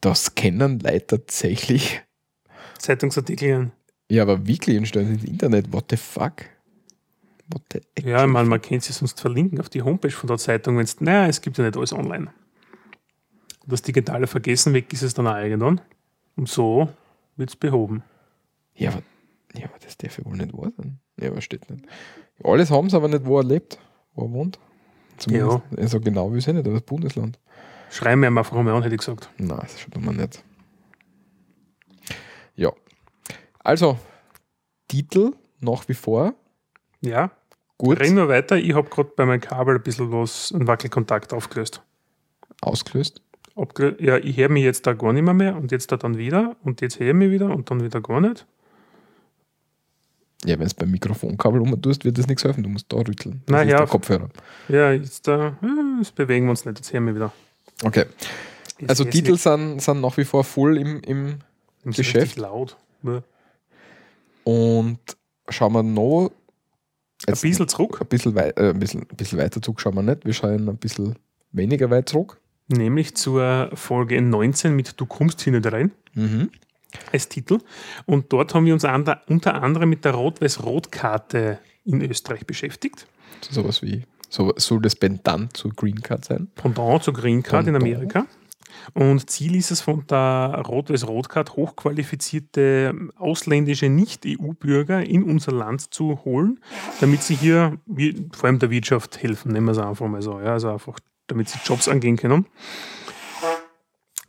Das 0.01 0.35
kennen 0.35 0.79
Leute 0.81 1.07
tatsächlich. 1.07 2.03
Zeitungsartikel. 2.79 3.73
Ja, 4.11 4.23
aber 4.23 4.47
wirklich 4.47 4.77
entstehen 4.77 5.12
ins 5.12 5.25
Internet. 5.25 5.73
What 5.73 5.87
the 5.91 5.97
fuck? 5.97 6.45
Ja, 7.98 8.24
ich 8.24 8.30
meine, 8.30 8.48
man 8.48 8.61
kann 8.61 8.80
sie 8.80 8.92
sonst 8.92 9.20
verlinken 9.20 9.61
auf 9.61 9.68
die 9.68 9.82
Homepage 9.82 10.11
von 10.11 10.28
der 10.28 10.38
Zeitung, 10.38 10.76
wenn 10.76 10.84
es. 10.84 11.00
Naja, 11.00 11.26
es 11.26 11.40
gibt 11.40 11.56
ja 11.58 11.64
nicht 11.64 11.76
alles 11.76 11.92
online. 11.92 12.32
Das 13.66 13.82
digitale 13.82 14.26
Vergessen 14.26 14.74
weg 14.74 14.92
ist 14.92 15.02
es 15.02 15.14
dann 15.14 15.26
auch 15.26 15.37
irgendwann. 15.37 15.80
Und 16.37 16.48
so 16.48 16.88
wird 17.37 17.50
es 17.50 17.56
behoben. 17.56 18.02
Ja, 18.74 18.90
aber, 18.90 19.02
ja, 19.54 19.66
aber 19.66 19.78
das 19.80 19.96
darf 19.96 20.18
ja 20.18 20.24
wohl 20.24 20.37
nicht 20.37 20.52
wahr 20.52 20.72
sein. 20.76 21.00
Ja, 21.20 21.30
aber 21.30 21.40
steht 21.40 21.68
nicht. 21.70 21.84
Alles 22.44 22.70
haben 22.70 22.88
sie 22.88 22.96
aber 22.96 23.08
nicht, 23.08 23.24
wo 23.24 23.38
er 23.38 23.44
lebt, 23.44 23.78
wo 24.14 24.24
er 24.26 24.32
wohnt. 24.32 24.58
Zumindest, 25.16 25.62
Also 25.76 26.00
genau 26.00 26.32
wie 26.32 26.38
es 26.38 26.46
nicht, 26.46 26.58
aber 26.58 26.72
das 26.72 26.82
Bundesland. 26.82 27.38
Schreiben 27.90 28.20
wir 28.22 28.28
ihm 28.28 28.38
einfach 28.38 28.52
mal 28.61 28.72
an, 28.74 28.82
hätte 28.82 28.94
ich 28.94 29.00
gesagt. 29.00 29.30
Nein, 29.38 29.58
das 29.61 29.76
tut 29.76 30.00
man 30.00 30.16
nicht. 30.16 30.44
Ja. 32.54 32.72
Also, 33.58 33.98
Titel 34.87 35.32
nach 35.61 35.88
wie 35.88 35.94
vor. 35.94 36.34
Ja, 37.00 37.30
Gut 37.79 38.01
reden 38.01 38.17
wir 38.17 38.29
weiter. 38.29 38.57
Ich 38.57 38.75
habe 38.75 38.88
gerade 38.91 39.11
bei 39.17 39.25
meinem 39.25 39.41
Kabel 39.41 39.77
ein 39.77 39.83
bisschen 39.83 40.11
was, 40.12 40.53
einen 40.53 40.67
Wackelkontakt 40.67 41.33
aufgelöst. 41.33 41.81
ausgelöst. 42.61 43.23
Ja, 43.99 44.17
ich 44.19 44.37
höre 44.37 44.49
mich 44.51 44.62
jetzt 44.64 44.87
da 44.87 44.93
gar 44.93 45.12
nicht 45.12 45.23
mehr, 45.23 45.35
mehr 45.35 45.57
und 45.57 45.73
jetzt 45.73 45.91
da 45.91 45.97
dann 45.97 46.17
wieder 46.17 46.57
und 46.62 46.81
jetzt 46.81 47.01
höre 47.01 47.09
ich 47.09 47.14
mich 47.14 47.31
wieder 47.31 47.51
und 47.51 47.71
dann 47.71 47.83
wieder 47.83 48.01
gar 48.01 48.21
nicht. 48.21 48.47
Ja, 50.45 50.57
wenn 50.59 50.67
es 50.67 50.75
beim 50.75 50.91
Mikrofonkabel 50.93 51.61
umtust, 51.61 52.05
wird 52.05 52.17
das 52.19 52.29
nichts 52.29 52.45
helfen. 52.45 52.62
Du 52.62 52.69
musst 52.69 52.93
da 52.93 52.99
rütteln. 52.99 53.43
Das 53.47 53.53
Na 53.53 53.62
ist 53.62 53.71
ja. 53.71 53.87
Kopfhörer. 53.87 54.29
Ja, 54.69 54.93
jetzt 54.93 55.27
da, 55.27 55.57
jetzt 55.99 56.14
bewegen 56.14 56.47
wir 56.47 56.51
uns 56.51 56.64
nicht, 56.64 56.79
jetzt 56.79 56.93
hören 56.93 57.07
wir 57.07 57.14
wieder. 57.17 57.33
Okay. 57.83 58.05
Jetzt 58.79 58.91
Also 58.91 59.05
Titel 59.05 59.33
nicht. 59.33 59.43
sind, 59.43 59.81
sind 59.83 60.01
nach 60.01 60.17
wie 60.17 60.25
vor 60.25 60.45
voll 60.45 60.77
im, 60.79 61.01
im 61.03 61.38
Geschäft. 61.85 62.37
laut. 62.37 62.77
Und 64.45 64.99
schauen 65.49 65.73
wir 65.73 65.83
noch 65.83 66.31
Ein 67.29 67.41
bisschen 67.41 67.69
zurück, 67.69 67.99
ein 68.01 68.07
bisschen, 68.07 68.35
wei 68.35 68.51
äh, 68.57 68.71
ein 68.71 68.79
bisschen, 68.79 69.03
ein 69.03 69.17
bisschen 69.17 69.38
weiter 69.38 69.61
zurück 69.62 69.81
schauen 69.81 69.95
wir 69.95 70.03
nicht. 70.03 70.25
Wir 70.25 70.33
schauen 70.33 70.69
ein 70.69 70.77
bisschen 70.77 71.17
weniger 71.53 71.91
weit 71.91 72.09
zurück. 72.09 72.38
nämlich 72.69 73.14
zur 73.14 73.71
Folge 73.75 74.21
19 74.21 74.75
mit 74.75 75.01
Du 75.01 75.07
kommst 75.07 75.41
hier 75.41 75.53
nicht 75.53 75.71
rein 75.73 75.91
Mhm. 76.14 76.51
als 77.12 77.29
Titel. 77.29 77.59
Und 78.07 78.33
dort 78.33 78.55
haben 78.55 78.67
wir 78.67 78.73
uns 78.75 78.85
ander, 78.85 79.23
unter 79.29 79.62
anderem 79.62 79.88
mit 79.91 80.05
der 80.05 80.12
Rot-Weiß-Rot-Karte 80.14 81.59
in 81.85 82.03
Österreich 82.03 82.47
beschäftigt. 82.47 83.07
So 83.43 83.62
sowas 83.62 83.83
wie, 83.83 84.05
so, 84.29 84.53
soll 84.57 84.81
das 84.83 84.97
Pendant 84.97 85.57
zur 85.57 85.73
Green 85.73 86.01
Card 86.03 86.25
sein? 86.25 86.49
Pendant 86.55 87.03
zur 87.03 87.14
Green 87.14 87.43
Card 87.43 87.67
in 87.67 87.73
Pendant. 87.75 87.95
Amerika. 87.95 88.27
Und 88.94 89.31
Ziel 89.31 89.57
ist 89.57 89.70
es 89.70 89.81
von 89.81 90.07
der 90.07 90.62
Rot-Weiß-Rot-Card 90.66 91.57
hochqualifizierte 91.57 92.94
ausländische 93.16 93.88
Nicht-EU-Bürger 93.88 95.05
in 95.05 95.22
unser 95.24 95.53
Land 95.53 95.92
zu 95.92 96.24
holen, 96.24 96.61
damit 97.01 97.22
sie 97.22 97.35
hier 97.35 97.79
vor 98.33 98.46
allem 98.46 98.59
der 98.59 98.70
Wirtschaft 98.70 99.22
helfen, 99.22 99.53
nehmen 99.53 99.66
wir 99.66 99.72
es 99.72 99.79
einfach 99.79 100.07
mal 100.07 100.22
so. 100.22 100.40
Ja, 100.40 100.55
also 100.55 100.70
einfach, 100.70 100.98
damit 101.27 101.48
sie 101.48 101.59
Jobs 101.64 101.88
angehen 101.88 102.16
können. 102.16 102.46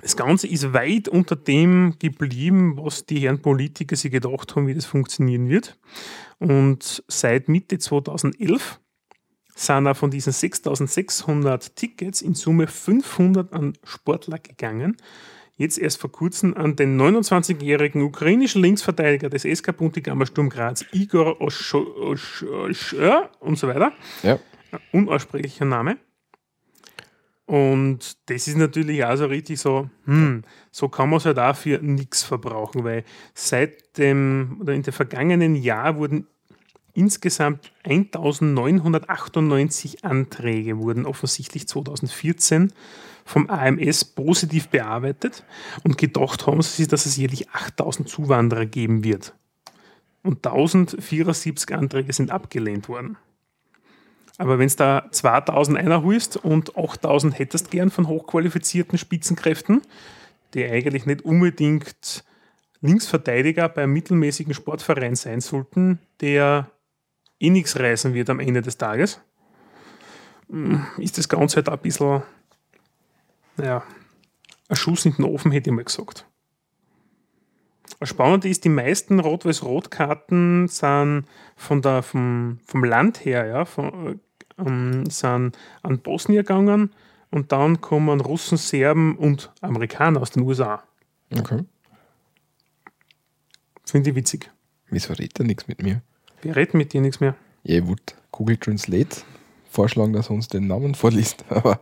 Das 0.01 0.15
Ganze 0.15 0.47
ist 0.47 0.73
weit 0.73 1.09
unter 1.09 1.35
dem 1.35 1.95
geblieben, 1.99 2.77
was 2.77 3.05
die 3.05 3.19
Herren 3.19 3.41
Politiker 3.41 3.95
sich 3.95 4.11
gedacht 4.11 4.55
haben, 4.55 4.67
wie 4.67 4.73
das 4.73 4.85
funktionieren 4.85 5.49
wird. 5.49 5.77
Und 6.39 7.03
seit 7.07 7.49
Mitte 7.49 7.79
2011 7.79 8.79
sind 9.59 9.87
auch 9.87 9.97
von 9.97 10.09
diesen 10.09 10.31
6600 10.31 11.75
Tickets 11.75 12.21
in 12.21 12.33
Summe 12.33 12.67
500 12.67 13.53
an 13.53 13.73
Sportler 13.83 14.39
gegangen. 14.39 14.95
Jetzt 15.57 15.77
erst 15.77 15.99
vor 15.99 16.11
kurzem 16.11 16.53
an 16.53 16.77
den 16.77 16.97
29-jährigen 16.99 18.01
ukrainischen 18.01 18.61
Linksverteidiger 18.61 19.29
des 19.29 19.43
SK 19.43 19.75
Buntigama 19.75 20.25
Sturm 20.25 20.49
Graz, 20.49 20.85
Igor 20.93 21.37
ja, 22.97 23.29
und 23.41 23.59
so 23.59 23.67
weiter. 23.67 23.91
Ja. 24.23 24.39
Unaussprechlicher 24.93 25.65
Name. 25.65 25.97
Und 27.45 28.29
das 28.29 28.47
ist 28.47 28.57
natürlich 28.57 29.03
auch 29.03 29.15
so 29.17 29.25
richtig 29.25 29.59
so, 29.59 29.89
hm, 30.05 30.43
so 30.71 30.87
kann 30.87 31.09
man 31.09 31.17
es 31.17 31.25
halt 31.25 31.39
auch 31.39 31.55
für 31.55 31.79
nichts 31.79 32.23
verbrauchen, 32.23 32.83
weil 32.83 33.03
seit 33.33 33.97
dem, 33.97 34.59
oder 34.61 34.73
in 34.73 34.83
dem 34.83 34.93
vergangenen 34.93 35.55
Jahr 35.55 35.97
wurden 35.97 36.27
insgesamt 36.93 37.71
1998 37.83 40.05
Anträge 40.05 40.77
wurden 40.77 41.05
offensichtlich 41.05 41.67
2014 41.67 42.71
vom 43.25 43.49
AMS 43.49 44.05
positiv 44.05 44.69
bearbeitet 44.69 45.43
und 45.83 45.97
gedacht 45.97 46.47
haben 46.47 46.61
sie 46.61 46.87
dass 46.87 47.05
es 47.05 47.17
jährlich 47.17 47.49
8000 47.51 48.09
Zuwanderer 48.09 48.65
geben 48.65 49.03
wird. 49.03 49.35
Und 50.23 50.45
1074 50.45 51.75
Anträge 51.75 52.11
sind 52.11 52.31
abgelehnt 52.31 52.89
worden. 52.89 53.17
Aber 54.37 54.57
wenn 54.57 54.67
es 54.67 54.77
da 54.77 55.05
2000 55.11 55.77
einholst 55.77 56.37
und 56.37 56.77
8000 56.77 57.37
hättest 57.37 57.71
gern 57.71 57.91
von 57.91 58.07
hochqualifizierten 58.07 58.97
Spitzenkräften, 58.97 59.81
die 60.53 60.65
eigentlich 60.65 61.05
nicht 61.05 61.23
unbedingt 61.23 62.23
Linksverteidiger 62.81 63.67
beim 63.67 63.91
mittelmäßigen 63.91 64.53
Sportverein 64.53 65.15
sein 65.15 65.41
sollten, 65.41 65.99
der 66.21 66.71
eh 67.39 67.49
nichts 67.49 67.79
reißen 67.79 68.13
wird 68.13 68.29
am 68.29 68.39
Ende 68.39 68.61
des 68.61 68.77
Tages, 68.77 69.21
mm, 70.49 70.75
ist 70.97 71.17
das 71.17 71.29
Ganze 71.29 71.57
halt 71.57 71.69
ein 71.69 71.79
bisschen, 71.79 72.21
naja, 73.57 73.83
ein 74.67 74.75
Schuss 74.75 75.05
in 75.05 75.13
den 75.13 75.25
Ofen, 75.25 75.51
hätte 75.51 75.69
ich 75.69 75.75
mal 75.75 75.83
gesagt. 75.83 76.25
Das 77.99 78.09
Spannende 78.09 78.47
ist, 78.47 78.63
die 78.63 78.69
meisten 78.69 79.19
Rot-Weiß-Rot-Karten 79.19 80.67
sind 80.67 81.25
von 81.55 81.81
der, 81.81 82.03
vom, 82.03 82.59
vom 82.65 82.83
Land 82.83 83.25
her, 83.25 83.45
ja, 83.45 83.65
von, 83.65 84.21
ähm, 84.57 85.09
sind 85.09 85.57
an 85.81 85.99
Bosnien 85.99 86.43
gegangen 86.43 86.91
und 87.31 87.51
dann 87.51 87.81
kommen 87.81 88.21
Russen, 88.21 88.57
Serben 88.57 89.17
und 89.17 89.51
Amerikaner 89.61 90.21
aus 90.21 90.31
den 90.31 90.43
USA. 90.43 90.83
Okay. 91.37 91.63
Finde 93.85 94.11
ich 94.11 94.15
witzig. 94.15 94.51
Wieso 94.89 95.13
redet 95.13 95.39
er 95.39 95.45
nichts 95.45 95.67
mit 95.67 95.81
mir? 95.81 96.01
Wir 96.41 96.55
reden 96.55 96.77
mit 96.77 96.93
dir 96.93 97.01
nichts 97.01 97.19
mehr. 97.19 97.35
Ja, 97.63 97.79
ich 97.79 97.87
wollte 97.87 98.15
Google 98.31 98.57
Translate 98.57 99.17
vorschlagen, 99.69 100.13
dass 100.13 100.29
er 100.29 100.35
uns 100.35 100.47
den 100.47 100.67
Namen 100.67 100.95
vorliest, 100.95 101.43
aber 101.49 101.79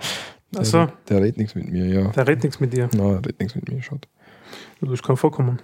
der, 0.51 0.65
so. 0.65 0.87
der 1.09 1.21
redet 1.21 1.37
nichts 1.37 1.55
mit 1.55 1.69
mir, 1.69 1.85
ja. 1.85 2.07
Der 2.09 2.27
redet 2.27 2.43
nichts 2.43 2.59
mit 2.59 2.73
dir. 2.73 2.89
Nein, 2.93 3.05
er 3.05 3.17
redet 3.17 3.39
nichts 3.39 3.55
mit 3.55 3.69
mir, 3.71 3.81
schaut. 3.81 4.07
Das 4.81 5.03
kann 5.03 5.17
vorkommen. 5.17 5.59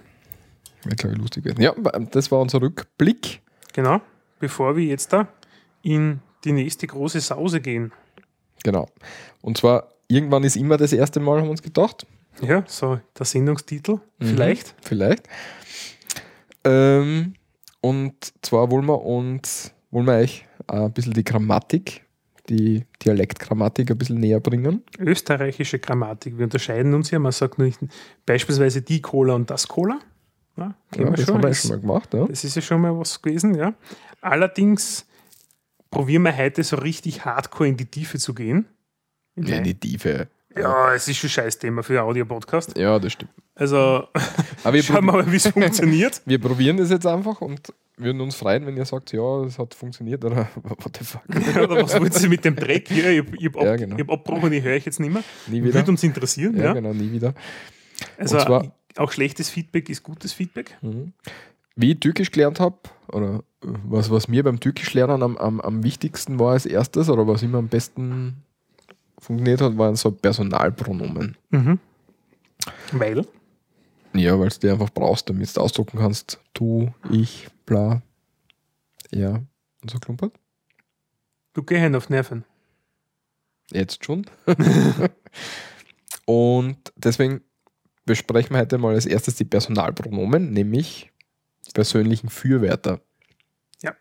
Wäre, 0.84 0.96
glaube 0.96 1.14
ich, 1.14 1.20
lustig 1.20 1.44
werden. 1.44 1.62
Ja, 1.62 1.74
das 2.10 2.30
war 2.30 2.40
unser 2.40 2.60
Rückblick. 2.60 3.40
Genau. 3.72 4.00
Bevor 4.38 4.76
wir 4.76 4.84
jetzt 4.84 5.12
da 5.12 5.28
in 5.82 6.20
die 6.44 6.52
nächste 6.52 6.86
große 6.86 7.20
Sause 7.20 7.60
gehen. 7.60 7.92
Genau. 8.62 8.86
Und 9.40 9.56
zwar, 9.56 9.88
irgendwann 10.08 10.44
ist 10.44 10.56
immer 10.56 10.76
das 10.76 10.92
erste 10.92 11.20
Mal, 11.20 11.38
haben 11.38 11.46
wir 11.46 11.50
uns 11.50 11.62
gedacht. 11.62 12.06
Ja, 12.42 12.64
so 12.66 13.00
der 13.18 13.26
Sendungstitel. 13.26 14.00
Mhm. 14.18 14.26
Vielleicht. 14.26 14.74
Vielleicht. 14.82 15.28
Ähm, 16.64 17.34
und 17.84 18.32
zwar 18.42 18.70
wollen 18.70 18.86
wir 18.86 19.02
uns, 19.02 19.72
wollen 19.90 20.06
wir 20.06 20.14
euch 20.14 20.46
ein 20.66 20.92
bisschen 20.92 21.12
die 21.12 21.24
Grammatik 21.24 22.00
die 22.50 22.84
Dialektgrammatik 23.02 23.90
ein 23.90 23.96
bisschen 23.96 24.20
näher 24.20 24.38
bringen. 24.38 24.82
Österreichische 24.98 25.78
Grammatik. 25.78 26.36
Wir 26.36 26.44
unterscheiden 26.44 26.92
uns 26.92 27.10
ja. 27.10 27.18
Man 27.18 27.32
sagt 27.32 27.58
nicht 27.58 27.78
beispielsweise 28.26 28.82
die 28.82 29.00
Cola 29.00 29.32
und 29.34 29.48
das 29.48 29.66
Cola. 29.66 29.98
Ja, 30.58 30.74
Ja, 30.94 31.08
das 31.10 31.24
schon. 31.24 31.34
haben 31.36 31.42
wir 31.42 31.48
Das- 31.48 31.62
schon 31.62 31.70
mal 31.70 31.80
gemacht. 31.80 32.12
Ja. 32.12 32.26
Das 32.26 32.44
ist 32.44 32.54
ja 32.56 32.60
schon 32.60 32.82
mal 32.82 32.98
was 32.98 33.22
gewesen, 33.22 33.54
ja. 33.54 33.72
Allerdings 34.20 35.06
probieren 35.90 36.22
wir 36.24 36.36
heute 36.36 36.62
so 36.64 36.76
richtig 36.76 37.24
hardcore 37.24 37.68
in 37.70 37.78
die 37.78 37.86
Tiefe 37.86 38.18
zu 38.18 38.34
gehen. 38.34 38.66
In 39.36 39.44
Ja, 39.46 39.60
die- 39.60 39.72
die 39.74 39.92
Tiefe. 39.92 40.28
Ja, 40.56 40.94
es 40.94 41.08
ist 41.08 41.16
schon 41.16 41.28
ein 41.28 41.32
Scheißthema 41.32 41.82
für 41.82 42.00
ein 42.00 42.06
Audio-Podcast. 42.06 42.76
Ja, 42.78 42.98
das 42.98 43.12
stimmt. 43.12 43.30
Also 43.54 44.08
Aber 44.64 44.72
wir, 44.74 44.82
schauen 44.82 45.04
wir 45.06 45.12
mal, 45.12 45.32
wie 45.32 45.36
es 45.36 45.46
funktioniert. 45.46 46.22
wir 46.26 46.38
probieren 46.40 46.76
das 46.76 46.90
jetzt 46.90 47.06
einfach 47.06 47.40
und 47.40 47.72
würden 47.96 48.20
uns 48.20 48.34
freuen, 48.34 48.66
wenn 48.66 48.76
ihr 48.76 48.84
sagt, 48.84 49.12
ja, 49.12 49.44
es 49.44 49.58
hat 49.58 49.74
funktioniert 49.74 50.24
oder 50.24 50.48
what 50.62 50.96
the 50.98 51.04
fuck. 51.04 51.22
Oder 51.28 51.82
was 51.82 51.98
wollt 52.00 52.20
ihr 52.20 52.28
mit 52.28 52.44
dem 52.44 52.56
Dreck 52.56 52.88
hier? 52.88 53.10
Ich 53.10 53.18
habe 53.20 53.36
hab 53.36 53.56
ab, 53.56 53.62
Ja, 53.64 53.76
genau. 53.76 53.96
ich 53.96 54.02
hab 54.02 54.10
abgebrochen, 54.10 54.50
die 54.50 54.62
höre 54.62 54.76
ich 54.76 54.84
jetzt 54.84 54.98
nicht 55.00 55.12
mehr. 55.12 55.22
Nie 55.46 55.62
wieder. 55.62 55.74
Würde 55.74 55.90
uns 55.92 56.02
interessieren, 56.02 56.56
ja, 56.56 56.64
ja. 56.64 56.72
genau, 56.72 56.92
nie 56.92 57.12
wieder. 57.12 57.34
Also 58.18 58.38
zwar- 58.38 58.74
auch 58.96 59.10
schlechtes 59.12 59.50
Feedback 59.50 59.88
ist 59.88 60.02
gutes 60.02 60.32
Feedback. 60.32 60.76
Wie 61.76 61.92
ich 61.92 62.00
Türkisch 62.00 62.30
gelernt 62.30 62.60
habe, 62.60 62.76
oder 63.08 63.42
äh, 63.64 63.68
was, 63.84 64.10
was 64.10 64.28
mir 64.28 64.44
beim 64.44 64.60
Türkisch 64.60 64.94
lernen 64.94 65.22
am, 65.22 65.36
am, 65.36 65.60
am 65.60 65.82
wichtigsten 65.82 66.38
war 66.38 66.52
als 66.52 66.66
erstes, 66.66 67.08
oder 67.08 67.26
was 67.26 67.42
immer 67.42 67.58
am 67.58 67.68
besten 67.68 68.44
funktioniert 69.24 69.60
hat, 69.60 69.76
waren 69.76 69.96
so 69.96 70.10
Personalpronomen. 70.10 71.36
Mhm. 71.50 71.78
Weil? 72.92 73.26
Ja, 74.14 74.38
weil 74.38 74.48
du 74.48 74.58
die 74.60 74.70
einfach 74.70 74.90
brauchst, 74.90 75.28
damit 75.28 75.56
du 75.56 75.60
ausdrucken 75.60 75.98
kannst, 75.98 76.38
du, 76.52 76.92
ich, 77.10 77.48
bla, 77.66 78.02
ja, 79.10 79.42
und 79.82 79.90
so 79.90 79.98
klumpert. 79.98 80.32
Du 81.52 81.62
gehst 81.62 81.94
auf 81.94 82.10
Nerven. 82.10 82.44
Jetzt 83.70 84.04
schon. 84.04 84.26
und 86.26 86.92
deswegen 86.96 87.40
besprechen 88.04 88.54
wir 88.54 88.60
heute 88.60 88.78
mal 88.78 88.94
als 88.94 89.06
erstes 89.06 89.36
die 89.36 89.44
Personalpronomen, 89.44 90.52
nämlich 90.52 91.10
persönlichen 91.72 92.28
Fürwörter. 92.28 93.00
Ja. 93.82 93.94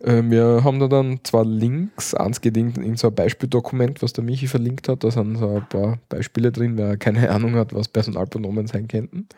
Äh, 0.00 0.22
Wir 0.24 0.62
haben 0.64 0.78
da 0.78 0.86
dann 0.88 1.20
zwei 1.24 1.42
Links. 1.42 2.14
Eins 2.14 2.40
geht 2.40 2.56
in, 2.56 2.96
so 2.96 3.08
ein 3.08 3.14
Beispieldokument, 3.14 4.00
was 4.02 4.12
der 4.12 4.22
Michi 4.24 4.46
verlinkt 4.46 4.88
hat. 4.88 5.02
Da 5.04 5.10
sind 5.10 5.36
so 5.36 5.56
ein 5.56 5.68
paar 5.68 5.98
Beispiele 6.08 6.52
drin, 6.52 6.76
wer 6.78 6.96
keine 6.96 7.30
Ahnung 7.30 7.54
hat, 7.56 7.74
was 7.74 7.88
Personalpronomen 7.88 8.66
sein 8.66 8.86
könnten. 8.88 9.28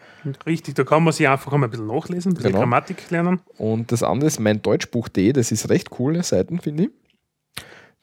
Richtig, 0.47 0.75
da 0.75 0.85
kann 0.85 1.03
man 1.03 1.13
sich 1.13 1.29
einfach 1.29 1.53
einmal 1.53 1.69
ein 1.69 1.71
bisschen 1.71 1.87
nachlesen, 1.87 2.33
ein 2.33 2.35
bisschen 2.35 2.51
Genau. 2.51 2.61
Grammatik 2.61 3.11
lernen. 3.11 3.41
Und 3.57 3.91
das 3.93 4.03
andere 4.03 4.27
ist 4.29 4.39
mein 4.41 4.61
Deutschbuch.de, 4.63 5.33
das 5.33 5.51
ist 5.53 5.71
recht 5.71 5.91
coole 5.91 6.23
Seiten, 6.23 6.61
finde 6.61 6.85
ich. 6.85 6.91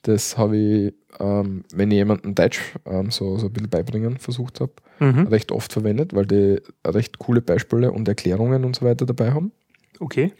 Das 0.03 0.38
habe 0.38 0.58
ich, 0.58 0.93
ähm, 1.20 1.64
wenn 1.74 1.91
ich 1.91 1.95
jemandem 1.95 2.34
Deutsch 2.34 2.62
ähm, 2.86 3.12
so, 3.12 3.38
so 3.38 3.47
ein 3.47 3.53
bisschen 3.53 3.70
beibringen 3.70 4.18
versucht 4.18 4.62
habe, 4.62 4.72
Mhm. 4.99 5.28
recht 5.28 5.51
oft 5.51 5.72
verwendet, 5.74 6.16
weil 6.16 6.26
die 6.26 6.60
recht 6.86 7.20
coole 7.20 7.41
Beispiele 7.41 7.91
und 7.91 8.08
Erklärungen 8.08 8.64
und 8.66 8.76
so 8.76 8.84
weiter 8.84 9.05
dabei 9.05 9.32
haben. 9.32 9.51
Okay. 9.99 10.32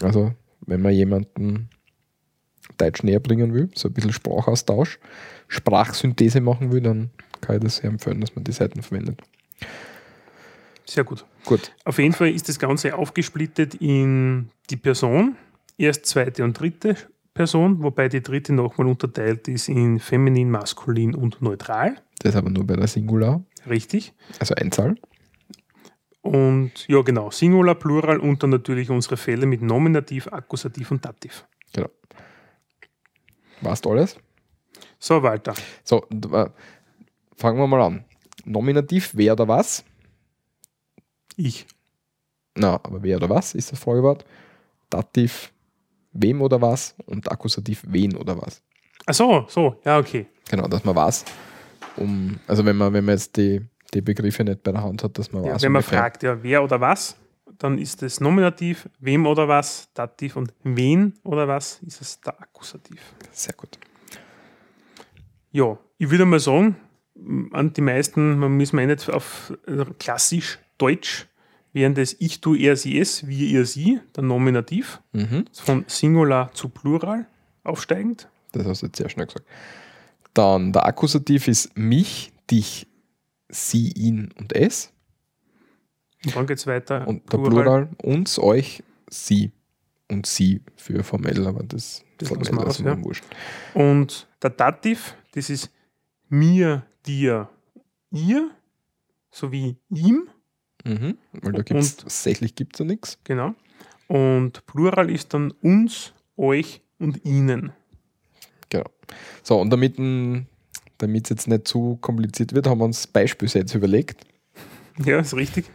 Also, 0.00 0.32
wenn 0.68 0.82
man 0.82 0.92
jemanden 0.92 1.68
Deutsch 2.76 3.02
näher 3.02 3.20
bringen 3.20 3.54
will, 3.54 3.70
so 3.74 3.88
ein 3.88 3.94
bisschen 3.94 4.12
Sprachaustausch, 4.12 4.98
Sprachsynthese 5.48 6.40
machen 6.40 6.70
will, 6.70 6.82
dann 6.82 7.10
kann 7.40 7.56
ich 7.56 7.62
das 7.62 7.76
sehr 7.76 7.90
empfehlen, 7.90 8.20
dass 8.20 8.34
man 8.34 8.44
die 8.44 8.52
Seiten 8.52 8.82
verwendet. 8.82 9.20
Sehr 10.84 11.04
gut. 11.04 11.24
Gut, 11.44 11.72
Auf 11.84 11.98
jeden 11.98 12.12
Fall 12.14 12.30
ist 12.30 12.48
das 12.48 12.58
Ganze 12.58 12.94
aufgesplittet 12.94 13.74
in 13.76 14.50
die 14.70 14.76
Person, 14.76 15.36
erst 15.78 16.06
zweite 16.06 16.44
und 16.44 16.58
dritte 16.58 16.96
Person, 17.32 17.82
wobei 17.82 18.08
die 18.08 18.22
dritte 18.22 18.52
nochmal 18.52 18.86
unterteilt 18.86 19.48
ist 19.48 19.68
in 19.68 19.98
feminin, 19.98 20.50
maskulin 20.50 21.14
und 21.14 21.40
neutral. 21.40 21.96
das 22.20 22.36
aber 22.36 22.50
nur 22.50 22.66
bei 22.66 22.76
der 22.76 22.86
Singular, 22.86 23.42
Richtig. 23.68 24.12
also 24.40 24.54
Einzahl. 24.56 24.96
Und 26.22 26.86
ja, 26.88 27.00
genau, 27.02 27.30
Singular, 27.30 27.74
Plural 27.74 28.18
und 28.18 28.42
dann 28.42 28.50
natürlich 28.50 28.90
unsere 28.90 29.16
Fälle 29.16 29.46
mit 29.46 29.62
Nominativ, 29.62 30.26
Akkusativ 30.32 30.90
und 30.90 31.04
Dativ. 31.04 31.46
Genau. 31.72 31.88
Warst 33.60 33.86
alles? 33.86 34.18
So, 34.98 35.22
Walter. 35.22 35.54
So, 35.84 36.04
äh, 36.10 36.50
fangen 37.36 37.58
wir 37.58 37.66
mal 37.66 37.82
an. 37.82 38.04
Nominativ, 38.44 39.12
wer 39.14 39.32
oder 39.32 39.48
was? 39.48 39.84
Ich. 41.36 41.66
Na, 42.56 42.74
aber 42.74 43.02
wer 43.02 43.16
oder 43.16 43.30
was 43.30 43.54
ist 43.54 43.70
das 43.70 43.78
Folgewort. 43.78 44.24
Dativ, 44.90 45.52
wem 46.12 46.42
oder 46.42 46.60
was? 46.60 46.96
Und 47.06 47.30
Akkusativ, 47.30 47.84
wen 47.86 48.16
oder 48.16 48.40
was? 48.40 48.62
Ach 49.06 49.14
so, 49.14 49.46
so, 49.48 49.80
ja, 49.84 49.98
okay. 49.98 50.26
Genau, 50.50 50.66
dass 50.66 50.84
man 50.84 50.96
weiß, 50.96 51.24
um, 51.96 52.38
also 52.46 52.64
wenn 52.64 52.76
man, 52.76 52.92
wenn 52.92 53.04
man 53.04 53.14
jetzt 53.14 53.36
die, 53.36 53.60
die 53.94 54.00
Begriffe 54.00 54.44
nicht 54.44 54.62
bei 54.62 54.72
der 54.72 54.82
Hand 54.82 55.02
hat, 55.04 55.18
dass 55.18 55.32
man 55.32 55.44
Ja, 55.44 55.54
weiß. 55.54 55.62
wenn 55.62 55.72
man 55.72 55.80
ungefähr. 55.80 55.98
fragt, 56.00 56.22
ja, 56.22 56.42
wer 56.42 56.62
oder 56.62 56.80
was, 56.80 57.16
dann 57.58 57.78
ist 57.78 58.02
es 58.02 58.20
Nominativ, 58.20 58.88
wem 59.00 59.26
oder 59.26 59.48
was, 59.48 59.88
Dativ 59.94 60.36
und 60.36 60.52
wen 60.62 61.14
oder 61.24 61.48
was 61.48 61.80
ist 61.86 62.00
es 62.00 62.20
der 62.20 62.40
Akkusativ. 62.40 63.00
Sehr 63.32 63.54
gut. 63.54 63.78
Ja, 65.50 65.78
ich 65.96 66.10
würde 66.10 66.24
mal 66.26 66.40
sagen, 66.40 66.76
an 67.52 67.72
die 67.72 67.80
meisten, 67.80 68.38
man 68.38 68.56
muss 68.56 68.72
man 68.72 68.84
eh 68.84 68.86
nicht 68.94 69.08
auf 69.10 69.52
äh, 69.66 69.84
klassisch 69.98 70.58
Deutsch, 70.76 71.26
während 71.72 71.98
das 71.98 72.14
ich, 72.18 72.40
du, 72.40 72.54
er, 72.54 72.76
sie, 72.76 72.98
es, 72.98 73.26
wir, 73.26 73.46
ihr, 73.48 73.64
sie, 73.66 74.00
der 74.14 74.22
Nominativ, 74.24 75.00
Mhm. 75.12 75.46
von 75.52 75.84
Singular 75.88 76.52
zu 76.52 76.68
Plural 76.68 77.26
aufsteigend. 77.64 78.28
Das 78.52 78.66
hast 78.66 78.82
du 78.82 78.86
jetzt 78.86 78.98
sehr 78.98 79.08
schnell 79.08 79.26
gesagt. 79.26 79.46
Dann 80.34 80.72
der 80.72 80.86
Akkusativ 80.86 81.48
ist 81.48 81.76
mich, 81.76 82.32
dich, 82.50 82.86
sie, 83.48 83.92
ihn 83.92 84.30
und 84.38 84.54
es. 84.54 84.92
Und 86.24 86.34
dann 86.36 86.46
geht 86.46 86.58
es 86.58 86.66
weiter. 86.66 87.06
Und 87.06 87.32
der 87.32 87.38
Plural 87.38 87.88
uns, 88.02 88.38
euch, 88.38 88.82
sie. 89.08 89.52
Und 90.10 90.26
sie 90.26 90.62
für 90.76 91.04
formell, 91.04 91.46
aber 91.46 91.62
das, 91.64 92.04
Das 92.16 92.28
formell 92.28 92.52
wir 92.52 92.66
aus, 92.66 92.78
ja. 92.78 93.04
wurscht. 93.04 93.24
Und 93.74 94.26
der 94.42 94.50
Dativ, 94.50 95.14
das 95.32 95.50
ist 95.50 95.70
mir, 96.28 96.86
dir, 97.04 97.48
ihr, 98.10 98.50
sowie 99.30 99.76
ihm, 99.90 100.28
Mhm. 100.84 101.18
Weil 101.32 101.52
da 101.52 101.62
gibt 101.62 101.80
es 101.80 101.96
tatsächlich 101.96 102.54
gibt's 102.54 102.78
da 102.78 102.84
nichts. 102.84 103.18
genau. 103.24 103.54
Und 104.06 104.64
Plural 104.66 105.10
ist 105.10 105.34
dann 105.34 105.50
uns, 105.60 106.14
euch 106.36 106.80
und 106.98 107.24
ihnen. 107.24 107.72
Genau. 108.70 108.86
So, 109.42 109.60
und 109.60 109.70
damit 109.70 109.98
es 111.00 111.28
jetzt 111.30 111.48
nicht 111.48 111.68
zu 111.68 111.96
kompliziert 112.00 112.54
wird, 112.54 112.66
haben 112.66 112.78
wir 112.80 112.84
uns 112.84 113.06
Beispielsätze 113.06 113.78
überlegt. 113.78 114.26
Ja, 115.04 115.20
ist 115.20 115.34
richtig. 115.34 115.70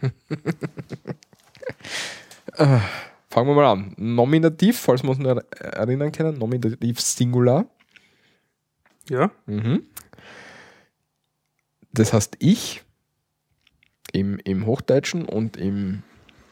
Fangen 2.56 3.48
wir 3.48 3.54
mal 3.54 3.72
an. 3.72 3.94
Nominativ, 3.96 4.78
falls 4.78 5.02
wir 5.02 5.10
uns 5.10 5.18
noch 5.18 5.40
erinnern 5.58 6.12
können, 6.12 6.38
Nominativ 6.38 7.00
Singular. 7.00 7.66
Ja, 9.08 9.30
Mhm. 9.46 9.82
Das 11.92 12.12
heißt 12.12 12.36
ich 12.40 12.82
im, 14.12 14.38
im 14.44 14.66
Hochdeutschen 14.66 15.24
und 15.26 15.56
im 15.56 16.02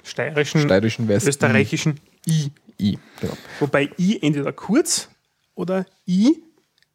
steirischen, 0.04 0.60
steirischen 0.60 1.08
West 1.08 1.26
österreichischen 1.26 1.98
I. 2.26 2.52
I. 2.78 2.98
Genau. 3.20 3.36
Wobei 3.58 3.90
I 3.98 4.20
entweder 4.22 4.52
kurz 4.52 5.08
oder 5.54 5.84
I, 6.06 6.42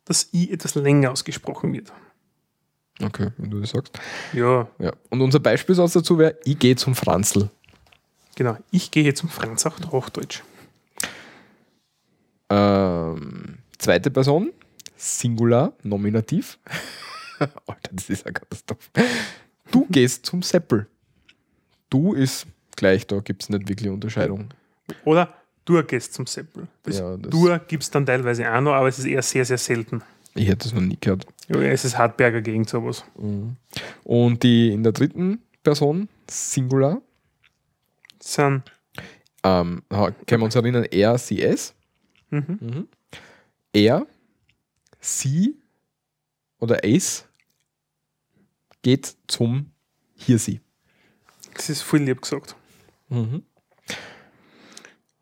das 0.08 0.30
I 0.34 0.52
etwas 0.52 0.76
länger 0.76 1.12
ausgesprochen 1.12 1.74
wird. 1.74 1.92
Okay, 3.02 3.30
wenn 3.38 3.52
du 3.52 3.60
das 3.60 3.70
sagst. 3.72 4.00
Ja, 4.34 4.68
Ja. 4.80 4.92
Und 5.10 5.22
unser 5.22 5.40
Beispielsatz 5.40 5.94
dazu 5.94 6.18
wäre, 6.18 6.38
ich 6.46 6.58
gehe 6.58 6.76
zum 6.76 6.96
Franzl. 6.96 7.50
genau. 8.36 8.58
Ich 8.72 8.90
gehe 8.90 9.14
zum 9.14 9.30
Franz 9.30 9.66
auf 9.66 9.76
Hochdeutsch. 9.92 10.42
Ähm, 12.50 13.60
zweite 13.78 14.10
Person, 14.10 14.52
Singular, 14.96 15.74
Nominativ. 15.84 16.58
Alter, 17.40 17.92
das 17.92 18.10
ist 18.10 18.26
eine 18.26 18.34
Katastrophe. 18.34 18.90
Du 19.72 19.86
gehst 19.90 20.26
zum 20.26 20.42
Seppel. 20.42 20.88
Du 21.90 22.14
ist 22.14 22.48
gleich, 22.76 23.06
da 23.06 23.20
gibt 23.20 23.44
es 23.44 23.50
nicht 23.50 23.70
wirklich 23.70 23.90
Unterscheidung. 23.90 24.50
Oder 25.06 25.34
du 25.68 25.84
gehst 25.84 26.14
zum 26.14 26.26
Seppel. 26.26 26.68
Das, 26.84 26.98
Ja, 26.98 27.16
das- 27.18 27.30
du 27.30 27.60
gibt 27.68 27.84
es 27.84 27.92
dann 27.92 28.06
teilweise 28.06 28.52
auch 28.52 28.62
noch, 28.62 28.74
aber 28.74 28.88
es 28.88 28.98
ist 28.98 29.06
eher 29.06 29.22
sehr, 29.22 29.46
sehr 29.46 29.58
selten. 29.60 30.02
Ich 30.34 30.48
hätte 30.48 30.64
das 30.70 30.74
noch 30.74 30.82
nie 30.82 30.98
gehört. 31.00 31.26
Ja, 31.50 31.60
es 31.62 31.86
ist 31.86 31.98
Hartberger 31.98 32.42
gegen 32.42 32.66
sowas. 32.66 33.04
Und 34.04 34.44
die 34.44 34.72
in 34.72 34.84
der 34.84 34.92
dritten 34.92 35.42
Person, 35.64 36.10
Singular, 36.30 37.02
sind 38.20 38.64
ähm, 39.44 39.82
können 39.90 40.42
wir 40.42 40.46
uns 40.46 40.56
erinnern, 40.56 40.84
er, 40.86 41.18
sie, 41.18 41.42
es. 41.42 41.74
Mhm. 42.30 42.88
Er, 43.74 44.06
sie 45.00 45.56
oder 46.60 46.84
es 46.84 47.26
geht 48.82 49.16
zum 49.28 49.72
hier, 50.16 50.38
sie. 50.40 50.60
Das 51.54 51.70
ist 51.70 51.82
voll 51.82 52.00
lieb 52.00 52.22
gesagt. 52.22 52.56
Mhm. 53.10 53.44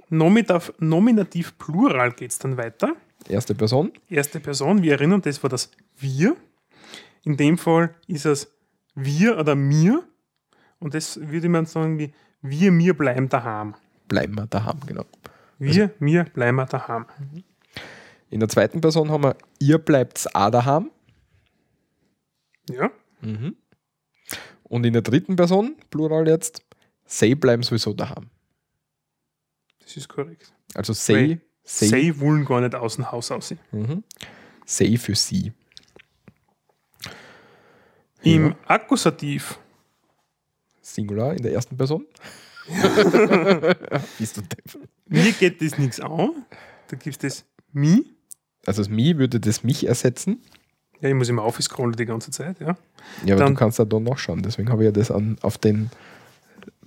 Nominativ, 0.10 0.74
Nominativ 0.80 1.58
Plural 1.58 2.12
geht 2.12 2.32
es 2.32 2.39
dann 2.39 2.58
weiter. 2.58 2.95
Erste 3.28 3.56
Person. 3.56 3.91
Erste 4.10 4.39
Person, 4.39 4.82
wir 4.82 4.93
erinnern, 4.93 5.22
das 5.22 5.41
war 5.41 5.49
das 5.49 5.72
Wir. 5.97 6.36
In 7.24 7.38
dem 7.38 7.58
Fall 7.58 7.95
ist 8.08 8.26
es 8.26 8.51
wir 8.93 9.38
oder 9.38 9.56
mir. 9.56 10.03
Und 10.80 10.93
das 10.93 11.20
würde 11.20 11.49
man 11.49 11.66
sagen 11.66 11.97
wie 11.97 12.14
wir, 12.41 12.72
mir 12.72 12.95
bleiben 12.95 13.28
daheim. 13.30 13.76
Bleiben 14.08 14.36
wir 14.36 14.45
daheim, 14.45 14.80
genau. 14.86 15.06
Wir, 15.58 15.91
mir 15.99 16.26
bleiben 16.26 16.58
wir 16.58 16.66
daheim. 16.66 17.06
In 18.30 18.39
der 18.39 18.49
zweiten 18.49 18.82
Person 18.82 19.10
haben 19.10 19.24
wir 19.24 19.36
ihr 19.60 19.80
bleibt 19.80 20.28
auch 20.36 20.51
daheim. 20.51 20.91
Ja, 22.70 22.91
Und 24.64 24.86
in 24.86 24.93
der 24.93 25.01
dritten 25.01 25.36
Person, 25.36 25.76
Plural 25.89 26.28
jetzt, 26.28 26.64
sie 27.06 27.36
bleiben 27.36 27.64
sowieso 27.64 27.93
daheim. 27.93 28.30
Das 29.86 29.95
ist 29.97 30.09
korrekt. 30.09 30.51
Also 30.73 30.93
Weil 31.13 31.39
sie, 31.63 31.88
Sie 31.88 32.19
wollen 32.19 32.43
gar 32.45 32.59
nicht 32.61 32.75
aus 32.75 32.95
dem 32.95 33.11
Haus 33.11 33.31
aussehen. 33.31 33.59
Mhm. 33.71 34.03
sie 34.65 34.97
für 34.97 35.15
sie. 35.15 35.53
Im 38.23 38.55
Akkusativ, 38.65 39.59
Singular 40.81 41.33
in 41.36 41.43
der 41.43 41.53
ersten 41.53 41.77
Person. 41.77 42.05
Bist 44.17 44.38
du 44.38 44.41
depp. 44.41 44.79
mir 45.07 45.31
geht 45.33 45.61
das 45.61 45.77
nichts 45.77 45.99
an. 45.99 46.45
Da 46.88 46.97
gibt 46.97 47.07
es 47.07 47.17
das 47.19 47.45
Mi. 47.71 48.05
Also 48.65 48.81
das 48.81 48.89
Mi 48.89 49.17
würde 49.17 49.39
das 49.39 49.63
mich 49.63 49.86
ersetzen. 49.88 50.41
Ja, 51.01 51.09
ich 51.09 51.15
muss 51.15 51.29
immer 51.29 51.43
aufscrollen 51.43 51.95
die 51.95 52.05
ganze 52.05 52.31
Zeit, 52.31 52.59
ja. 52.59 52.75
Ja, 53.25 53.36
aber 53.36 53.43
Dann- 53.43 53.53
du 53.53 53.59
kannst 53.59 53.77
da 53.77 53.86
da 53.86 53.99
nachschauen. 53.99 54.41
Deswegen 54.41 54.69
habe 54.71 54.83
ich 54.83 54.86
ja 54.88 54.91
das 54.91 55.11
an, 55.11 55.38
auf 55.41 55.57
den 55.59 55.91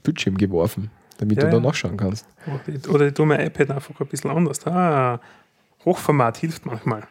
Bildschirm 0.03 0.37
geworfen, 0.39 0.91
damit 1.19 1.37
Ja, 1.39 1.45
du 1.45 1.51
da 1.51 1.61
nachschauen 1.61 1.97
kannst. 1.97 2.27
Oder 2.89 3.07
ich, 3.07 3.15
tue 3.15 3.27
mein 3.27 3.47
iPad 3.47 3.71
einfach 3.73 4.01
ein 4.01 4.07
bisschen 4.07 4.31
anders. 4.31 4.67
Ah, 4.67 5.21
Hochformat 5.85 6.39
hilft 6.39 6.65
manchmal. 6.67 7.07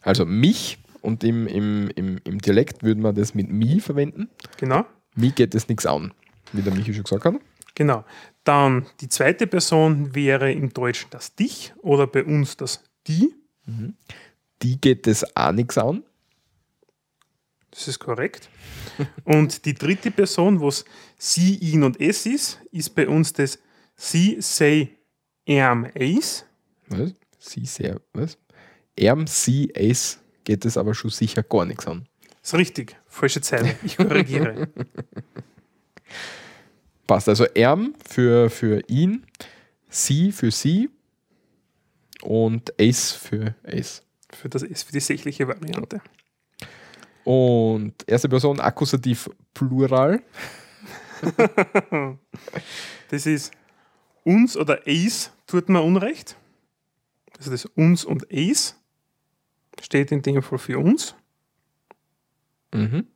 Also 0.00 0.24
mich 0.24 0.78
und 1.02 1.24
im, 1.24 1.46
im, 1.46 1.90
im, 1.96 2.18
im 2.24 2.38
Dialekt 2.38 2.82
würden 2.82 3.02
wir 3.02 3.12
das 3.12 3.34
mit 3.34 3.50
mi 3.50 3.80
verwenden. 3.80 4.28
Genau, 4.58 4.84
Mi 5.16 5.30
geht 5.30 5.54
es 5.54 5.68
nichts 5.68 5.86
an, 5.86 6.12
wie 6.52 6.62
der 6.62 6.72
Michi 6.74 6.94
schon 6.94 7.04
gesagt 7.04 7.24
hat. 7.24 7.34
genau. 7.74 8.04
Dann 8.44 8.84
die 9.00 9.08
zweite 9.08 9.46
Person 9.46 10.14
wäre 10.14 10.52
im 10.52 10.72
Deutschen 10.74 11.08
das 11.10 11.34
Dich 11.34 11.72
oder 11.80 12.06
bei 12.06 12.22
uns 12.24 12.56
das 12.58 12.84
Die. 13.06 13.32
Die 14.62 14.80
geht 14.80 15.06
es 15.06 15.24
auch 15.36 15.52
nichts 15.52 15.78
an. 15.78 16.02
Das 17.74 17.88
ist 17.88 17.98
korrekt. 17.98 18.48
Und 19.24 19.64
die 19.64 19.74
dritte 19.74 20.12
Person, 20.12 20.60
was 20.60 20.84
sie, 21.18 21.56
ihn 21.56 21.82
und 21.82 22.00
es 22.00 22.24
ist, 22.24 22.60
ist 22.70 22.94
bei 22.94 23.08
uns 23.08 23.32
das 23.32 23.58
sie, 23.96 24.36
sei, 24.40 24.90
erm, 25.44 25.86
es. 25.94 26.44
Was? 26.86 27.14
Sie 27.38 27.66
sehr, 27.66 28.00
was? 28.12 28.38
Erm, 28.96 29.26
sie, 29.26 29.72
es 29.74 30.20
geht 30.44 30.64
es 30.64 30.76
aber 30.76 30.94
schon 30.94 31.10
sicher 31.10 31.42
gar 31.42 31.64
nichts 31.64 31.88
an. 31.88 32.06
Ist 32.42 32.54
richtig. 32.54 32.96
Falsche 33.08 33.40
Zeile. 33.40 33.74
Ich 33.82 33.96
korrigiere. 33.96 34.68
Passt. 37.08 37.28
Also 37.28 37.44
erm 37.46 37.94
für, 38.08 38.50
für 38.50 38.82
ihn, 38.86 39.26
sie 39.88 40.30
für 40.30 40.52
sie 40.52 40.90
und 42.22 42.72
es 42.76 43.10
für 43.10 43.56
es. 43.64 44.04
Für 44.30 44.48
das 44.48 44.62
S, 44.62 44.84
für 44.84 44.92
die 44.92 45.00
sächliche 45.00 45.48
Variante. 45.48 46.00
Und 47.24 47.94
erste 48.06 48.28
Person, 48.28 48.60
Akkusativ 48.60 49.30
Plural. 49.52 50.22
Das 53.10 53.26
ist 53.26 53.52
uns 54.24 54.56
oder 54.56 54.88
es 54.88 55.30
tut 55.46 55.68
mir 55.68 55.82
Unrecht. 55.82 56.36
Also 57.38 57.50
das 57.50 57.64
uns 57.66 58.04
und 58.04 58.30
es 58.30 58.74
steht 59.80 60.10
in 60.12 60.22
dem 60.22 60.42
Fall 60.42 60.58
für 60.58 60.78
uns. 60.78 61.14
Mhm. 62.72 63.06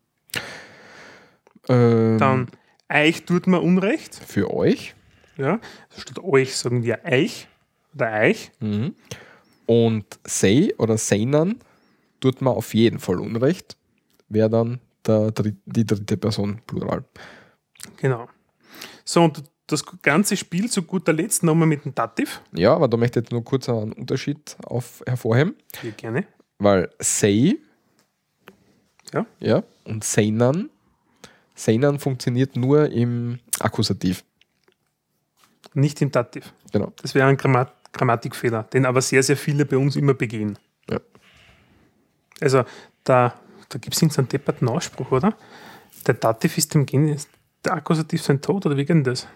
Ähm, 1.68 2.18
Dann 2.18 2.48
euch 2.88 3.24
tut 3.24 3.46
mir 3.46 3.60
Unrecht. 3.60 4.14
für 4.14 4.52
euch. 4.52 4.94
Ja, 5.36 5.60
also 5.90 6.00
statt 6.00 6.18
euch 6.20 6.56
sagen 6.56 6.82
wir 6.82 7.00
euch 7.04 7.48
oder 7.94 8.12
euch. 8.12 8.52
Mhm. 8.60 8.94
Und 9.66 10.18
sei 10.24 10.74
oder 10.78 10.96
seinen 10.98 11.58
tut 12.20 12.40
man 12.40 12.54
auf 12.54 12.74
jeden 12.74 12.98
Fall 12.98 13.20
Unrecht. 13.20 13.77
Wäre 14.28 14.50
dann 14.50 14.80
der, 15.06 15.32
die 15.66 15.84
dritte 15.84 16.16
Person 16.16 16.60
Plural. 16.66 17.04
Genau. 17.96 18.28
So, 19.04 19.24
und 19.24 19.42
das 19.66 19.84
ganze 20.02 20.36
Spiel 20.36 20.70
zu 20.70 20.82
guter 20.82 21.12
Letzt 21.12 21.42
nochmal 21.42 21.68
mit 21.68 21.84
dem 21.84 21.94
Dativ. 21.94 22.40
Ja, 22.52 22.74
aber 22.74 22.88
da 22.88 22.96
möchte 22.96 23.18
ich 23.18 23.24
jetzt 23.24 23.32
nur 23.32 23.44
kurz 23.44 23.68
einen 23.68 23.92
Unterschied 23.92 24.56
auf, 24.64 25.02
hervorheben, 25.06 25.54
Hier 25.80 25.92
gerne. 25.92 26.26
weil 26.58 26.90
sei 26.98 27.56
Ja. 29.12 29.26
ja, 29.40 29.62
und 29.84 30.04
seinen, 30.04 30.70
seinen 31.54 31.98
funktioniert 31.98 32.56
nur 32.56 32.90
im 32.90 33.38
Akkusativ. 33.60 34.24
Nicht 35.74 36.00
im 36.02 36.10
Dativ. 36.10 36.52
Genau. 36.72 36.92
Das 37.02 37.14
wäre 37.14 37.28
ein 37.28 37.36
Grammat 37.36 37.72
Grammatikfehler, 37.92 38.64
den 38.64 38.86
aber 38.86 39.00
sehr, 39.00 39.22
sehr 39.22 39.36
viele 39.36 39.64
bei 39.64 39.76
uns 39.76 39.96
immer 39.96 40.14
begehen. 40.14 40.58
Ja. 40.90 41.00
Also 42.40 42.64
da, 43.04 43.34
da 43.68 43.78
gibt 43.78 43.94
es 43.94 44.02
irgendeinen 44.02 44.28
depperten 44.28 44.68
Ausspruch, 44.68 45.10
oder? 45.12 45.34
Der 46.06 46.14
Dativ 46.14 46.56
ist 46.58 46.74
dem 46.74 46.86
Genitiv, 46.86 47.26
der 47.64 47.74
Akkusativ 47.74 48.22
sein 48.22 48.40
Tod, 48.40 48.66
oder 48.66 48.76
wie 48.76 48.84
geht 48.84 48.90
denn 48.90 49.04
das? 49.04 49.26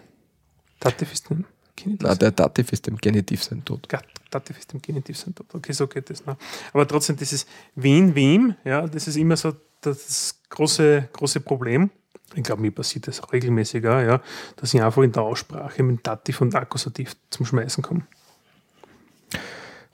Dativ 0.79 1.13
ist 1.13 1.29
dem 1.29 1.45
Genitiv. 1.75 2.07
Na, 2.07 2.15
der 2.15 2.31
Dativ 2.31 2.71
ist 2.71 2.87
im 2.87 2.97
Genitiv 2.97 3.43
sein 3.43 3.63
Tod. 3.63 3.87
Dativ 4.29 4.57
ist 4.57 4.73
im 4.73 4.81
Genitiv 4.81 5.17
sein 5.17 5.33
Tod. 5.35 5.47
Okay, 5.53 5.73
so 5.73 5.87
geht 5.87 6.09
das. 6.09 6.25
Ne? 6.25 6.37
Aber 6.71 6.87
trotzdem, 6.87 7.17
dieses 7.17 7.45
wen, 7.75 8.15
wem, 8.15 8.55
ja, 8.63 8.87
das 8.87 9.07
ist 9.07 9.17
immer 9.17 9.37
so 9.37 9.53
das 9.81 10.39
große, 10.49 11.09
große 11.13 11.41
Problem. 11.41 11.89
Ich 12.35 12.43
glaube, 12.43 12.61
mir 12.61 12.71
passiert 12.71 13.07
das 13.07 13.21
auch 13.21 13.31
regelmäßig, 13.31 13.85
auch, 13.85 13.99
ja, 13.99 14.21
dass 14.55 14.73
ich 14.73 14.81
einfach 14.81 15.03
in 15.03 15.11
der 15.11 15.21
Aussprache 15.23 15.83
mit 15.83 16.05
Dativ 16.05 16.41
und 16.41 16.55
Akkusativ 16.55 17.15
zum 17.29 17.45
Schmeißen 17.45 17.83
komme. 17.83 18.07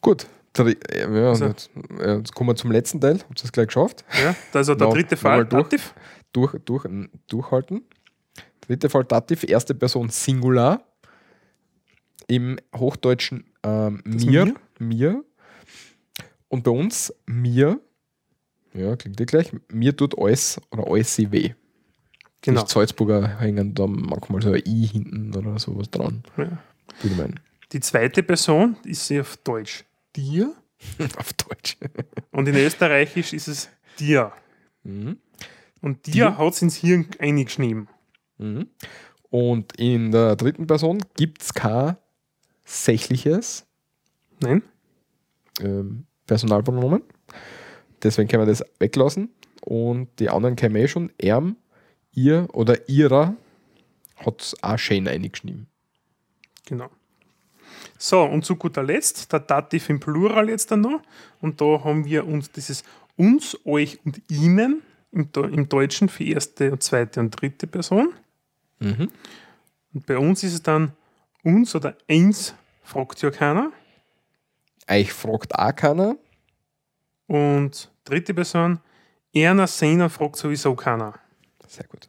Gut. 0.01 0.25
Dri 0.53 0.77
ja, 0.95 1.07
Also- 1.29 1.45
jetzt, 1.45 1.69
ja, 1.99 2.17
jetzt 2.17 2.33
kommen 2.33 2.49
wir 2.49 2.55
zum 2.55 2.71
letzten 2.71 2.99
Teil. 2.99 3.19
Habt 3.19 3.39
ihr 3.39 3.45
es 3.45 3.51
gleich 3.51 3.67
geschafft? 3.67 4.03
Ja, 4.23 4.35
also 4.53 4.75
der 4.75 4.89
dritte 4.89 5.15
Fall, 5.17 5.45
durch. 5.45 5.63
Dativ. 5.63 5.93
durch, 6.33 6.55
durch, 6.65 6.85
durchhalten. 7.27 7.83
Dritte 8.61 8.89
Fall 8.89 9.03
Dativ, 9.05 9.43
erste 9.43 9.73
Person 9.75 10.09
Singular. 10.09 10.83
Im 12.27 12.57
Hochdeutschen 12.75 13.45
ähm, 13.63 14.01
mir, 14.05 14.45
Mir? 14.45 14.53
mir. 14.79 15.23
Und 16.47 16.63
bei 16.63 16.71
uns 16.71 17.13
mir, 17.25 17.79
ja, 18.73 18.95
klingt 18.95 19.19
eh 19.21 19.25
gleich, 19.25 19.51
mir 19.71 19.95
tut 19.95 20.17
alles 20.17 20.59
oder 20.71 20.87
alles 20.87 21.15
sie 21.15 21.31
weh. 21.31 21.53
Genau. 22.41 22.63
Die 22.63 22.69
Salzburger 22.71 23.39
hängen 23.39 23.73
da 23.73 23.85
manchmal 23.87 24.41
so 24.41 24.51
ein 24.51 24.61
I 24.65 24.87
hinten 24.87 25.35
oder 25.35 25.59
sowas 25.59 25.89
dran. 25.89 26.23
Ja. 26.37 26.59
Die 27.71 27.79
zweite 27.81 28.23
Person 28.23 28.77
ist 28.83 29.07
sie 29.07 29.19
auf 29.19 29.37
Deutsch 29.37 29.83
dir 30.15 30.53
Auf 31.17 31.33
Deutsch. 31.33 31.77
und 32.31 32.47
in 32.47 32.55
Österreichisch 32.55 33.33
ist 33.33 33.47
es 33.47 33.69
dir. 33.99 34.31
Mhm. 34.83 35.17
Und 35.81 36.05
dir, 36.07 36.11
Dir? 36.13 36.37
hat 36.37 36.53
es 36.53 36.61
ins 36.61 36.75
Hirn 36.75 37.07
eingeschrieben. 37.19 37.87
Mhm. 38.37 38.67
Und 39.29 39.77
in 39.77 40.11
der 40.11 40.35
dritten 40.35 40.67
Person 40.67 41.03
gibt 41.15 41.41
es 41.41 41.53
kein 41.53 41.97
sächliches 42.65 43.65
Nein? 44.39 44.63
ähm, 45.61 46.05
Personalpronomen. 46.27 47.03
Deswegen 48.01 48.27
können 48.29 48.43
wir 48.43 48.47
das 48.53 48.63
weglassen. 48.79 49.29
Und 49.61 50.07
die 50.19 50.29
anderen 50.29 50.55
kennen 50.55 50.75
wir 50.75 50.83
eh 50.83 50.87
schon. 50.87 51.11
Erm, 51.17 51.57
ihr 52.13 52.47
oder 52.53 52.87
ihrer 52.89 53.35
hat 54.17 54.41
es 54.41 54.63
auch 54.63 54.77
schön 54.79 55.07
eingeschrieben. 55.07 55.67
Genau. 56.65 56.89
So, 58.01 58.23
und 58.23 58.45
zu 58.45 58.55
guter 58.55 58.81
Letzt, 58.81 59.31
der 59.33 59.41
Dativ 59.41 59.89
im 59.89 59.99
Plural 59.99 60.49
jetzt 60.49 60.71
dann 60.71 60.81
noch. 60.81 61.01
Und 61.41 61.59
da 61.59 61.83
haben 61.83 62.05
wir 62.05 62.25
uns 62.25 62.49
dieses 62.49 62.83
uns, 63.17 63.57
euch 63.65 63.99
und 64.05 64.21
ihnen 64.29 64.81
im, 65.11 65.29
im 65.33 65.67
Deutschen 65.67 66.07
für 66.07 66.23
erste, 66.23 66.71
und 66.71 66.81
zweite 66.81 67.19
und 67.19 67.31
dritte 67.31 67.67
Person. 67.67 68.13
Mhm. 68.79 69.09
Und 69.93 70.05
bei 70.05 70.17
uns 70.17 70.43
ist 70.43 70.53
es 70.53 70.63
dann 70.63 70.93
uns 71.43 71.75
oder 71.75 71.97
eins, 72.09 72.55
fragt 72.83 73.21
ja 73.21 73.31
keiner. 73.31 73.73
Euch 74.89 75.11
fragt 75.11 75.53
auch 75.55 75.75
keiner. 75.75 76.15
Und 77.27 77.91
dritte 78.05 78.33
Person, 78.33 78.79
einer, 79.35 79.67
seiner 79.67 80.09
fragt 80.09 80.37
sowieso 80.37 80.73
keiner. 80.73 81.19
Sehr 81.67 81.85
gut. 81.85 82.08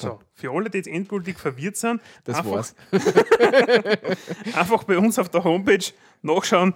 So, 0.00 0.20
für 0.34 0.52
alle, 0.52 0.70
die 0.70 0.78
jetzt 0.78 0.86
endgültig 0.86 1.38
verwirrt 1.38 1.76
sind, 1.76 2.00
Das 2.24 2.36
einfach, 2.36 2.52
war's. 2.52 2.74
einfach 4.54 4.84
bei 4.84 4.96
uns 4.96 5.18
auf 5.18 5.28
der 5.28 5.42
Homepage 5.42 5.84
nachschauen. 6.22 6.72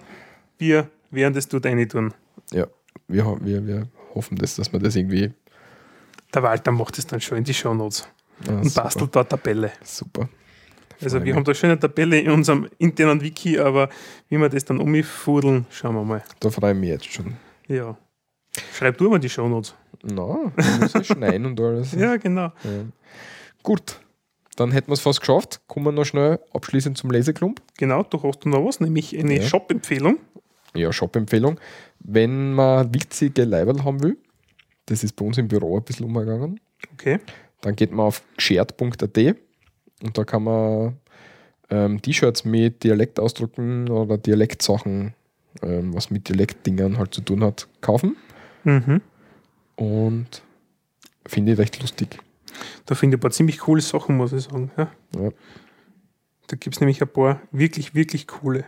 Wir 0.57 0.89
werden 1.09 1.33
das 1.33 1.47
dort 1.47 1.65
rein 1.65 1.87
tun. 1.87 2.13
Ja, 2.51 2.67
wir, 3.07 3.37
wir, 3.41 3.65
wir 3.65 3.87
hoffen, 4.13 4.37
dass, 4.37 4.55
dass 4.55 4.71
wir 4.73 4.79
das 4.79 4.95
irgendwie. 4.95 5.31
Der 6.33 6.43
Walter 6.43 6.71
macht 6.71 6.97
es 6.97 7.07
dann 7.07 7.21
schon 7.21 7.37
in 7.37 7.43
die 7.43 7.53
Shownotes 7.53 8.07
Ah, 8.47 8.53
und 8.55 8.65
super, 8.65 8.83
bastelt 8.83 9.15
da 9.15 9.23
Tabelle. 9.23 9.71
Super. 9.83 10.27
Also 11.01 11.23
wir 11.23 11.35
haben 11.35 11.43
da 11.43 11.53
schöne 11.53 11.79
Tabelle 11.79 12.19
in 12.19 12.31
unserem 12.31 12.67
internen 12.77 13.21
Wiki, 13.21 13.59
aber 13.59 13.89
wie 14.29 14.37
wir 14.37 14.49
das 14.49 14.65
dann 14.65 14.79
umfudeln, 14.79 15.65
schauen 15.69 15.95
wir 15.95 16.03
mal. 16.03 16.23
Da 16.39 16.49
freue 16.49 16.73
ich 16.73 16.79
mich 16.79 16.89
jetzt 16.89 17.11
schon. 17.11 17.35
Ja. 17.67 17.97
Schreib 18.73 18.97
du 18.97 19.09
mal 19.09 19.19
die 19.19 19.29
Shownotes. 19.29 19.73
Na, 20.03 20.51
ich 20.57 20.79
muss 20.79 20.93
ja 20.93 21.03
schneiden 21.03 21.45
und 21.45 21.59
alles. 21.59 21.93
Ja, 21.97 22.17
genau. 22.17 22.51
Ja. 22.63 22.85
Gut, 23.63 23.99
dann 24.57 24.71
hätten 24.71 24.89
wir 24.89 24.93
es 24.93 24.99
fast 24.99 25.21
geschafft. 25.21 25.61
Kommen 25.67 25.85
wir 25.87 25.91
noch 25.91 26.05
schnell 26.05 26.39
abschließend 26.53 26.97
zum 26.97 27.09
Leseklump. 27.11 27.61
Genau, 27.77 28.03
du 28.03 28.21
hast 28.21 28.45
noch 28.45 28.65
was, 28.65 28.79
nämlich 28.79 29.17
eine 29.17 29.37
Ja. 29.37 29.41
Shop-Empfehlung. 29.47 30.17
Ja, 30.75 30.91
Shop-Empfehlung. 30.91 31.59
Wenn 31.99 32.53
man 32.53 32.93
witzige 32.93 33.45
Leiberl 33.45 33.83
haben 33.83 34.03
will, 34.03 34.17
das 34.87 35.03
ist 35.03 35.13
bei 35.15 35.25
uns 35.25 35.37
im 35.37 35.47
Büro 35.47 35.77
ein 35.77 35.83
bisschen 35.83 36.05
umgegangen, 36.05 36.59
Okay. 36.93 37.19
dann 37.61 37.75
geht 37.75 37.91
man 37.91 38.07
auf 38.07 38.21
geschert.at 38.35 39.17
und 40.03 40.17
da 40.17 40.23
kann 40.25 40.43
man 40.43 40.97
ähm, 41.69 42.01
T-Shirts 42.01 42.43
mit 42.43 42.83
Dialektausdrücken 42.83 43.89
oder 43.89 44.17
Dialektsachen, 44.17 45.13
ähm, 45.61 45.93
was 45.95 46.09
mit 46.11 46.27
Dialektdingern 46.27 46.97
halt 46.97 47.13
zu 47.13 47.21
tun 47.21 47.41
hat, 47.43 47.67
kaufen. 47.79 48.17
Mhm. 48.63 49.01
Und 49.75 50.41
finde 51.25 51.53
ich 51.53 51.57
recht 51.57 51.81
lustig. 51.81 52.19
Da 52.85 52.95
finde 52.95 53.15
ich 53.15 53.19
ein 53.19 53.21
paar 53.21 53.31
ziemlich 53.31 53.59
coole 53.59 53.81
Sachen, 53.81 54.17
muss 54.17 54.33
ich 54.33 54.43
sagen. 54.43 54.71
Ja. 54.77 54.91
Ja. 55.17 55.29
Da 56.47 56.55
gibt 56.57 56.75
es 56.75 56.81
nämlich 56.81 57.01
ein 57.01 57.07
paar 57.07 57.41
wirklich, 57.51 57.95
wirklich 57.95 58.27
coole. 58.27 58.65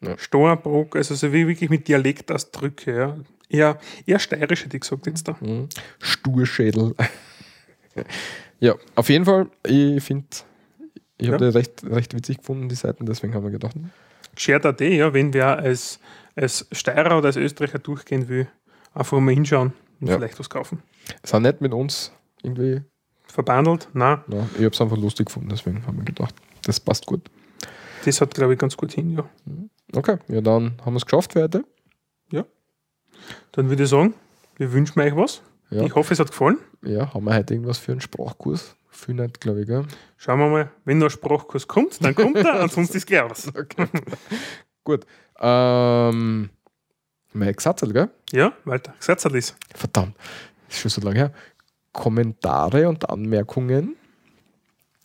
Ja. 0.00 0.16
Steuerbrock, 0.18 0.96
also 0.96 1.14
so 1.14 1.32
wie 1.32 1.46
wirklich 1.46 1.70
mit 1.70 1.88
Dialektausdrücke. 1.88 2.96
Ja. 2.96 3.16
Eher, 3.48 3.78
eher 4.06 4.18
steirisch 4.18 4.64
hätte 4.64 4.76
ich 4.76 4.80
gesagt 4.82 5.06
jetzt 5.06 5.28
da. 5.28 5.36
Mhm. 5.40 5.68
Sturschädel. 6.00 6.94
ja, 8.60 8.74
auf 8.94 9.08
jeden 9.08 9.24
Fall, 9.24 9.48
ich 9.64 10.02
finde, 10.02 10.26
ich 11.18 11.28
habe 11.30 11.44
Ja. 11.44 11.50
die 11.50 11.56
recht, 11.56 11.84
recht 11.84 12.14
witzig 12.14 12.38
gefunden, 12.38 12.68
die 12.68 12.74
Seiten, 12.74 13.06
deswegen 13.06 13.34
haben 13.34 13.44
wir 13.44 13.50
gedacht, 13.50 13.76
Shared.at, 14.36 14.80
ja, 14.80 15.14
wenn 15.14 15.32
wer 15.32 15.58
als, 15.58 15.98
als 16.36 16.66
Steirer 16.72 17.18
oder 17.18 17.26
als 17.26 17.36
Österreicher 17.36 17.78
durchgehen 17.80 18.28
will, 18.28 18.46
einfach 18.94 19.18
mal 19.18 19.34
hinschauen 19.34 19.72
und 20.00 20.06
Ja. 20.08 20.16
vielleicht 20.16 20.38
was 20.38 20.48
kaufen. 20.50 20.82
es 21.22 21.32
hat 21.34 21.42
nicht 21.42 21.60
mit 21.60 21.72
uns 21.74 22.12
irgendwie, 22.42 22.82
Verbandelt? 23.26 23.88
Nein, 23.92 24.20
na, 24.28 24.48
ich 24.54 24.58
habe 24.64 24.68
es 24.68 24.80
einfach 24.80 24.96
lustig 24.96 25.26
gefunden, 25.26 25.48
deswegen 25.48 25.84
haben 25.86 25.96
wir 25.98 26.04
gedacht, 26.04 26.34
das 26.64 26.78
passt 26.78 27.06
gut. 27.06 27.28
das 28.04 28.20
hat, 28.20 28.32
glaube 28.34 28.52
ich, 28.52 28.58
ganz 28.58 28.76
gut 28.76 28.92
hin, 28.92 29.10
ja. 29.10 29.28
Okay, 29.94 30.18
ja, 30.28 30.40
dann 30.40 30.76
haben 30.84 30.92
wir 30.94 30.98
es 30.98 31.04
geschafft 31.06 31.32
für 31.32 31.42
heute. 31.42 31.64
Dann 33.52 33.68
würde 33.70 33.82
ich 33.84 33.88
sagen, 33.88 34.14
wir 34.56 34.72
wünschen 34.72 35.00
euch 35.00 35.16
was. 35.16 35.40
Ja. 35.70 35.82
Ich 35.82 35.94
hoffe, 35.94 36.12
es 36.12 36.20
hat 36.20 36.28
gefallen. 36.30 36.58
Ja, 36.84 37.12
haben 37.14 37.24
wir 37.24 37.34
heute 37.34 37.54
irgendwas 37.54 37.78
für 37.78 37.92
einen 37.92 38.00
Sprachkurs? 38.02 38.76
Viel 38.90 39.14
nicht, 39.14 39.40
glaube 39.40 39.62
ich, 39.62 39.66
gell? 39.66 39.84
Schauen 40.16 40.38
wir 40.38 40.48
mal, 40.48 40.70
wenn 40.84 40.98
noch 40.98 41.06
ein 41.06 41.10
Sprachkurs 41.10 41.66
kommt, 41.66 42.04
dann 42.04 42.14
kommt 42.14 42.36
er, 42.36 42.60
ansonsten 42.62 42.98
ist 42.98 43.06
gleich 43.06 43.22
aus. 43.22 43.48
Okay. 43.48 43.86
gut. 44.86 45.06
Ähm, 45.38 46.48
mein 47.34 47.52
Gesatzel, 47.52 47.92
gell? 47.92 48.08
Ja, 48.32 48.54
Walter, 48.64 48.94
gesagt 48.98 49.24
das. 49.26 49.54
Verdammt, 49.74 50.16
ist 50.68 50.78
schon 50.78 50.90
so 50.90 51.02
lange 51.02 51.16
her. 51.16 51.32
Kommentare 51.92 52.88
und 52.88 53.08
Anmerkungen, 53.08 53.96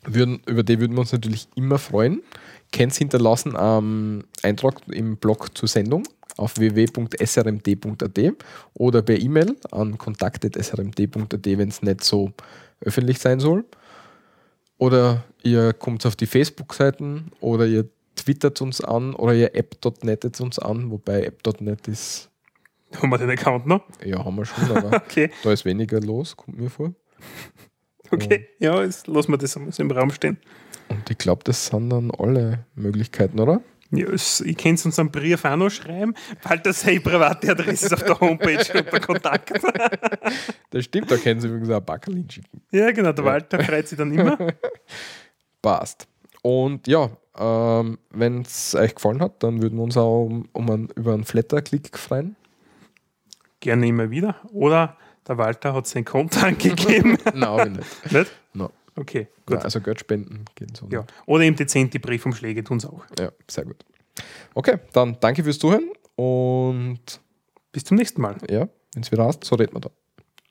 würden, 0.04 0.42
über 0.46 0.64
die 0.64 0.80
würden 0.80 0.94
wir 0.94 1.02
uns 1.02 1.12
natürlich 1.12 1.48
immer 1.56 1.78
freuen. 1.78 2.22
Könnt 2.72 2.94
hinterlassen 2.94 3.56
am 3.58 4.24
Eintrag 4.44 4.82
im 4.88 5.18
Blog 5.18 5.58
zur 5.58 5.68
Sendung 5.68 6.04
auf 6.38 6.58
www.srmd.at 6.58 8.20
oder 8.74 9.02
per 9.02 9.20
E-Mail 9.20 9.58
an 9.72 9.98
kontakt.srmd.at, 9.98 11.46
wenn 11.46 11.70
es 11.70 11.82
nicht 11.82 12.04
so 12.04 12.32
öffentlich 12.80 13.20
sein 13.20 13.40
soll. 13.40 13.66
Oder 14.78 15.24
ihr 15.44 15.74
kommt 15.74 16.06
auf 16.06 16.16
die 16.16 16.26
Facebook-Seiten 16.26 17.32
oder 17.40 17.68
ihr 17.68 17.88
twittert 18.24 18.62
uns 18.62 18.82
an 18.82 19.14
oder 19.16 19.34
ihr 19.34 19.56
app.net 19.56 20.40
uns 20.42 20.60
an, 20.60 20.92
wobei 20.92 21.24
app.net 21.24 21.88
ist, 21.88 22.30
Haben 23.02 23.10
wir 23.10 23.18
den 23.18 23.30
Account 23.30 23.66
noch? 23.68 23.82
ja, 24.04 24.24
haben 24.24 24.36
wir 24.36 24.46
schon, 24.46 24.76
aber 24.76 24.96
Okay, 25.06 25.32
da 25.44 25.52
ist 25.52 25.66
weniger 25.66 26.00
los, 26.00 26.36
kommt 26.36 26.60
mir 26.60 26.70
vor. 26.70 26.94
okay. 28.12 28.48
Ja, 28.60 28.82
jetzt 28.84 29.08
lassen 29.08 29.32
wir 29.32 29.38
das 29.38 29.56
einmal 29.58 29.72
so 29.72 29.84
im 29.84 29.92
Raum 29.92 30.12
stehen. 30.12 30.38
Und 30.90 31.10
ich 31.10 31.18
glaube, 31.18 31.44
das 31.46 31.68
sind 31.68 31.90
dann 31.90 32.12
alle 32.12 32.66
Möglichkeiten, 32.76 33.40
oder? 33.40 33.62
Ja, 33.94 34.08
ich 34.10 34.58
kann 34.58 34.76
es 34.76 34.86
uns 34.86 34.98
einen 35.00 35.12
Brief 35.12 35.44
auch 35.44 35.58
noch 35.58 35.70
schreiben, 35.70 36.14
weil 36.44 36.60
das 36.60 36.82
seine 36.82 37.02
private 37.02 37.52
Adresse 37.52 37.88
ist 37.88 37.94
auf 37.94 38.04
der 38.04 38.18
Homepage 38.20 38.58
unter 38.80 39.00
Kontakt. 39.00 39.52
Das 40.70 40.86
stimmt, 40.86 41.12
da 41.12 41.18
können 41.18 41.42
Sie 41.42 41.48
übrigens 41.50 41.70
auch 41.70 41.78
ein 41.80 41.86
Backerl 41.86 42.16
hinschicken. 42.16 42.62
Ja, 42.72 42.92
genau, 42.92 43.12
der 43.12 43.26
Walter 43.26 43.62
freut 43.62 43.90
sich 43.90 43.98
dann 43.98 44.14
immer. 44.14 44.38
Passt. 45.62 46.08
Und 46.42 46.88
ja, 46.88 47.10
ähm, 47.38 47.98
wenn 48.10 48.42
es 48.42 48.76
euch 48.76 48.96
gefallen 48.96 49.22
hat, 49.22 49.44
dann 49.44 49.62
würden 49.62 49.78
wir 49.78 49.84
uns 49.84 49.98
auch 49.98 50.26
um, 50.26 50.50
um 50.54 50.70
einen, 50.70 50.90
über 50.96 51.14
einen 51.14 51.24
Flatter-Klick 51.24 51.98
freuen. 51.98 52.36
Gerne 53.60 53.88
immer 53.88 54.10
wieder. 54.10 54.36
Oder 54.52 54.98
der 55.28 55.38
Walter 55.38 55.74
hat 55.74 55.88
sein 55.88 56.04
Konto 56.04 56.40
angegeben. 56.40 57.18
Nein, 57.34 57.74
nicht. 57.74 58.12
Nicht? 58.12 58.32
No. 58.54 58.72
Okay, 58.96 59.28
gut. 59.46 59.56
Nein, 59.58 59.64
also 59.64 59.80
Geld 59.82 60.00
spenden 60.00 60.46
gehen 60.56 60.74
so. 60.76 60.88
Ja. 60.90 61.06
Oder 61.26 61.44
eben 61.44 61.56
dezente 61.56 62.00
Briefumschläge 62.00 62.64
tun 62.64 62.78
es 62.78 62.86
auch. 62.86 63.06
ja, 63.18 63.32
sehr 63.50 63.66
gut. 63.66 63.86
Okay, 64.54 64.80
dann 64.94 65.18
danke 65.20 65.44
fürs 65.44 65.60
Zuhören 65.60 65.90
und 66.16 67.22
Bis 67.72 67.84
zum 67.86 67.98
nächsten 67.98 68.22
Mal. 68.22 68.36
ja, 68.50 68.68
wenn 68.94 69.04
es 69.04 69.12
wieder 69.12 69.26
hast, 69.26 69.44
so 69.46 69.56
reden 69.56 69.74
wir 69.74 69.80
da. 69.80 69.90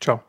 Ciao. 0.01 0.23